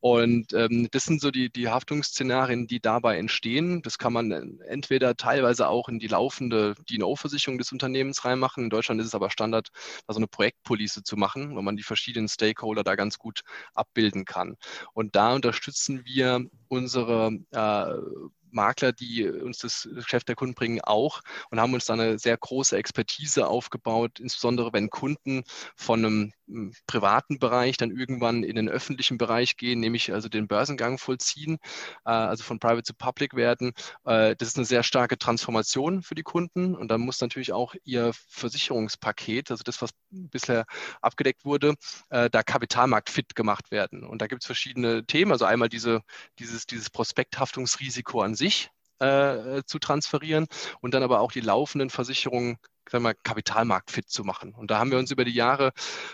Und 0.00 0.52
ähm, 0.52 0.88
das 0.90 1.04
sind 1.04 1.20
so 1.20 1.30
die, 1.30 1.50
die 1.50 1.68
Haftungsszenarien, 1.68 2.66
die 2.66 2.80
dabei 2.80 3.18
entstehen. 3.18 3.82
Das 3.82 3.98
kann 3.98 4.12
man 4.12 4.60
entweder 4.60 5.16
teilweise 5.16 5.68
auch 5.68 5.88
in 5.88 5.98
die 5.98 6.08
laufende 6.08 6.74
DNO-Versicherung 6.90 7.58
des 7.58 7.72
Unternehmens 7.72 8.24
reinmachen. 8.24 8.64
In 8.64 8.70
Deutschland 8.70 9.00
ist 9.00 9.08
es 9.08 9.14
aber 9.14 9.30
Standard, 9.30 9.68
da 10.06 10.14
so 10.14 10.18
eine 10.18 10.26
Projektpolice 10.26 11.02
zu 11.02 11.16
machen, 11.16 11.56
wo 11.56 11.62
man 11.62 11.76
die 11.76 11.82
verschiedenen 11.82 12.28
Stakeholder 12.28 12.82
da 12.82 12.94
ganz 12.94 13.18
gut 13.18 13.42
abbilden 13.74 14.24
kann. 14.24 14.56
Und 14.92 15.16
da 15.16 15.29
unterstützen 15.34 16.02
wir 16.04 16.46
unsere 16.68 17.32
äh, 17.50 18.30
Makler, 18.52 18.92
die 18.92 19.28
uns 19.28 19.58
das 19.58 19.88
Geschäft 19.94 20.28
der 20.28 20.36
Kunden 20.36 20.54
bringen, 20.54 20.80
auch 20.80 21.20
und 21.50 21.60
haben 21.60 21.74
uns 21.74 21.86
da 21.86 21.94
eine 21.94 22.18
sehr 22.18 22.36
große 22.36 22.76
Expertise 22.76 23.48
aufgebaut, 23.48 24.20
insbesondere 24.20 24.72
wenn 24.72 24.90
Kunden 24.90 25.44
von 25.76 26.04
einem 26.04 26.32
hm, 26.46 26.72
privaten 26.86 27.38
Bereich 27.38 27.76
dann 27.76 27.90
irgendwann 27.90 28.42
in 28.42 28.56
den 28.56 28.68
öffentlichen 28.68 29.18
Bereich 29.18 29.56
gehen, 29.56 29.80
nämlich 29.80 30.12
also 30.12 30.28
den 30.28 30.48
Börsengang 30.48 30.98
vollziehen, 30.98 31.58
äh, 32.04 32.10
also 32.10 32.44
von 32.44 32.58
Private 32.58 32.82
zu 32.82 32.94
Public 32.94 33.34
werden. 33.34 33.72
Äh, 34.04 34.36
das 34.36 34.48
ist 34.48 34.56
eine 34.56 34.66
sehr 34.66 34.82
starke 34.82 35.18
Transformation 35.18 36.02
für 36.02 36.14
die 36.14 36.22
Kunden 36.22 36.74
und 36.74 36.88
dann 36.88 37.00
muss 37.00 37.20
natürlich 37.20 37.52
auch 37.52 37.74
ihr 37.84 38.12
Versicherungspaket, 38.28 39.50
also 39.50 39.62
das, 39.64 39.80
was 39.82 39.90
bisher 40.10 40.66
abgedeckt 41.00 41.44
wurde, 41.44 41.74
äh, 42.10 42.30
da 42.30 42.42
kapitalmarktfit 42.42 43.34
gemacht 43.34 43.70
werden. 43.70 44.04
Und 44.04 44.22
da 44.22 44.26
gibt 44.26 44.42
es 44.42 44.46
verschiedene 44.46 45.04
Themen, 45.06 45.32
also 45.32 45.44
einmal 45.44 45.68
diese, 45.68 46.02
dieses, 46.38 46.66
dieses 46.66 46.90
Prospekthaftungsrisiko 46.90 48.22
an 48.22 48.34
sich, 48.40 48.70
äh, 48.98 49.62
zu 49.66 49.78
transferieren 49.78 50.46
und 50.80 50.94
dann 50.94 51.02
aber 51.02 51.20
auch 51.20 51.32
die 51.32 51.40
laufenden 51.40 51.90
Versicherungen 51.90 52.58
sagen 52.90 53.04
wir, 53.04 53.14
kapitalmarktfit 53.14 54.10
zu 54.10 54.24
machen. 54.24 54.54
Und 54.54 54.70
da 54.70 54.78
haben 54.78 54.90
wir 54.90 54.98
uns 54.98 55.10
über 55.10 55.24
die 55.24 55.32
Jahre, 55.32 55.72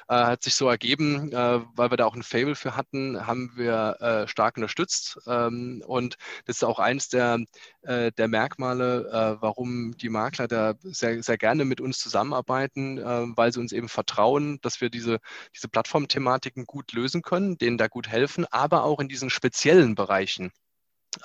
äh, 0.09 0.15
hat 0.15 0.43
sich 0.43 0.55
so 0.55 0.69
ergeben, 0.69 1.33
äh, 1.33 1.61
weil 1.75 1.91
wir 1.91 1.97
da 1.97 2.05
auch 2.05 2.15
ein 2.15 2.23
Fable 2.23 2.55
für 2.55 2.77
hatten, 2.77 3.27
haben 3.27 3.53
wir 3.57 3.97
äh, 4.01 4.29
stark 4.29 4.57
unterstützt. 4.57 5.19
Ähm, 5.27 5.83
und 5.87 6.17
das 6.45 6.57
ist 6.57 6.65
auch 6.65 6.79
eines 6.79 7.09
der, 7.09 7.39
äh, 7.83 8.13
der 8.13 8.29
Merkmale, 8.29 9.09
äh, 9.11 9.43
warum 9.43 9.97
die 9.97 10.09
Makler 10.11 10.49
da 10.49 10.75
sehr, 10.83 11.23
sehr 11.23 11.39
gerne 11.39 11.65
mit 11.65 11.81
uns 11.81 11.99
zusammenarbeiten, 11.99 12.99
äh, 12.99 13.03
weil 13.37 13.53
sie 13.53 13.61
uns 13.61 13.73
eben 13.73 13.89
vertrauen, 13.89 14.59
dass 14.63 14.81
wir 14.81 14.91
diese, 14.91 15.19
diese 15.55 15.69
Plattformthematiken 15.69 16.67
gut 16.67 16.93
lösen 16.93 17.23
können, 17.23 17.59
denen 17.59 17.79
da 17.79 17.89
gut 17.89 18.09
helfen, 18.09 18.45
aber 18.51 18.85
auch 18.85 19.01
in 19.01 19.09
diesen 19.09 19.31
speziellen 19.31 19.95
Bereichen 19.95 20.53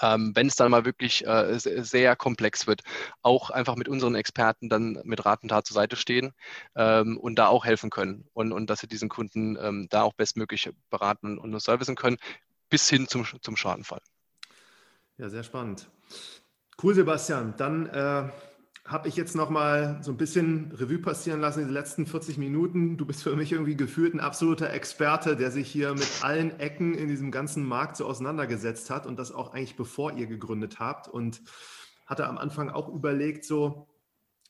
ähm, 0.02 0.32
wenn 0.36 0.48
es 0.48 0.56
dann 0.56 0.72
mal 0.72 0.86
wirklich 0.86 1.26
äh, 1.26 1.58
sehr 1.58 2.16
komplex 2.16 2.68
wird, 2.68 2.82
auch 3.22 3.50
einfach 3.50 3.76
mit 3.76 3.88
unseren 3.88 4.16
Experten 4.16 4.70
dann 4.70 5.00
mit 5.04 5.26
Rat 5.26 5.44
und 5.44 5.50
Tat 5.50 5.66
zur 5.66 5.76
Seite 5.76 5.96
stehen 5.96 6.34
ähm, 6.76 7.18
und 7.18 7.36
da 7.36 7.48
auch 7.48 7.66
helfen 7.66 7.90
können 7.90 8.26
und, 8.34 8.52
und 8.52 8.70
dass 8.70 8.80
sie 8.80 8.88
diesen 8.88 9.10
Kunden 9.10 9.58
ähm, 9.62 9.88
da 9.90 10.04
auch 10.04 10.14
bestmöglich 10.14 10.70
beraten 10.90 11.38
und 11.38 11.60
servicen 11.62 11.96
können, 11.96 12.18
bis 12.70 12.90
hin 12.90 13.08
zum, 13.08 13.26
zum 13.42 13.56
Schadenfall. 13.56 14.02
Ja, 15.18 15.30
sehr 15.30 15.44
spannend. 15.44 15.88
Cool, 16.82 16.96
Sebastian. 16.96 17.54
Dann 17.58 17.86
äh, 17.88 18.30
habe 18.92 19.08
ich 19.08 19.16
jetzt 19.16 19.36
noch 19.36 19.50
mal 19.50 20.00
so 20.02 20.12
ein 20.12 20.18
bisschen 20.18 20.74
Revue 20.74 21.00
passieren 21.00 21.40
lassen 21.40 21.62
in 21.62 21.68
den 21.68 21.74
letzten 21.74 22.06
40 22.06 22.38
Minuten. 22.38 22.98
Du 22.98 23.06
bist 23.06 23.24
für 23.24 23.36
mich 23.38 23.54
irgendwie 23.54 23.78
gefühlt 23.78 24.14
ein 24.14 24.20
absoluter 24.20 24.70
Experte, 24.70 25.38
der 25.38 25.50
sich 25.50 25.72
hier 25.72 25.94
mit 25.94 26.10
allen 26.22 26.60
Ecken 26.60 26.94
in 26.94 27.08
diesem 27.08 27.32
ganzen 27.32 27.66
Markt 27.66 27.96
so 27.96 28.06
auseinandergesetzt 28.06 28.90
hat 28.90 29.06
und 29.06 29.18
das 29.18 29.32
auch 29.32 29.54
eigentlich 29.54 29.78
bevor 29.78 30.12
ihr 30.18 30.28
gegründet 30.28 30.80
habt 30.80 31.08
und 31.08 31.42
hatte 32.06 32.28
am 32.28 32.38
Anfang 32.38 32.70
auch 32.70 32.90
überlegt, 32.90 33.46
so 33.46 33.88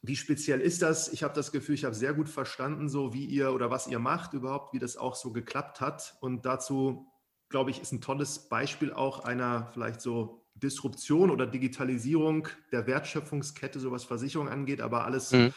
wie 0.02 0.16
speziell 0.16 0.60
ist 0.60 0.82
das? 0.82 1.14
Ich 1.14 1.22
habe 1.22 1.36
das 1.36 1.52
Gefühl, 1.52 1.76
ich 1.76 1.86
habe 1.86 1.94
sehr 1.94 2.16
gut 2.16 2.28
verstanden, 2.28 2.90
so 2.90 3.14
wie 3.14 3.26
ihr 3.26 3.54
oder 3.54 3.70
was 3.70 3.86
ihr 3.86 4.00
macht 4.00 4.34
überhaupt, 4.34 4.74
wie 4.74 4.80
das 4.80 4.98
auch 4.98 5.14
so 5.14 5.32
geklappt 5.32 5.80
hat. 5.80 6.16
Und 6.20 6.48
dazu, 6.48 7.06
glaube 7.50 7.70
ich, 7.70 7.80
ist 7.80 7.92
ein 7.92 8.02
tolles 8.02 8.50
Beispiel 8.50 8.92
auch 8.92 9.24
einer 9.24 9.70
vielleicht 9.74 10.02
so 10.02 10.41
Disruption 10.62 11.30
oder 11.32 11.48
Digitalisierung 11.48 12.48
der 12.72 12.88
Wertschöpfungskette, 12.88 13.80
so 13.80 13.92
was 13.92 14.04
Versicherung 14.04 14.50
angeht, 14.50 14.82
aber 14.82 15.06
alles 15.06 15.32
mhm. 15.32 15.54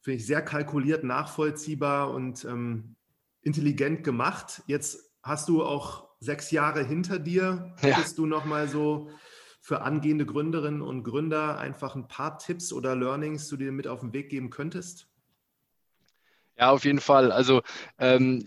finde 0.00 0.18
ich 0.18 0.26
sehr 0.26 0.42
kalkuliert, 0.42 1.04
nachvollziehbar 1.04 2.10
und 2.12 2.44
ähm, 2.44 2.96
intelligent 3.42 4.04
gemacht. 4.04 4.62
Jetzt 4.66 5.12
hast 5.22 5.48
du 5.48 5.64
auch 5.64 6.08
sechs 6.20 6.50
Jahre 6.50 6.84
hinter 6.84 7.18
dir. 7.18 7.74
Ja. 7.82 7.96
Hättest 7.96 8.18
du 8.18 8.26
nochmal 8.26 8.68
so 8.68 9.10
für 9.60 9.82
angehende 9.82 10.26
Gründerinnen 10.26 10.82
und 10.82 11.04
Gründer 11.04 11.58
einfach 11.58 11.94
ein 11.94 12.08
paar 12.08 12.38
Tipps 12.38 12.72
oder 12.72 12.96
Learnings, 12.96 13.48
die 13.48 13.56
du 13.56 13.64
dir 13.64 13.72
mit 13.72 13.86
auf 13.86 14.00
den 14.00 14.12
Weg 14.12 14.30
geben 14.30 14.50
könntest? 14.50 15.08
Ja, 16.56 16.70
auf 16.70 16.84
jeden 16.84 17.00
Fall. 17.00 17.30
Also 17.30 17.62
ähm, 17.98 18.44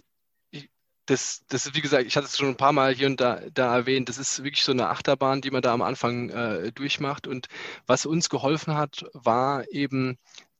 das, 1.12 1.44
das 1.50 1.66
ist, 1.66 1.76
wie 1.76 1.82
gesagt, 1.82 2.06
ich 2.06 2.16
hatte 2.16 2.28
es 2.28 2.38
schon 2.38 2.48
ein 2.48 2.58
paar 2.58 2.72
Mal 2.72 2.94
hier 2.96 3.08
und 3.08 3.20
da, 3.20 3.42
da 3.54 3.76
erwähnt, 3.76 4.08
das 4.08 4.18
ist 4.18 4.44
wirklich 4.44 4.64
so 4.64 4.72
eine 4.72 4.88
Achterbahn, 4.90 5.42
die 5.42 5.52
man 5.52 5.62
da 5.62 5.74
am 5.74 5.82
Anfang 5.82 6.30
äh, 6.30 6.72
durchmacht. 6.72 7.28
Und 7.28 7.48
was 7.86 8.06
uns 8.06 8.30
geholfen 8.30 8.76
hat, 8.76 9.06
war 9.14 9.70
eben 9.72 10.18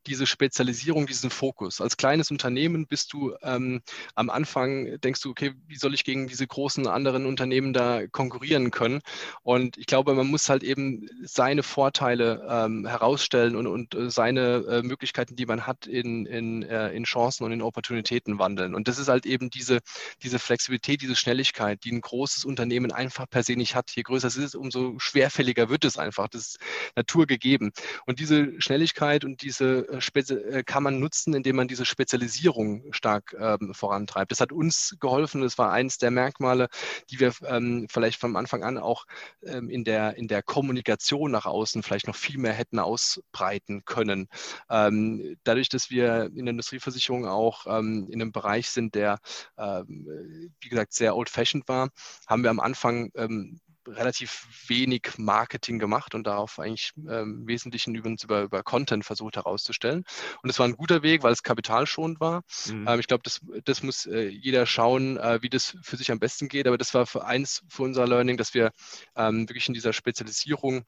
diese 0.08 0.26
Spezialisierung, 0.26 1.08
diesen 1.08 1.30
Fokus. 1.30 1.82
Als 1.82 1.98
kleines 1.98 2.32
Unternehmen 2.32 2.88
bist 2.88 3.14
du 3.14 3.34
ähm, 3.42 3.82
am 4.16 4.30
Anfang, 4.30 5.00
denkst 5.02 5.22
du, 5.22 5.30
okay, 5.30 5.54
wie 5.68 5.76
soll 5.76 5.94
ich 5.94 6.04
gegen 6.04 6.28
diese 6.28 6.48
großen 6.48 6.88
anderen 6.88 7.26
Unternehmen 7.26 7.74
da 7.74 8.08
konkurrieren 8.08 8.72
können? 8.72 9.02
Und 9.44 9.78
ich 9.78 9.86
glaube, 9.86 10.14
man 10.14 10.28
muss 10.28 10.50
halt 10.50 10.64
eben 10.64 11.08
seine 11.24 11.64
Vorteile 11.64 12.46
ähm, 12.50 12.86
herausstellen 12.86 13.56
und, 13.56 13.68
und 13.68 13.96
äh, 13.96 14.10
seine 14.10 14.66
äh, 14.68 14.82
Möglichkeiten, 14.82 15.36
die 15.36 15.46
man 15.46 15.68
hat, 15.68 15.86
in, 15.88 16.26
in, 16.26 16.64
äh, 16.64 16.92
in 16.92 17.04
Chancen 17.04 17.44
und 17.44 17.52
in 17.52 17.62
Opportunitäten 17.62 18.40
wandeln. 18.40 18.76
Und 18.76 18.88
das 18.88 18.98
ist 18.98 19.08
halt 19.08 19.26
eben 19.26 19.50
diese, 19.50 19.80
diese 20.24 20.40
Flexibilität, 20.40 21.02
diese 21.02 21.16
Schnelligkeit, 21.16 21.84
die 21.84 21.92
ein 21.92 22.02
großes 22.02 22.46
Unternehmen 22.46 22.92
einfach 22.92 23.30
per 23.30 23.44
se 23.44 23.54
nicht 23.54 23.76
hat. 23.76 23.92
Je 23.92 24.04
größer 24.04 24.28
es 24.28 24.38
ist, 24.38 24.56
umso 24.56 24.98
schwerfälliger 25.00 25.70
wird 25.70 25.86
es 25.86 25.98
einfach. 25.98 26.28
Das 26.28 26.42
ist 26.42 26.60
naturgegeben. 26.96 27.72
Und 28.06 28.20
diese 28.20 28.60
Schnelligkeit 28.62 29.26
und 29.26 29.42
diese 29.42 29.91
kann 30.66 30.84
man 30.84 31.00
nutzen, 31.00 31.34
indem 31.34 31.56
man 31.58 31.68
diese 31.68 31.86
Spezialisierung 31.86 32.92
stark 32.92 33.36
ähm, 33.40 33.74
vorantreibt. 33.74 34.32
Das 34.32 34.42
hat 34.42 34.52
uns 34.52 34.96
geholfen. 35.00 35.42
Das 35.42 35.58
war 35.58 35.72
eines 35.72 35.98
der 35.98 36.12
Merkmale, 36.12 36.70
die 37.10 37.20
wir 37.20 37.34
ähm, 37.46 37.88
vielleicht 37.90 38.20
von 38.20 38.36
Anfang 38.36 38.64
an 38.64 38.78
auch 38.78 39.06
ähm, 39.44 39.70
in, 39.70 39.84
der, 39.84 40.16
in 40.18 40.28
der 40.28 40.44
Kommunikation 40.44 41.32
nach 41.32 41.46
außen 41.46 41.84
vielleicht 41.84 42.08
noch 42.08 42.16
viel 42.16 42.38
mehr 42.38 42.54
hätten 42.54 42.80
ausbreiten 42.80 43.84
können. 43.86 44.28
Ähm, 44.70 45.38
dadurch, 45.44 45.70
dass 45.70 45.90
wir 45.90 46.26
in 46.36 46.46
der 46.46 46.52
Industrieversicherung 46.52 47.28
auch 47.28 47.66
ähm, 47.68 48.08
in 48.10 48.22
einem 48.22 48.32
Bereich 48.32 48.70
sind, 48.70 48.96
der, 48.96 49.20
ähm, 49.58 50.52
wie 50.60 50.70
gesagt, 50.70 50.94
sehr 50.94 51.16
old-fashioned 51.16 51.68
war, 51.68 51.90
haben 52.28 52.44
wir 52.44 52.50
am 52.50 52.60
Anfang 52.60 53.12
relativ 53.88 54.48
wenig 54.68 55.14
Marketing 55.18 55.80
gemacht 55.80 56.16
und 56.16 56.26
darauf 56.26 56.60
eigentlich 56.60 56.92
ähm, 56.98 57.42
im 57.42 57.48
Wesentlichen 57.48 57.96
übrigens 57.96 58.24
über, 58.24 58.44
über 58.44 58.64
Content 58.64 59.06
versucht 59.06 59.36
herauszustellen. 59.36 60.04
Und 60.44 60.50
es 60.50 60.60
war 60.60 60.68
ein 60.68 60.76
guter 60.76 61.04
Weg, 61.04 61.24
weil 61.24 61.34
es 61.34 61.44
kapitalschonend 61.44 62.20
war. 62.20 62.44
Mhm. 62.68 62.88
Ähm, 62.88 63.00
ich 63.00 63.08
glaube, 63.08 63.24
das, 63.24 63.42
das 63.66 63.84
muss 63.84 64.06
äh, 64.06 64.28
jeder 64.28 64.66
schauen, 64.66 65.18
äh, 65.18 65.40
wie 65.42 65.50
das 65.50 65.78
für 65.82 65.98
sich 65.98 66.12
am 66.12 66.20
besten 66.20 66.48
geht. 66.48 66.68
Aber 66.68 66.78
das 66.78 66.94
war 66.94 67.06
für 67.06 67.26
eins 67.26 67.64
für 67.70 67.84
unser 67.84 68.08
Learning, 68.08 68.38
dass 68.38 68.54
wir 68.54 68.72
ähm, 69.16 69.50
wirklich 69.50 69.68
in 69.68 69.74
dieser 69.74 69.94
Spezialisierung 69.94 70.86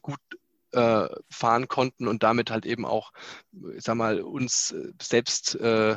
gut 0.00 0.20
äh, 0.72 1.08
fahren 1.30 1.68
konnten 1.68 2.08
und 2.08 2.22
damit 2.22 2.50
halt 2.50 2.66
eben 2.66 2.84
auch, 2.84 3.12
ich 3.76 3.84
sag 3.84 3.96
mal, 3.96 4.20
uns 4.20 4.72
äh, 4.72 4.92
selbst 5.00 5.54
äh, 5.56 5.96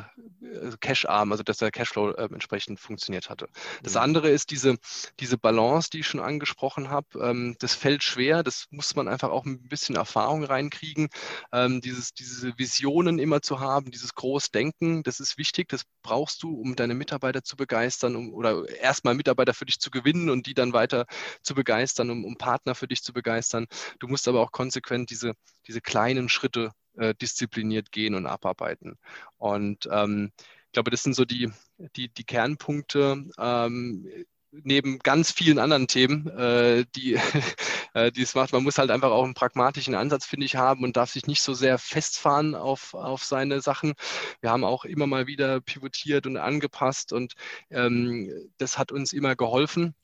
cash-arm, 0.80 1.32
also 1.32 1.42
dass 1.42 1.58
der 1.58 1.70
Cashflow 1.70 2.10
äh, 2.12 2.24
entsprechend 2.24 2.80
funktioniert 2.80 3.30
hatte. 3.30 3.48
Das 3.82 3.94
mhm. 3.94 4.00
andere 4.00 4.30
ist 4.30 4.50
diese, 4.50 4.76
diese 5.20 5.38
Balance, 5.38 5.90
die 5.90 6.00
ich 6.00 6.06
schon 6.06 6.20
angesprochen 6.20 6.90
habe. 6.90 7.06
Ähm, 7.20 7.56
das 7.58 7.74
fällt 7.74 8.02
schwer, 8.02 8.42
das 8.42 8.66
muss 8.70 8.94
man 8.96 9.08
einfach 9.08 9.30
auch 9.30 9.44
ein 9.44 9.62
bisschen 9.68 9.96
Erfahrung 9.96 10.44
reinkriegen. 10.44 11.08
Ähm, 11.52 11.80
dieses, 11.80 12.12
diese 12.12 12.56
Visionen 12.58 13.18
immer 13.18 13.42
zu 13.42 13.60
haben, 13.60 13.90
dieses 13.90 14.14
Großdenken, 14.14 15.02
das 15.02 15.20
ist 15.20 15.38
wichtig, 15.38 15.68
das 15.68 15.82
brauchst 16.02 16.42
du, 16.42 16.54
um 16.54 16.76
deine 16.76 16.94
Mitarbeiter 16.94 17.42
zu 17.42 17.56
begeistern 17.56 18.16
um, 18.16 18.32
oder 18.32 18.68
erstmal 18.68 19.14
Mitarbeiter 19.14 19.54
für 19.54 19.66
dich 19.66 19.78
zu 19.78 19.90
gewinnen 19.90 20.30
und 20.30 20.46
die 20.46 20.54
dann 20.54 20.72
weiter 20.72 21.06
zu 21.42 21.54
begeistern, 21.54 22.10
um, 22.10 22.24
um 22.24 22.36
Partner 22.36 22.74
für 22.74 22.88
dich 22.88 23.02
zu 23.02 23.12
begeistern. 23.12 23.66
Du 23.98 24.08
musst 24.08 24.28
aber 24.28 24.40
auch 24.40 24.52
konsequent 24.66 25.10
diese, 25.10 25.34
diese 25.68 25.80
kleinen 25.80 26.28
Schritte 26.28 26.72
äh, 26.96 27.14
diszipliniert 27.14 27.92
gehen 27.92 28.14
und 28.14 28.26
abarbeiten. 28.26 28.98
Und 29.38 29.88
ähm, 29.90 30.32
ich 30.66 30.72
glaube, 30.72 30.90
das 30.90 31.02
sind 31.04 31.14
so 31.14 31.24
die, 31.24 31.50
die, 31.94 32.08
die 32.08 32.24
Kernpunkte. 32.24 33.24
Ähm, 33.38 34.08
neben 34.50 34.98
ganz 35.00 35.30
vielen 35.30 35.58
anderen 35.58 35.86
Themen, 35.86 36.26
äh, 36.28 36.84
die, 36.96 37.14
äh, 37.94 38.10
die 38.10 38.22
es 38.22 38.34
macht. 38.34 38.52
Man 38.52 38.64
muss 38.64 38.78
halt 38.78 38.90
einfach 38.90 39.10
auch 39.10 39.24
einen 39.24 39.34
pragmatischen 39.34 39.94
Ansatz, 39.94 40.24
finde 40.26 40.46
ich, 40.46 40.56
haben 40.56 40.82
und 40.82 40.96
darf 40.96 41.10
sich 41.10 41.26
nicht 41.26 41.42
so 41.42 41.54
sehr 41.54 41.78
festfahren 41.78 42.54
auf, 42.54 42.94
auf 42.94 43.22
seine 43.24 43.60
Sachen. 43.60 43.94
Wir 44.40 44.50
haben 44.50 44.64
auch 44.64 44.84
immer 44.84 45.06
mal 45.06 45.26
wieder 45.26 45.60
pivotiert 45.60 46.26
und 46.26 46.38
angepasst 46.38 47.12
und 47.12 47.34
ähm, 47.70 48.32
das 48.58 48.78
hat 48.78 48.90
uns 48.92 49.12
immer 49.12 49.36
geholfen 49.36 49.94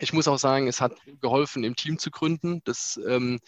ich 0.00 0.12
muss 0.12 0.26
auch 0.26 0.38
sagen, 0.38 0.66
es 0.66 0.80
hat 0.80 0.92
geholfen, 1.20 1.62
im 1.62 1.76
Team 1.76 1.98
zu 1.98 2.10
gründen. 2.10 2.62
Das, 2.64 2.98
ähm, 3.06 3.38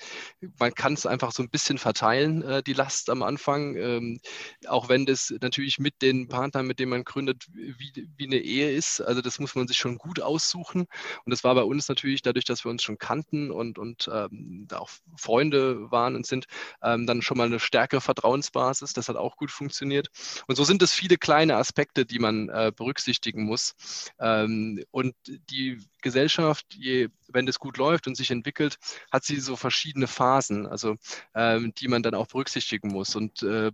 man 0.58 0.72
kann 0.74 0.92
es 0.92 1.04
einfach 1.04 1.32
so 1.32 1.42
ein 1.42 1.50
bisschen 1.50 1.76
verteilen, 1.78 2.42
äh, 2.42 2.62
die 2.62 2.72
Last 2.72 3.10
am 3.10 3.22
Anfang. 3.22 3.74
Ähm, 3.76 4.20
auch 4.68 4.88
wenn 4.88 5.06
das 5.06 5.34
natürlich 5.40 5.80
mit 5.80 6.02
den 6.02 6.28
Partnern, 6.28 6.66
mit 6.66 6.78
denen 6.78 6.90
man 6.90 7.04
gründet, 7.04 7.46
wie, 7.52 8.08
wie 8.16 8.26
eine 8.26 8.38
Ehe 8.38 8.70
ist. 8.70 9.00
Also 9.00 9.22
das 9.22 9.40
muss 9.40 9.56
man 9.56 9.66
sich 9.66 9.76
schon 9.76 9.98
gut 9.98 10.20
aussuchen. 10.20 10.82
Und 11.24 11.30
das 11.30 11.42
war 11.42 11.54
bei 11.56 11.64
uns 11.64 11.88
natürlich 11.88 12.22
dadurch, 12.22 12.44
dass 12.44 12.64
wir 12.64 12.70
uns 12.70 12.84
schon 12.84 12.98
kannten 12.98 13.50
und, 13.50 13.78
und 13.78 14.08
ähm, 14.12 14.68
auch 14.72 14.90
Freunde 15.16 15.90
waren 15.90 16.14
und 16.14 16.26
sind, 16.26 16.46
ähm, 16.80 17.06
dann 17.06 17.22
schon 17.22 17.38
mal 17.38 17.46
eine 17.46 17.58
stärkere 17.58 18.00
Vertrauensbasis. 18.00 18.92
Das 18.92 19.08
hat 19.08 19.16
auch 19.16 19.36
gut 19.36 19.50
funktioniert. 19.50 20.08
Und 20.46 20.54
so 20.54 20.62
sind 20.62 20.80
es 20.82 20.92
viele 20.92 21.16
kleine 21.16 21.56
Aspekte, 21.56 22.06
die 22.06 22.20
man 22.20 22.48
äh, 22.50 22.70
berücksichtigen 22.74 23.44
muss. 23.44 23.74
Ähm, 24.20 24.84
und 24.92 25.14
die 25.26 25.78
Gesellschaft, 26.06 26.66
je, 26.74 27.08
wenn 27.28 27.46
das 27.46 27.58
gut 27.58 27.76
läuft 27.78 28.06
und 28.06 28.16
sich 28.16 28.30
entwickelt, 28.30 28.76
hat 29.10 29.24
sie 29.24 29.40
so 29.40 29.56
verschiedene 29.56 30.06
Phasen, 30.06 30.66
also 30.66 30.96
ähm, 31.34 31.72
die 31.76 31.88
man 31.88 32.02
dann 32.02 32.14
auch 32.14 32.28
berücksichtigen 32.28 32.88
muss. 32.88 33.16
Und 33.16 33.42
äh, 33.42 33.72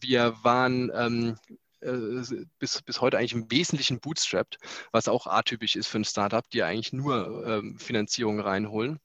wir 0.00 0.36
waren 0.42 0.92
ähm, 0.94 1.36
äh, 1.80 2.44
bis, 2.58 2.82
bis 2.82 3.00
heute 3.00 3.18
eigentlich 3.18 3.32
im 3.32 3.50
Wesentlichen 3.50 4.00
bootstrapped, 4.00 4.58
was 4.92 5.08
auch 5.08 5.26
atypisch 5.26 5.76
ist 5.76 5.86
für 5.86 5.98
ein 5.98 6.04
Startup, 6.04 6.48
die 6.50 6.62
eigentlich 6.62 6.92
nur 6.92 7.46
ähm, 7.46 7.78
Finanzierung 7.78 8.40
reinholen. 8.40 9.00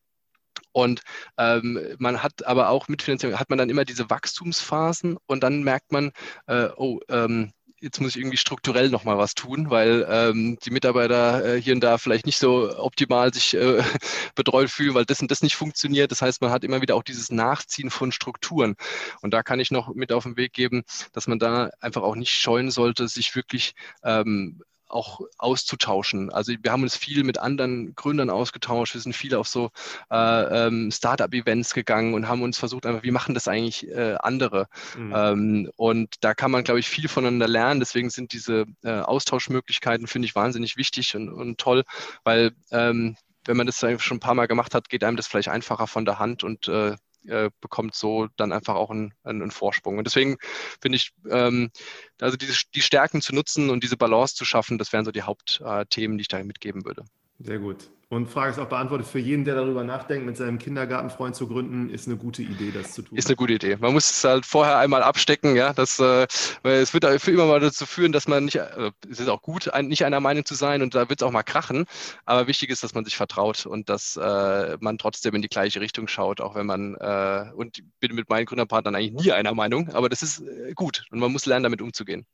Und 0.71 1.01
ähm, 1.37 1.95
man 1.97 2.21
hat 2.21 2.45
aber 2.45 2.69
auch 2.69 2.87
mit 2.87 3.01
Finanzierung, 3.01 3.39
hat 3.39 3.49
man 3.49 3.57
dann 3.57 3.69
immer 3.69 3.85
diese 3.85 4.09
Wachstumsphasen 4.09 5.17
und 5.25 5.41
dann 5.41 5.63
merkt 5.63 5.91
man, 5.91 6.11
äh, 6.47 6.69
oh, 6.75 6.99
ähm, 7.09 7.51
jetzt 7.81 7.99
muss 8.01 8.15
ich 8.15 8.21
irgendwie 8.21 8.37
strukturell 8.37 8.89
nochmal 8.89 9.17
was 9.17 9.35
tun, 9.35 9.69
weil 9.69 10.05
ähm, 10.09 10.57
die 10.63 10.71
Mitarbeiter 10.71 11.45
äh, 11.45 11.61
hier 11.61 11.73
und 11.73 11.81
da 11.81 11.97
vielleicht 11.97 12.25
nicht 12.25 12.37
so 12.37 12.77
optimal 12.77 13.33
sich 13.33 13.55
äh, 13.55 13.81
betreut 14.35 14.69
fühlen, 14.69 14.93
weil 14.95 15.05
das 15.05 15.21
und 15.21 15.31
das 15.31 15.41
nicht 15.41 15.55
funktioniert. 15.55 16.11
Das 16.11 16.21
heißt, 16.21 16.41
man 16.41 16.51
hat 16.51 16.63
immer 16.63 16.81
wieder 16.81 16.95
auch 16.95 17.03
dieses 17.03 17.31
Nachziehen 17.31 17.89
von 17.89 18.11
Strukturen. 18.11 18.75
Und 19.21 19.33
da 19.33 19.43
kann 19.43 19.59
ich 19.59 19.71
noch 19.71 19.93
mit 19.93 20.11
auf 20.11 20.23
den 20.23 20.37
Weg 20.37 20.53
geben, 20.53 20.83
dass 21.13 21.27
man 21.27 21.39
da 21.39 21.69
einfach 21.79 22.01
auch 22.01 22.15
nicht 22.15 22.31
scheuen 22.31 22.71
sollte, 22.71 23.07
sich 23.07 23.35
wirklich 23.35 23.73
ähm, 24.03 24.61
auch 24.89 25.21
auszutauschen. 25.37 26.31
Also 26.31 26.53
wir 26.61 26.71
haben 26.71 26.83
uns 26.83 26.95
viel 26.95 27.23
mit 27.23 27.37
anderen 27.37 27.95
Gründern 27.95 28.29
ausgetauscht. 28.29 28.93
Wir 28.93 29.01
sind 29.01 29.15
viel 29.15 29.35
auf 29.35 29.47
so 29.47 29.71
äh, 30.11 30.67
ähm, 30.67 30.91
Startup-Events 30.91 31.73
gegangen 31.73 32.13
und 32.13 32.27
haben 32.27 32.41
uns 32.41 32.57
versucht, 32.57 32.85
einfach, 32.85 33.03
wie 33.03 33.11
machen 33.11 33.33
das 33.33 33.47
eigentlich 33.47 33.87
äh, 33.87 34.15
andere? 34.19 34.67
Mhm. 34.97 35.13
Ähm, 35.15 35.71
und 35.75 36.15
da 36.21 36.33
kann 36.33 36.51
man, 36.51 36.63
glaube 36.63 36.79
ich, 36.79 36.89
viel 36.89 37.07
voneinander 37.07 37.47
lernen. 37.47 37.79
Deswegen 37.79 38.09
sind 38.09 38.33
diese 38.33 38.65
äh, 38.83 38.99
Austauschmöglichkeiten, 38.99 40.07
finde 40.07 40.27
ich, 40.27 40.35
wahnsinnig 40.35 40.77
wichtig 40.77 41.15
und, 41.15 41.29
und 41.29 41.57
toll, 41.59 41.83
weil 42.23 42.51
ähm, 42.71 43.15
wenn 43.45 43.57
man 43.57 43.65
das 43.65 43.79
schon 43.79 44.17
ein 44.17 44.19
paar 44.19 44.35
Mal 44.35 44.47
gemacht 44.47 44.75
hat, 44.75 44.89
geht 44.89 45.03
einem 45.03 45.17
das 45.17 45.27
vielleicht 45.27 45.49
einfacher 45.49 45.87
von 45.87 46.05
der 46.05 46.19
Hand 46.19 46.43
und 46.43 46.67
äh, 46.67 46.95
äh, 47.27 47.49
bekommt 47.61 47.95
so 47.95 48.27
dann 48.37 48.51
einfach 48.51 48.75
auch 48.75 48.89
einen, 48.89 49.13
einen 49.23 49.51
Vorsprung. 49.51 49.97
Und 49.97 50.05
deswegen 50.05 50.37
finde 50.81 50.97
ich, 50.97 51.11
ähm, 51.29 51.71
also 52.19 52.37
diese, 52.37 52.63
die 52.73 52.81
Stärken 52.81 53.21
zu 53.21 53.33
nutzen 53.33 53.69
und 53.69 53.83
diese 53.83 53.97
Balance 53.97 54.35
zu 54.35 54.45
schaffen, 54.45 54.77
das 54.77 54.93
wären 54.93 55.05
so 55.05 55.11
die 55.11 55.23
Hauptthemen, 55.23 56.17
die 56.17 56.21
ich 56.21 56.27
da 56.27 56.43
mitgeben 56.43 56.85
würde. 56.85 57.05
Sehr 57.39 57.59
gut. 57.59 57.89
Und 58.11 58.27
Frage 58.27 58.49
ist 58.49 58.57
auch 58.57 58.67
beantwortet, 58.67 59.05
für 59.05 59.19
jeden, 59.19 59.45
der 59.45 59.53
darüber 59.53 59.83
nachdenkt, 59.83 60.25
mit 60.25 60.35
seinem 60.35 60.57
Kindergartenfreund 60.57 61.35
zu 61.35 61.47
gründen, 61.47 61.91
ist 61.91 62.07
eine 62.07 62.17
gute 62.17 62.41
Idee, 62.41 62.71
das 62.73 62.93
zu 62.93 63.03
tun. 63.03 63.15
Ist 63.15 63.27
eine 63.27 63.35
gute 63.35 63.53
Idee. 63.53 63.77
Man 63.79 63.93
muss 63.93 64.09
es 64.09 64.23
halt 64.23 64.47
vorher 64.47 64.79
einmal 64.79 65.03
abstecken, 65.03 65.55
ja. 65.55 65.73
Das, 65.73 65.99
äh, 65.99 66.25
es 66.63 66.91
wird 66.95 67.05
für 67.21 67.31
immer 67.31 67.45
mal 67.45 67.59
dazu 67.59 67.85
führen, 67.85 68.11
dass 68.11 68.27
man 68.27 68.45
nicht, 68.45 68.55
äh, 68.55 68.91
es 69.07 69.19
ist 69.19 69.27
auch 69.27 69.43
gut, 69.43 69.71
ein, 69.71 69.89
nicht 69.89 70.05
einer 70.05 70.19
Meinung 70.21 70.43
zu 70.43 70.55
sein 70.55 70.81
und 70.81 70.95
da 70.95 71.07
wird 71.07 71.21
es 71.21 71.27
auch 71.27 71.31
mal 71.31 71.43
krachen. 71.43 71.85
Aber 72.25 72.47
wichtig 72.47 72.71
ist, 72.71 72.81
dass 72.81 72.95
man 72.95 73.05
sich 73.05 73.15
vertraut 73.15 73.67
und 73.67 73.89
dass 73.89 74.17
äh, 74.17 74.77
man 74.79 74.97
trotzdem 74.97 75.35
in 75.35 75.43
die 75.43 75.47
gleiche 75.47 75.79
Richtung 75.79 76.07
schaut, 76.07 76.41
auch 76.41 76.55
wenn 76.55 76.65
man, 76.65 76.95
äh, 76.95 77.51
und 77.53 77.77
ich 77.77 77.83
bin 77.99 78.15
mit 78.15 78.27
meinen 78.27 78.47
Gründerpartnern 78.47 78.95
eigentlich 78.95 79.23
nie 79.23 79.31
einer 79.33 79.53
Meinung, 79.53 79.89
aber 79.89 80.09
das 80.09 80.23
ist 80.23 80.41
äh, 80.41 80.73
gut 80.73 81.05
und 81.11 81.19
man 81.19 81.31
muss 81.31 81.45
lernen, 81.45 81.61
damit 81.61 81.79
umzugehen. 81.79 82.25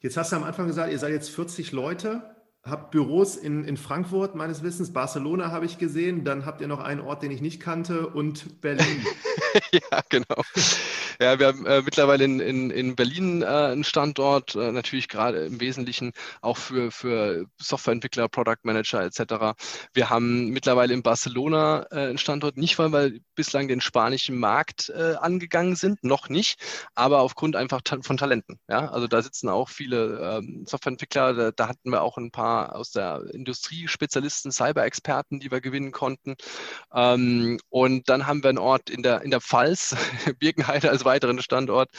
Jetzt 0.00 0.18
hast 0.18 0.32
du 0.32 0.36
am 0.36 0.44
Anfang 0.44 0.66
gesagt, 0.66 0.92
ihr 0.92 0.98
seid 0.98 1.12
jetzt 1.12 1.30
40 1.30 1.72
Leute 1.72 2.41
habe 2.64 2.90
Büros 2.90 3.36
in, 3.36 3.64
in 3.64 3.76
Frankfurt 3.76 4.34
meines 4.34 4.62
Wissens, 4.62 4.92
Barcelona 4.92 5.50
habe 5.50 5.66
ich 5.66 5.78
gesehen, 5.78 6.24
dann 6.24 6.46
habt 6.46 6.60
ihr 6.60 6.68
noch 6.68 6.80
einen 6.80 7.00
Ort, 7.00 7.22
den 7.22 7.32
ich 7.32 7.40
nicht 7.40 7.60
kannte 7.60 8.06
und 8.06 8.60
Berlin. 8.60 9.04
ja, 9.72 10.00
genau. 10.08 10.42
Ja, 11.22 11.38
wir 11.38 11.46
haben 11.46 11.66
äh, 11.66 11.82
mittlerweile 11.82 12.24
in, 12.24 12.40
in, 12.40 12.70
in 12.70 12.96
Berlin 12.96 13.42
äh, 13.42 13.46
einen 13.46 13.84
Standort, 13.84 14.56
äh, 14.56 14.72
natürlich 14.72 15.06
gerade 15.06 15.44
im 15.44 15.60
Wesentlichen 15.60 16.12
auch 16.40 16.56
für, 16.56 16.90
für 16.90 17.46
Softwareentwickler, 17.58 18.28
Product 18.28 18.58
Manager 18.64 19.04
etc. 19.04 19.56
Wir 19.94 20.10
haben 20.10 20.48
mittlerweile 20.48 20.92
in 20.92 21.04
Barcelona 21.04 21.86
äh, 21.92 22.08
einen 22.08 22.18
Standort, 22.18 22.56
nicht 22.56 22.76
weil 22.80 22.90
wir 22.92 23.20
bislang 23.36 23.68
den 23.68 23.80
spanischen 23.80 24.36
Markt 24.36 24.88
äh, 24.88 25.14
angegangen 25.14 25.76
sind, 25.76 26.02
noch 26.02 26.28
nicht, 26.28 26.60
aber 26.96 27.20
aufgrund 27.20 27.54
einfach 27.54 27.82
ta 27.82 27.98
von 28.02 28.16
Talenten. 28.16 28.58
Ja? 28.68 28.90
Also 28.90 29.06
da 29.06 29.22
sitzen 29.22 29.48
auch 29.48 29.68
viele 29.68 30.18
ähm, 30.40 30.64
Softwareentwickler, 30.66 31.34
da, 31.34 31.50
da 31.52 31.68
hatten 31.68 31.90
wir 31.90 32.02
auch 32.02 32.18
ein 32.18 32.32
paar 32.32 32.74
aus 32.74 32.90
der 32.90 33.22
Industrie 33.32 33.86
Spezialisten, 33.86 34.50
Cyber-Experten, 34.50 35.38
die 35.38 35.52
wir 35.52 35.60
gewinnen 35.60 35.92
konnten. 35.92 36.34
Ähm, 36.92 37.60
und 37.68 38.08
dann 38.08 38.26
haben 38.26 38.42
wir 38.42 38.48
einen 38.48 38.58
Ort 38.58 38.90
in 38.90 39.04
der, 39.04 39.22
in 39.22 39.30
der 39.30 39.40
Pfalz, 39.40 39.94
Birkenheide 40.40 40.90
als 40.90 41.04
weiteren 41.12 41.42
Standort, 41.42 41.90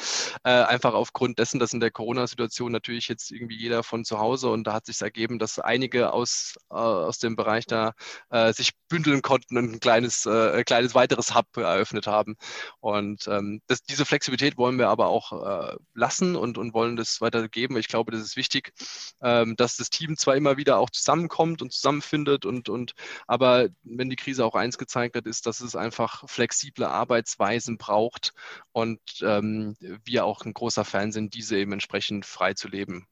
äh, 0.43 0.49
einfach 0.49 0.93
aufgrund 0.93 1.37
dessen, 1.39 1.59
dass 1.59 1.73
in 1.73 1.79
der 1.79 1.91
Corona-Situation 1.91 2.71
natürlich 2.71 3.07
jetzt 3.07 3.31
irgendwie 3.31 3.57
jeder 3.57 3.83
von 3.83 4.05
zu 4.05 4.17
Hause 4.19 4.49
und 4.49 4.65
da 4.65 4.73
hat 4.73 4.85
sich 4.85 5.01
ergeben, 5.01 5.37
dass 5.39 5.59
einige 5.59 6.13
aus, 6.13 6.55
äh, 6.71 6.75
aus 6.75 7.19
dem 7.19 7.35
Bereich 7.35 7.65
da 7.67 7.93
äh, 8.31 8.53
sich 8.53 8.71
bündeln 8.89 9.21
konnten 9.21 9.57
und 9.57 9.73
ein 9.73 9.79
kleines, 9.79 10.25
äh, 10.25 10.57
ein 10.57 10.65
kleines 10.65 10.95
weiteres 10.95 11.35
Hub 11.35 11.45
eröffnet 11.57 12.07
haben. 12.07 12.35
Und 12.79 13.27
ähm, 13.27 13.61
das, 13.67 13.83
diese 13.83 14.05
Flexibilität 14.05 14.57
wollen 14.57 14.77
wir 14.77 14.89
aber 14.89 15.07
auch 15.07 15.31
äh, 15.31 15.75
lassen 15.93 16.35
und, 16.35 16.57
und 16.57 16.73
wollen 16.73 16.95
das 16.95 17.21
weitergeben. 17.21 17.77
Ich 17.77 17.87
glaube, 17.87 18.11
das 18.11 18.21
ist 18.21 18.35
wichtig, 18.35 18.73
ähm, 19.21 19.55
dass 19.57 19.77
das 19.77 19.89
Team 19.89 20.17
zwar 20.17 20.35
immer 20.35 20.57
wieder 20.57 20.77
auch 20.77 20.89
zusammenkommt 20.89 21.61
und 21.61 21.71
zusammenfindet 21.71 22.45
und, 22.45 22.69
und 22.69 22.93
aber 23.27 23.67
wenn 23.83 24.09
die 24.09 24.15
Krise 24.15 24.45
auch 24.45 24.55
eins 24.55 24.77
gezeigt 24.77 25.15
hat, 25.15 25.25
ist, 25.25 25.45
dass 25.45 25.61
es 25.61 25.75
einfach 25.75 26.23
flexible 26.27 26.85
Arbeitsweisen 26.85 27.77
braucht 27.77 28.33
und 28.71 28.99
ähm, 29.21 29.75
wir 30.05 30.25
auch 30.25 30.45
ein 30.45 30.53
großer 30.53 30.85
Fan 30.85 31.11
sind, 31.11 31.33
diese 31.33 31.57
eben 31.57 31.71
entsprechend 31.71 32.25
frei 32.25 32.53
zu 32.53 32.67
leben. 32.67 33.07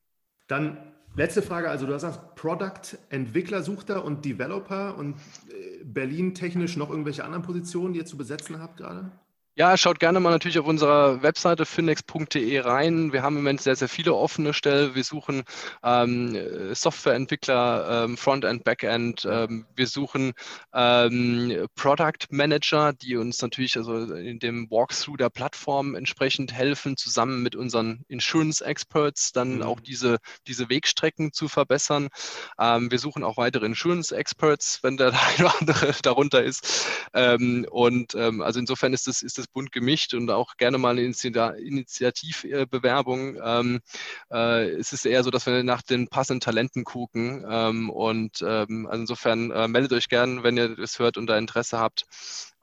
Dann 0.48 0.78
letzte 1.16 1.42
Frage, 1.42 1.70
also 1.70 1.86
du 1.86 1.94
hast 1.94 2.04
gesagt, 2.04 2.36
Product 2.36 2.98
Entwickler 3.10 3.64
sucht 3.64 3.90
da 3.90 4.00
und 4.00 4.26
Developer 4.26 4.98
und 4.98 5.16
äh, 5.50 5.84
Berlin 5.84 6.34
technisch 6.34 6.78
noch 6.78 6.90
irgendwelche 6.90 7.24
anderen 7.24 7.44
Positionen, 7.44 7.94
die 7.94 8.00
ihr 8.00 8.06
zu 8.06 8.18
besetzen 8.18 8.60
habt 8.60 8.78
gerade? 8.78 9.12
Ja, 9.56 9.76
schaut 9.76 10.00
gerne 10.00 10.22
mal 10.22 10.30
natürlich 10.30 10.60
auf 10.60 10.66
unserer 10.66 11.24
Webseite 11.24 11.66
finex.de 11.66 12.60
rein. 12.62 13.12
Wir 13.12 13.22
haben 13.22 13.36
im 13.36 13.44
Moment 13.44 13.60
sehr, 13.60 13.76
sehr 13.76 13.90
viele 13.90 14.16
offene 14.16 14.54
Stellen. 14.54 14.96
Wir 14.96 15.04
suchen 15.04 15.44
ähm, 15.84 16.74
Softwareentwickler, 16.74 18.06
ähm, 18.06 18.16
Frontend, 18.16 18.64
Backend. 18.64 19.28
Ähm, 19.30 19.66
wir 19.76 19.88
suchen 19.88 20.32
ähm, 20.74 21.68
Product 21.76 22.28
Manager, 22.30 22.94
die 22.94 23.18
uns 23.18 23.42
natürlich 23.42 23.76
also 23.76 24.14
in 24.14 24.40
dem 24.40 24.72
Walkthrough 24.72 25.18
der 25.18 25.30
Plattform 25.30 25.96
entsprechend 25.96 26.54
helfen, 26.54 26.96
zusammen 26.96 27.44
mit 27.44 27.58
unseren 27.58 28.06
Insurance 28.08 28.64
Experts 28.64 29.34
dann 29.34 29.56
mhm. 29.56 29.64
auch 29.64 29.82
diese, 29.82 30.20
diese 30.48 30.70
Wegstrecken 30.70 31.34
zu 31.34 31.50
verbessern. 31.50 32.08
Ähm, 32.58 32.90
wir 32.90 33.00
suchen 33.00 33.26
auch 33.26 33.36
weitere 33.36 33.66
Insurance 33.66 34.16
Experts, 34.16 34.80
wenn 34.82 34.96
der 34.96 35.08
eine 35.38 35.48
oder 35.48 35.60
andere 35.60 35.94
darunter 36.04 36.42
ist. 36.42 36.88
Ähm, 37.14 37.68
und 37.70 38.16
also 38.16 38.60
insofern 38.60 38.94
ist 38.94 39.10
es 39.10 39.22
ist 39.22 39.41
es 39.42 39.48
bunt 39.48 39.72
gemischt 39.72 40.14
und 40.14 40.30
auch 40.32 40.58
gerne 40.58 40.78
mal 40.78 40.92
eine 40.92 41.02
Initiativbewerbung. 41.02 43.38
Ähm, 43.44 43.80
äh, 44.32 44.70
es 44.72 44.94
ist 44.94 45.06
eher 45.06 45.24
so, 45.24 45.32
dass 45.32 45.46
wir 45.46 45.64
nach 45.64 45.82
den 45.82 46.08
passenden 46.08 46.40
Talenten 46.40 46.84
gucken. 46.84 47.46
Ähm, 47.48 47.90
und 47.90 48.42
ähm, 48.42 48.88
also 48.88 49.02
insofern 49.02 49.52
äh, 49.52 49.68
meldet 49.68 49.94
euch 49.94 50.08
gern, 50.08 50.44
wenn 50.44 50.58
ihr 50.58 50.76
das 50.76 51.00
hört 51.00 51.18
und 51.18 51.28
da 51.28 51.38
Interesse 51.38 51.80
habt. 51.80 52.06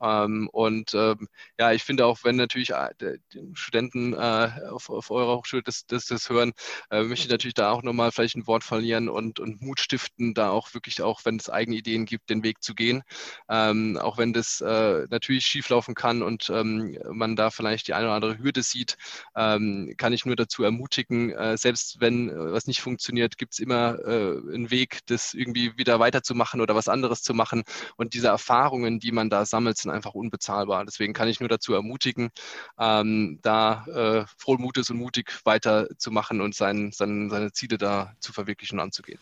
Ähm, 0.01 0.49
und 0.53 0.94
ähm, 0.94 1.28
ja, 1.59 1.72
ich 1.72 1.82
finde 1.82 2.07
auch, 2.07 2.18
wenn 2.24 2.36
natürlich 2.36 2.70
äh, 2.70 3.18
Studenten 3.55 4.12
äh, 4.14 4.51
auf, 4.70 4.90
auf, 4.90 5.11
eurer 5.11 5.36
Hochschule 5.36 5.62
das, 5.62 5.86
das, 5.86 6.07
das 6.07 6.28
hören, 6.30 6.53
äh, 6.90 7.03
möchte 7.03 7.26
ich 7.26 7.30
natürlich 7.30 7.55
da 7.55 7.70
auch 7.72 7.82
nochmal 7.82 8.12
vielleicht 8.12 8.36
ein 8.36 8.46
Wort 8.46 8.64
verlieren 8.64 9.09
und, 9.09 9.40
und 9.40 9.61
Mut 9.61 9.80
stiften, 9.80 10.34
da 10.34 10.51
auch 10.51 10.74
wirklich 10.74 11.03
auch, 11.03 11.24
wenn 11.24 11.36
es 11.36 11.51
eigene 11.51 11.76
Ideen 11.76 12.05
gibt, 12.05 12.30
den 12.30 12.42
Weg 12.42 12.62
zu 12.62 12.74
gehen. 12.74 13.03
Ähm, 13.49 13.96
auch 13.96 14.18
wenn 14.18 14.32
das 14.32 14.61
äh, 14.61 15.07
natürlich 15.11 15.46
schieflaufen 15.46 15.94
kann 15.94 16.22
und 16.22 16.51
ähm, 16.51 16.99
man 17.11 17.36
da 17.36 17.51
vielleicht 17.51 17.88
die 17.88 17.94
eine 17.94 18.07
oder 18.07 18.14
andere 18.14 18.38
Hürde 18.38 18.62
sieht, 18.62 18.96
ähm, 19.36 19.94
kann 19.96 20.12
ich 20.12 20.24
nur 20.24 20.36
dazu 20.36 20.62
ermutigen, 20.62 21.30
äh, 21.32 21.57
selbst 21.57 22.01
wenn 22.01 22.28
äh, 22.28 22.53
was 22.53 22.66
nicht 22.66 22.80
funktioniert, 22.80 23.38
gibt 23.38 23.55
es 23.55 23.59
immer 23.59 23.99
einen 24.09 24.70
Weg, 24.70 25.01
das 25.07 25.34
irgendwie 25.34 25.76
wieder 25.76 26.01
weiterzumachen 26.01 26.61
oder 26.61 26.74
was 26.74 26.88
anderes 26.88 27.22
zu 27.22 27.34
machen. 27.34 27.64
Und 27.96 28.14
diese 28.14 28.28
Erfahrungen, 28.28 29.01
die 29.01 29.12
man 29.12 29.30
da 29.30 29.44
sammelt, 29.44 29.78
sind 29.89 29.95
einfach 29.95 30.14
unbezahlbar. 30.14 30.84
Deswegen 30.84 31.12
kann 31.12 31.28
ich 31.28 31.41
nur 31.41 31.49
dazu 31.49 31.74
ermutigen, 31.74 32.30
ähm, 32.78 33.39
da 33.43 33.86
äh, 33.86 34.26
frohen 34.36 34.61
Mutes 34.61 34.91
und 34.91 34.99
mutig 34.99 35.32
weiterzumachen 35.45 36.41
und 36.41 36.55
sein, 36.55 36.93
sein, 36.93 37.30
seine 37.30 37.53
Ziele 37.53 37.78
da 37.78 38.14
zu 38.20 38.32
verwirklichen 38.32 38.78
und 38.78 38.84
anzugehen. 38.84 39.18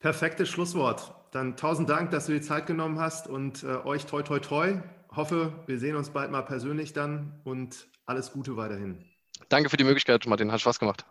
Perfektes 0.00 0.48
Schlusswort. 0.48 1.14
Dann 1.32 1.56
tausend 1.56 1.88
Dank, 1.88 2.10
dass 2.10 2.26
du 2.26 2.32
die 2.32 2.40
Zeit 2.40 2.66
genommen 2.66 2.98
hast 2.98 3.28
und 3.28 3.62
äh, 3.62 3.76
euch 3.84 4.06
toi 4.06 4.22
toi 4.22 4.38
toi. 4.38 4.80
Hoffe, 5.14 5.52
wir 5.66 5.78
sehen 5.78 5.96
uns 5.96 6.10
bald 6.10 6.30
mal 6.30 6.42
persönlich 6.42 6.92
dann 6.92 7.40
und 7.44 7.88
alles 8.04 8.32
Gute 8.32 8.56
weiterhin. 8.56 9.04
Danke 9.48 9.70
für 9.70 9.76
die 9.76 9.84
Möglichkeit, 9.84 10.26
Martin. 10.26 10.52
Hat 10.52 10.60
Spaß 10.60 10.78
gemacht. 10.78 11.06